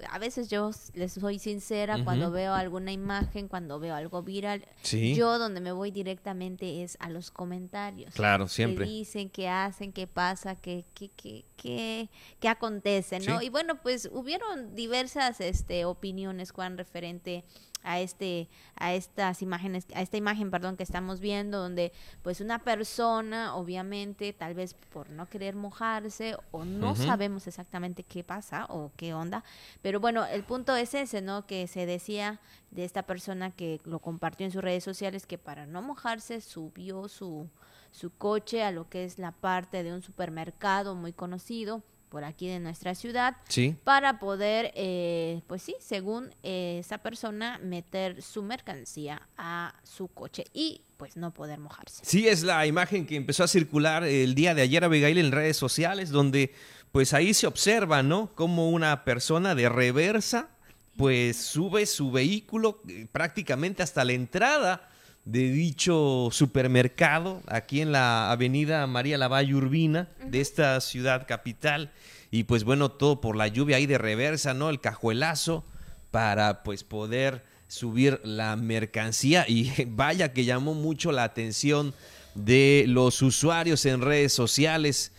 a 0.10 0.18
veces 0.18 0.50
yo 0.50 0.72
les 0.94 1.14
soy 1.14 1.38
sincera 1.38 2.04
cuando 2.04 2.32
veo 2.32 2.54
alguna 2.54 2.92
imagen, 2.92 3.48
cuando 3.48 3.80
veo 3.80 3.94
algo 3.94 4.24
viral. 4.24 4.66
Yo 4.84 5.38
donde 5.38 5.62
me 5.62 5.72
voy 5.72 5.92
directamente 5.92 6.84
es 6.84 6.98
a 7.00 7.10
los 7.10 7.30
comentarios. 7.30 8.16
Claro, 8.16 8.48
siempre. 8.48 8.86
¿Qué 8.86 8.92
dicen, 8.92 9.30
qué 9.30 9.48
hacen, 9.48 9.92
qué 9.94 10.08
pasa, 10.08 10.56
qué, 10.56 10.86
qué, 10.96 11.10
qué, 11.16 11.46
qué, 11.62 12.10
qué 12.40 12.50
acontece, 12.50 13.20
¿no? 13.20 13.42
Y 13.42 13.50
bueno, 13.50 13.82
pues 13.82 14.10
hubieron 14.12 14.76
diversas 14.76 15.42
este, 15.42 15.86
opiniones, 15.86 16.52
Juan, 16.52 16.78
referente 16.78 17.44
a 17.84 18.00
este 18.00 18.50
a 18.76 18.94
estas 18.94 19.42
imágenes 19.42 19.88
a 19.94 20.02
esta 20.02 20.18
imagen 20.18 20.52
perdón 20.52 20.76
que 20.76 20.84
estamos 20.84 21.20
viendo 21.20 21.60
donde 21.60 21.94
pues 22.24 22.42
una 22.42 22.60
persona 22.60 23.56
obviamente 23.56 24.34
tal 24.34 24.54
vez 24.54 24.74
por 24.74 25.10
no 25.10 25.28
querer 25.28 25.56
mojarse 25.56 26.36
o 26.52 26.66
no 26.66 26.96
sabemos 26.96 27.48
exactamente 27.48 28.04
qué 28.04 28.24
pasa 28.24 28.66
o 28.70 28.92
qué 28.98 29.14
onda 29.14 29.44
pero 29.82 30.00
bueno 30.00 30.26
el 30.26 30.44
punto 30.44 30.76
es 30.76 30.94
ese 30.94 31.22
no 31.22 31.46
que 31.46 31.68
se 31.68 31.86
decía 31.86 32.40
de 32.72 32.84
esta 32.84 33.04
persona 33.04 33.52
que 33.52 33.80
lo 33.86 34.00
compartió 34.00 34.46
en 34.46 34.52
sus 34.52 34.62
redes 34.62 34.84
sociales 34.84 35.26
que 35.26 35.38
para 35.38 35.66
no 35.66 35.82
mojarse 35.82 36.42
subió 36.42 37.08
su 37.08 37.50
su 37.92 38.12
coche 38.12 38.64
a 38.64 38.72
lo 38.72 38.90
que 38.90 39.06
es 39.06 39.18
la 39.18 39.32
parte 39.32 39.84
de 39.84 39.94
un 39.94 40.02
supermercado 40.02 40.96
muy 40.96 41.14
conocido 41.14 41.84
por 42.10 42.24
aquí 42.24 42.48
de 42.48 42.60
nuestra 42.60 42.96
ciudad 42.96 43.38
para 43.84 44.20
poder, 44.20 44.72
eh, 44.76 45.42
pues 45.48 45.62
sí, 45.62 45.76
según 45.80 46.34
eh, 46.44 46.78
esa 46.80 46.98
persona, 46.98 47.60
meter 47.64 48.22
su 48.22 48.42
mercancía 48.42 49.22
a 49.38 49.76
su 49.84 50.08
coche 50.08 50.46
y 50.54 50.82
pues 50.98 51.16
no 51.16 51.32
poder 51.32 51.60
mojarse. 51.60 52.04
Sí, 52.04 52.28
es 52.28 52.44
la 52.44 52.66
imagen 52.66 53.06
que 53.06 53.16
empezó 53.16 53.44
a 53.44 53.48
circular 53.48 54.04
el 54.04 54.36
día 54.36 54.54
de 54.54 54.64
ayer, 54.64 54.84
Abigail, 54.84 55.18
en 55.18 55.32
redes 55.32 55.56
sociales, 55.56 56.10
donde 56.10 56.54
pues 56.92 57.14
ahí 57.14 57.34
se 57.34 57.48
observa, 57.48 58.04
¿no? 58.04 58.32
Como 58.36 58.72
una 58.72 59.06
persona 59.06 59.56
de 59.56 59.70
reversa, 59.70 60.50
pues 60.98 61.38
sube 61.38 61.86
su 61.86 62.12
vehículo 62.12 62.82
eh, 62.90 63.08
prácticamente 63.12 63.84
hasta 63.84 64.04
la 64.04 64.14
entrada 64.14 64.90
de 65.32 65.52
dicho 65.52 66.30
supermercado 66.32 67.44
aquí 67.46 67.82
en 67.82 67.92
la 67.92 68.32
avenida 68.32 68.88
María 68.88 69.16
Lavalle 69.16 69.54
Urbina 69.54 70.10
de 70.26 70.42
esta 70.42 70.82
ciudad 70.82 71.28
capital. 71.28 71.92
Y 72.32 72.46
pues 72.46 72.64
bueno, 72.64 72.90
todo 72.90 73.22
por 73.22 73.36
la 73.36 73.48
lluvia 73.48 73.78
ahí 73.78 73.86
de 73.86 74.00
reversa, 74.00 74.56
¿no? 74.56 74.72
El 74.72 74.82
cajuelazo 74.82 75.64
para 76.10 76.64
pues 76.64 76.84
poder 76.84 77.44
subir 77.68 78.20
la 78.24 78.56
mercancía. 78.56 79.46
Y 79.48 79.72
vaya 79.90 80.34
que 80.34 80.46
llamó 80.46 80.74
mucho 80.74 81.12
la 81.12 81.26
atención 81.26 81.94
de 82.34 82.86
los 82.88 83.22
usuarios 83.22 83.86
en 83.86 84.02
redes 84.02 84.34
sociales. 84.34 85.12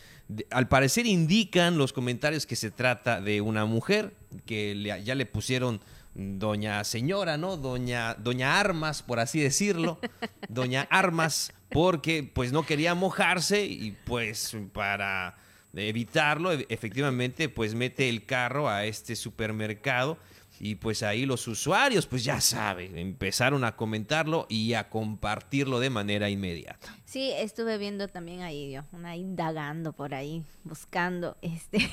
Al 0.50 0.66
parecer 0.66 1.06
indican 1.06 1.78
los 1.78 1.92
comentarios 1.92 2.46
que 2.46 2.56
se 2.56 2.72
trata 2.72 3.20
de 3.20 3.40
una 3.40 3.64
mujer 3.64 4.12
que 4.44 5.00
ya 5.04 5.14
le 5.14 5.26
pusieron 5.26 5.80
doña 6.14 6.84
señora, 6.84 7.36
¿no? 7.36 7.56
Doña, 7.56 8.14
doña 8.14 8.58
Armas, 8.60 9.02
por 9.02 9.20
así 9.20 9.40
decirlo. 9.40 9.98
Doña 10.48 10.86
Armas, 10.90 11.52
porque 11.70 12.22
pues 12.22 12.52
no 12.52 12.66
quería 12.66 12.94
mojarse 12.94 13.64
y 13.64 13.92
pues 14.04 14.56
para 14.72 15.36
evitarlo, 15.74 16.52
e, 16.52 16.66
efectivamente, 16.68 17.48
pues 17.48 17.74
mete 17.74 18.08
el 18.08 18.26
carro 18.26 18.68
a 18.68 18.84
este 18.84 19.14
supermercado 19.14 20.18
Y 20.62 20.74
pues 20.74 21.02
ahí 21.02 21.24
los 21.24 21.48
usuarios, 21.48 22.06
pues 22.06 22.22
ya 22.22 22.38
saben, 22.42 22.98
empezaron 22.98 23.64
a 23.64 23.76
comentarlo 23.76 24.44
y 24.50 24.74
a 24.74 24.90
compartirlo 24.90 25.80
de 25.80 25.88
manera 25.88 26.28
inmediata. 26.28 26.94
Sí, 27.06 27.32
estuve 27.34 27.78
viendo 27.78 28.08
también 28.08 28.42
ahí, 28.42 28.70
yo, 28.70 28.82
una 28.92 29.16
indagando 29.16 29.94
por 29.94 30.12
ahí, 30.12 30.44
buscando, 30.62 31.38
este, 31.42 31.90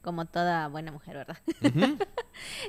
como 0.00 0.26
toda 0.26 0.68
buena 0.68 0.92
mujer, 0.92 1.16
¿verdad? 1.16 1.38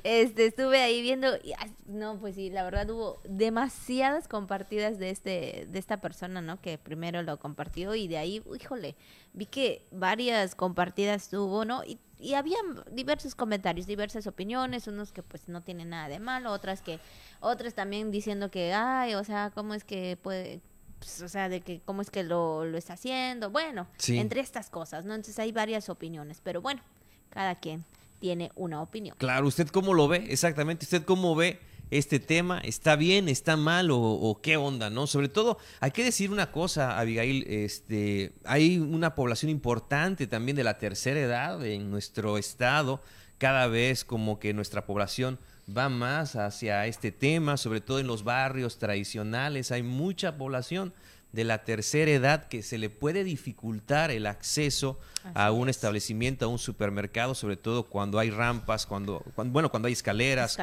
este, 0.03 0.47
estuve 0.47 0.81
ahí 0.81 1.03
viendo, 1.03 1.35
y, 1.37 1.53
no, 1.85 2.19
pues 2.19 2.33
sí, 2.33 2.49
la 2.49 2.63
verdad 2.63 2.89
hubo 2.89 3.21
demasiadas 3.23 4.27
compartidas 4.27 4.97
de 4.97 5.11
este, 5.11 5.67
de 5.69 5.77
esta 5.77 6.01
persona, 6.01 6.41
¿no? 6.41 6.59
Que 6.59 6.79
primero 6.79 7.21
lo 7.21 7.37
compartió 7.37 7.93
y 7.93 8.07
de 8.07 8.17
ahí, 8.17 8.41
híjole, 8.59 8.95
vi 9.33 9.45
que 9.45 9.85
varias 9.91 10.55
compartidas 10.55 11.29
tuvo, 11.29 11.65
¿no? 11.65 11.83
Y 11.83 11.99
y 12.19 12.33
había 12.33 12.57
diversos 12.91 13.33
comentarios, 13.33 13.87
diversas 13.87 14.27
opiniones, 14.27 14.87
unos 14.87 15.11
que 15.11 15.23
pues 15.23 15.47
no 15.47 15.61
tienen 15.61 15.89
nada 15.89 16.09
de 16.09 16.19
malo, 16.19 16.51
otras 16.51 16.81
que, 16.81 16.99
otras 17.39 17.73
también 17.73 18.11
diciendo 18.11 18.51
que, 18.51 18.73
ay, 18.73 19.15
o 19.15 19.23
sea, 19.23 19.51
¿cómo 19.55 19.73
es 19.73 19.85
que 19.85 20.17
puede, 20.21 20.59
pues, 20.99 21.21
o 21.21 21.29
sea, 21.29 21.47
de 21.47 21.61
que 21.61 21.81
cómo 21.85 22.01
es 22.01 22.11
que 22.11 22.23
lo, 22.23 22.65
lo 22.65 22.77
está 22.77 22.93
haciendo? 22.93 23.49
Bueno, 23.49 23.87
entre 24.09 24.41
estas 24.41 24.69
cosas, 24.69 25.05
¿no? 25.05 25.13
Entonces 25.13 25.39
hay 25.39 25.53
varias 25.53 25.87
opiniones, 25.87 26.41
pero 26.43 26.61
bueno, 26.61 26.81
cada 27.29 27.55
quien 27.55 27.85
tiene 28.19 28.51
una 28.55 28.81
opinión. 28.81 29.15
Claro, 29.17 29.47
¿usted 29.47 29.69
cómo 29.69 29.93
lo 29.93 30.09
ve? 30.09 30.27
Exactamente, 30.29 30.83
¿usted 30.85 31.03
cómo 31.03 31.35
ve 31.35 31.59
este 31.91 32.19
tema? 32.19 32.59
¿Está 32.59 32.95
bien, 32.95 33.29
está 33.29 33.57
mal 33.57 33.89
o, 33.91 34.39
qué 34.41 34.57
onda, 34.57 34.89
no? 34.89 35.07
Sobre 35.07 35.29
todo, 35.29 35.57
hay 35.79 35.91
que 35.91 36.03
decir 36.03 36.31
una 36.31 36.51
cosa, 36.51 36.99
Abigail, 36.99 37.45
este, 37.47 38.33
hay 38.45 38.77
una 38.77 39.15
población 39.15 39.49
importante 39.49 40.27
también 40.27 40.55
de 40.55 40.63
la 40.63 40.77
tercera 40.77 41.19
edad 41.19 41.65
en 41.65 41.89
nuestro 41.89 42.37
estado, 42.37 43.01
cada 43.37 43.67
vez 43.67 44.03
como 44.03 44.39
que 44.39 44.53
nuestra 44.53 44.85
población 44.85 45.39
va 45.75 45.89
más 45.89 46.35
hacia 46.35 46.85
este 46.87 47.11
tema, 47.11 47.57
sobre 47.57 47.81
todo 47.81 47.99
en 47.99 48.07
los 48.07 48.23
barrios 48.23 48.77
tradicionales, 48.79 49.71
hay 49.71 49.83
mucha 49.83 50.37
población 50.37 50.93
de 51.31 51.43
la 51.43 51.63
tercera 51.63 52.09
edad 52.09 52.47
que 52.47 52.63
se 52.63 52.77
le 52.77 52.89
puede 52.89 53.23
dificultar 53.23 54.09
el 54.09 54.25
acceso 54.25 54.99
a 55.35 55.51
un 55.51 55.69
establecimiento, 55.69 56.45
a 56.45 56.47
un 56.47 56.57
supermercado, 56.57 57.35
sobre 57.35 57.55
todo 57.55 57.83
cuando 57.83 58.17
hay 58.17 58.31
rampas, 58.31 58.85
cuando, 58.85 59.23
bueno, 59.35 59.69
cuando 59.69 59.87
hay 59.87 59.93
escaleras, 59.93 60.57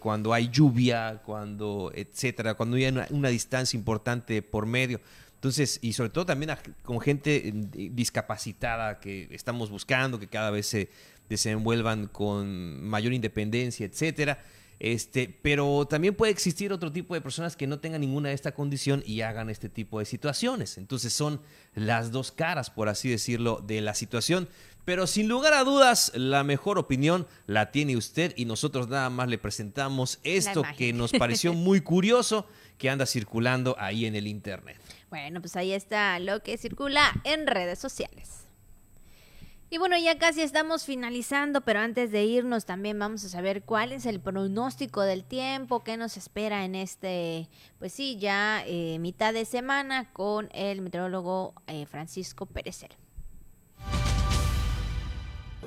cuando 0.00 0.34
hay 0.34 0.48
lluvia, 0.48 1.22
cuando 1.24 1.90
etcétera, 1.94 2.54
cuando 2.54 2.76
hay 2.76 2.86
una, 2.86 3.28
distancia 3.28 3.78
importante 3.78 4.42
por 4.42 4.66
medio. 4.66 5.00
Entonces, 5.36 5.78
y 5.82 5.92
sobre 5.94 6.10
todo 6.10 6.26
también 6.26 6.56
con 6.82 7.00
gente 7.00 7.52
discapacitada 7.92 9.00
que 9.00 9.28
estamos 9.30 9.70
buscando, 9.70 10.18
que 10.18 10.26
cada 10.26 10.50
vez 10.50 10.66
se 10.66 10.90
desenvuelvan 11.28 12.08
con 12.08 12.82
mayor 12.84 13.12
independencia, 13.12 13.86
etcétera. 13.86 14.42
Este, 14.84 15.34
pero 15.40 15.86
también 15.88 16.14
puede 16.14 16.30
existir 16.30 16.70
otro 16.70 16.92
tipo 16.92 17.14
de 17.14 17.22
personas 17.22 17.56
que 17.56 17.66
no 17.66 17.78
tengan 17.78 18.02
ninguna 18.02 18.28
de 18.28 18.34
esta 18.34 18.52
condición 18.52 19.02
y 19.06 19.22
hagan 19.22 19.48
este 19.48 19.70
tipo 19.70 19.98
de 19.98 20.04
situaciones. 20.04 20.76
Entonces 20.76 21.14
son 21.14 21.40
las 21.74 22.12
dos 22.12 22.32
caras, 22.32 22.68
por 22.68 22.90
así 22.90 23.08
decirlo, 23.08 23.64
de 23.66 23.80
la 23.80 23.94
situación. 23.94 24.46
Pero 24.84 25.06
sin 25.06 25.26
lugar 25.26 25.54
a 25.54 25.64
dudas, 25.64 26.12
la 26.14 26.44
mejor 26.44 26.76
opinión 26.76 27.26
la 27.46 27.70
tiene 27.70 27.96
usted 27.96 28.34
y 28.36 28.44
nosotros 28.44 28.88
nada 28.88 29.08
más 29.08 29.28
le 29.28 29.38
presentamos 29.38 30.20
esto 30.22 30.62
que 30.76 30.92
nos 30.92 31.12
pareció 31.12 31.54
muy 31.54 31.80
curioso 31.80 32.46
que 32.76 32.90
anda 32.90 33.06
circulando 33.06 33.76
ahí 33.78 34.04
en 34.04 34.16
el 34.16 34.26
Internet. 34.26 34.76
Bueno, 35.08 35.40
pues 35.40 35.56
ahí 35.56 35.72
está 35.72 36.18
lo 36.18 36.42
que 36.42 36.58
circula 36.58 37.10
en 37.24 37.46
redes 37.46 37.78
sociales. 37.78 38.43
Y 39.70 39.78
bueno, 39.78 39.96
ya 39.98 40.18
casi 40.18 40.42
estamos 40.42 40.84
finalizando, 40.84 41.62
pero 41.62 41.80
antes 41.80 42.12
de 42.12 42.24
irnos 42.24 42.64
también 42.64 42.98
vamos 42.98 43.24
a 43.24 43.28
saber 43.28 43.62
cuál 43.62 43.92
es 43.92 44.06
el 44.06 44.20
pronóstico 44.20 45.02
del 45.02 45.24
tiempo, 45.24 45.82
qué 45.82 45.96
nos 45.96 46.16
espera 46.16 46.64
en 46.64 46.74
este, 46.74 47.48
pues 47.78 47.92
sí, 47.92 48.16
ya 48.18 48.62
eh, 48.66 48.98
mitad 49.00 49.32
de 49.32 49.44
semana 49.44 50.12
con 50.12 50.48
el 50.52 50.80
meteorólogo 50.80 51.54
eh, 51.66 51.86
Francisco 51.86 52.46
Pérez. 52.46 52.84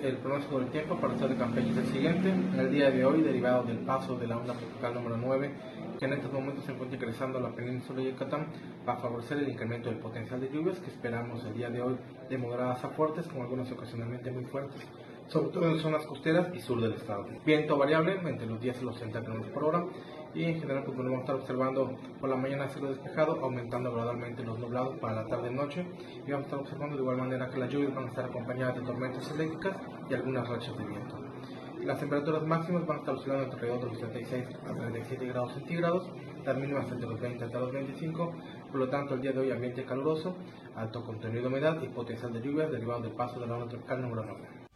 El 0.01 0.17
pronóstico 0.17 0.59
del 0.59 0.69
tiempo 0.69 0.95
para 0.95 1.07
el 1.07 1.13
estado 1.13 1.33
de 1.33 1.39
Campeche 1.39 1.71
es 1.71 1.77
el 1.77 1.85
siguiente. 1.87 2.29
En 2.29 2.59
el 2.59 2.71
día 2.71 2.91
de 2.91 3.03
hoy, 3.03 3.21
derivado 3.21 3.63
del 3.63 3.79
paso 3.79 4.15
de 4.15 4.27
la 4.27 4.37
onda 4.37 4.53
tropical 4.53 4.93
número 4.93 5.17
9, 5.17 5.51
que 5.97 6.05
en 6.05 6.13
estos 6.13 6.31
momentos 6.31 6.65
se 6.65 6.71
encuentra 6.71 6.97
ingresando 6.97 7.39
a 7.39 7.41
la 7.41 7.49
península 7.49 8.01
de 8.01 8.11
Yucatán, 8.11 8.47
va 8.87 8.93
a 8.93 8.97
favorecer 8.97 9.39
el 9.39 9.49
incremento 9.49 9.89
del 9.89 9.97
potencial 9.97 10.39
de 10.39 10.49
lluvias 10.49 10.79
que 10.79 10.91
esperamos 10.91 11.43
el 11.45 11.53
día 11.55 11.69
de 11.69 11.81
hoy 11.81 11.97
de 12.29 12.37
moderadas 12.37 12.83
a 12.83 12.89
fuertes, 12.89 13.27
con 13.27 13.41
algunas 13.41 13.71
ocasionalmente 13.71 14.29
muy 14.31 14.45
fuertes, 14.45 14.81
sobre 15.27 15.49
todo 15.49 15.69
en 15.69 15.79
zonas 15.79 16.05
costeras 16.05 16.49
y 16.53 16.59
sur 16.59 16.79
del 16.79 16.93
estado. 16.93 17.25
Viento 17.45 17.77
variable 17.77 18.19
entre 18.23 18.45
los 18.45 18.61
10 18.61 18.81
y 18.81 18.85
los 18.85 18.97
30 18.97 19.21
km 19.21 19.49
por 19.51 19.63
hora 19.63 19.85
y 20.33 20.43
en 20.43 20.59
general 20.59 20.83
pues 20.83 20.97
vamos 20.97 21.13
a 21.13 21.19
estar 21.19 21.35
observando 21.35 21.95
por 22.19 22.29
la 22.29 22.35
mañana 22.35 22.67
cielo 22.67 22.89
despejado, 22.89 23.39
aumentando 23.43 23.93
gradualmente 23.93 24.43
los 24.43 24.59
nublados 24.59 24.97
para 24.99 25.23
la 25.23 25.27
tarde 25.27 25.51
y 25.51 25.55
noche 25.55 25.85
y 26.25 26.31
vamos 26.31 26.45
a 26.45 26.47
estar 26.47 26.59
observando 26.59 26.95
de 26.95 27.01
igual 27.01 27.17
manera 27.17 27.49
que 27.49 27.57
las 27.57 27.69
lluvias 27.69 27.93
van 27.93 28.05
a 28.05 28.09
estar 28.09 28.25
acompañadas 28.25 28.75
de 28.75 28.81
tormentas 28.81 29.31
eléctricas 29.31 29.77
y 30.09 30.13
algunas 30.13 30.47
rachas 30.47 30.77
de 30.77 30.85
viento. 30.85 31.15
Las 31.83 31.99
temperaturas 31.99 32.43
máximas 32.43 32.85
van 32.85 32.97
a 32.97 32.99
estar 32.99 33.15
oscilando 33.15 33.53
alrededor 33.53 33.79
de 33.79 33.85
los 33.85 33.97
36 33.99 34.45
a 34.67 34.73
37 34.73 35.25
grados 35.27 35.53
centígrados, 35.53 36.09
las 36.43 36.57
mínimas 36.57 36.91
entre 36.91 37.07
los 37.07 37.19
20 37.19 37.45
hasta 37.45 37.59
los 37.59 37.71
25, 37.71 38.33
por 38.71 38.79
lo 38.79 38.89
tanto 38.89 39.13
el 39.13 39.21
día 39.21 39.31
de 39.31 39.39
hoy 39.39 39.51
ambiente 39.51 39.85
caluroso, 39.85 40.35
alto 40.75 41.05
contenido 41.05 41.43
de 41.43 41.47
humedad 41.47 41.81
y 41.81 41.87
potencial 41.87 42.33
de 42.33 42.41
lluvias 42.41 42.71
derivado 42.71 43.01
del 43.01 43.11
paso 43.11 43.39
de 43.39 43.47
la 43.47 43.55
onda 43.55 43.69
tropical 43.69 44.01
número 44.01 44.25
9. 44.25 44.67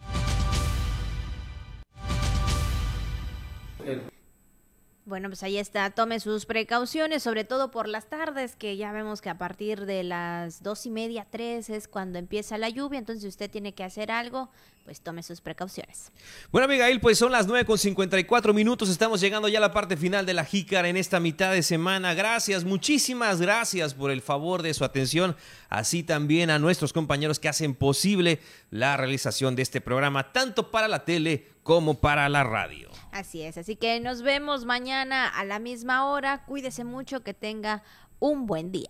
Bueno, 5.04 5.30
pues 5.30 5.42
ahí 5.42 5.58
está, 5.58 5.90
tome 5.90 6.20
sus 6.20 6.46
precauciones, 6.46 7.24
sobre 7.24 7.44
todo 7.44 7.72
por 7.72 7.88
las 7.88 8.08
tardes, 8.08 8.56
que 8.56 8.78
ya 8.78 8.92
vemos 8.92 9.20
que 9.20 9.32
a 9.32 9.38
partir 9.40 9.88
de 9.88 10.04
las 10.04 10.62
dos 10.62 10.86
y 10.86 10.92
media, 10.92 11.26
tres 11.28 11.72
es 11.72 11.88
cuando 11.88 12.20
empieza 12.20 12.60
la 12.60 12.70
lluvia, 12.70 13.00
entonces 13.00 13.24
si 13.24 13.28
usted 13.28 13.50
tiene 13.50 13.74
que 13.74 13.84
hacer 13.84 14.12
algo, 14.12 14.52
pues 14.86 15.02
tome 15.02 15.24
sus 15.24 15.42
precauciones. 15.42 16.12
Bueno, 16.52 16.66
Abigail, 16.66 17.00
pues 17.00 17.18
son 17.18 17.32
las 17.32 17.48
nueve 17.48 17.66
con 17.66 17.80
54 17.80 18.54
minutos, 18.54 18.90
estamos 18.90 19.20
llegando 19.20 19.48
ya 19.48 19.58
a 19.58 19.62
la 19.62 19.74
parte 19.74 19.98
final 19.98 20.28
de 20.28 20.36
la 20.36 20.46
Jícara 20.46 20.88
en 20.88 20.98
esta 20.98 21.20
mitad 21.20 21.52
de 21.52 21.64
semana. 21.64 22.14
Gracias, 22.14 22.64
muchísimas 22.64 23.42
gracias 23.42 23.96
por 23.96 24.12
el 24.12 24.22
favor 24.22 24.62
de 24.62 24.76
su 24.76 24.86
atención, 24.86 25.36
así 25.70 26.04
también 26.04 26.52
a 26.52 26.60
nuestros 26.60 26.94
compañeros 26.94 27.40
que 27.40 27.50
hacen 27.50 27.74
posible 27.74 28.40
la 28.70 28.98
realización 28.98 29.56
de 29.56 29.64
este 29.64 29.82
programa, 29.82 30.32
tanto 30.32 30.70
para 30.70 30.88
la 30.88 31.06
tele 31.06 31.48
como 31.64 32.00
para 32.00 32.30
la 32.30 32.44
radio. 32.44 32.91
Así 33.12 33.42
es, 33.42 33.58
así 33.58 33.76
que 33.76 34.00
nos 34.00 34.22
vemos 34.22 34.66
mañana 34.66 35.28
a 35.28 35.44
la 35.44 35.60
misma 35.60 36.06
hora. 36.06 36.46
Cuídese 36.46 36.86
mucho, 36.86 37.24
que 37.24 37.34
tenga 37.34 37.84
un 38.20 38.46
buen 38.46 38.72
día. 38.72 38.90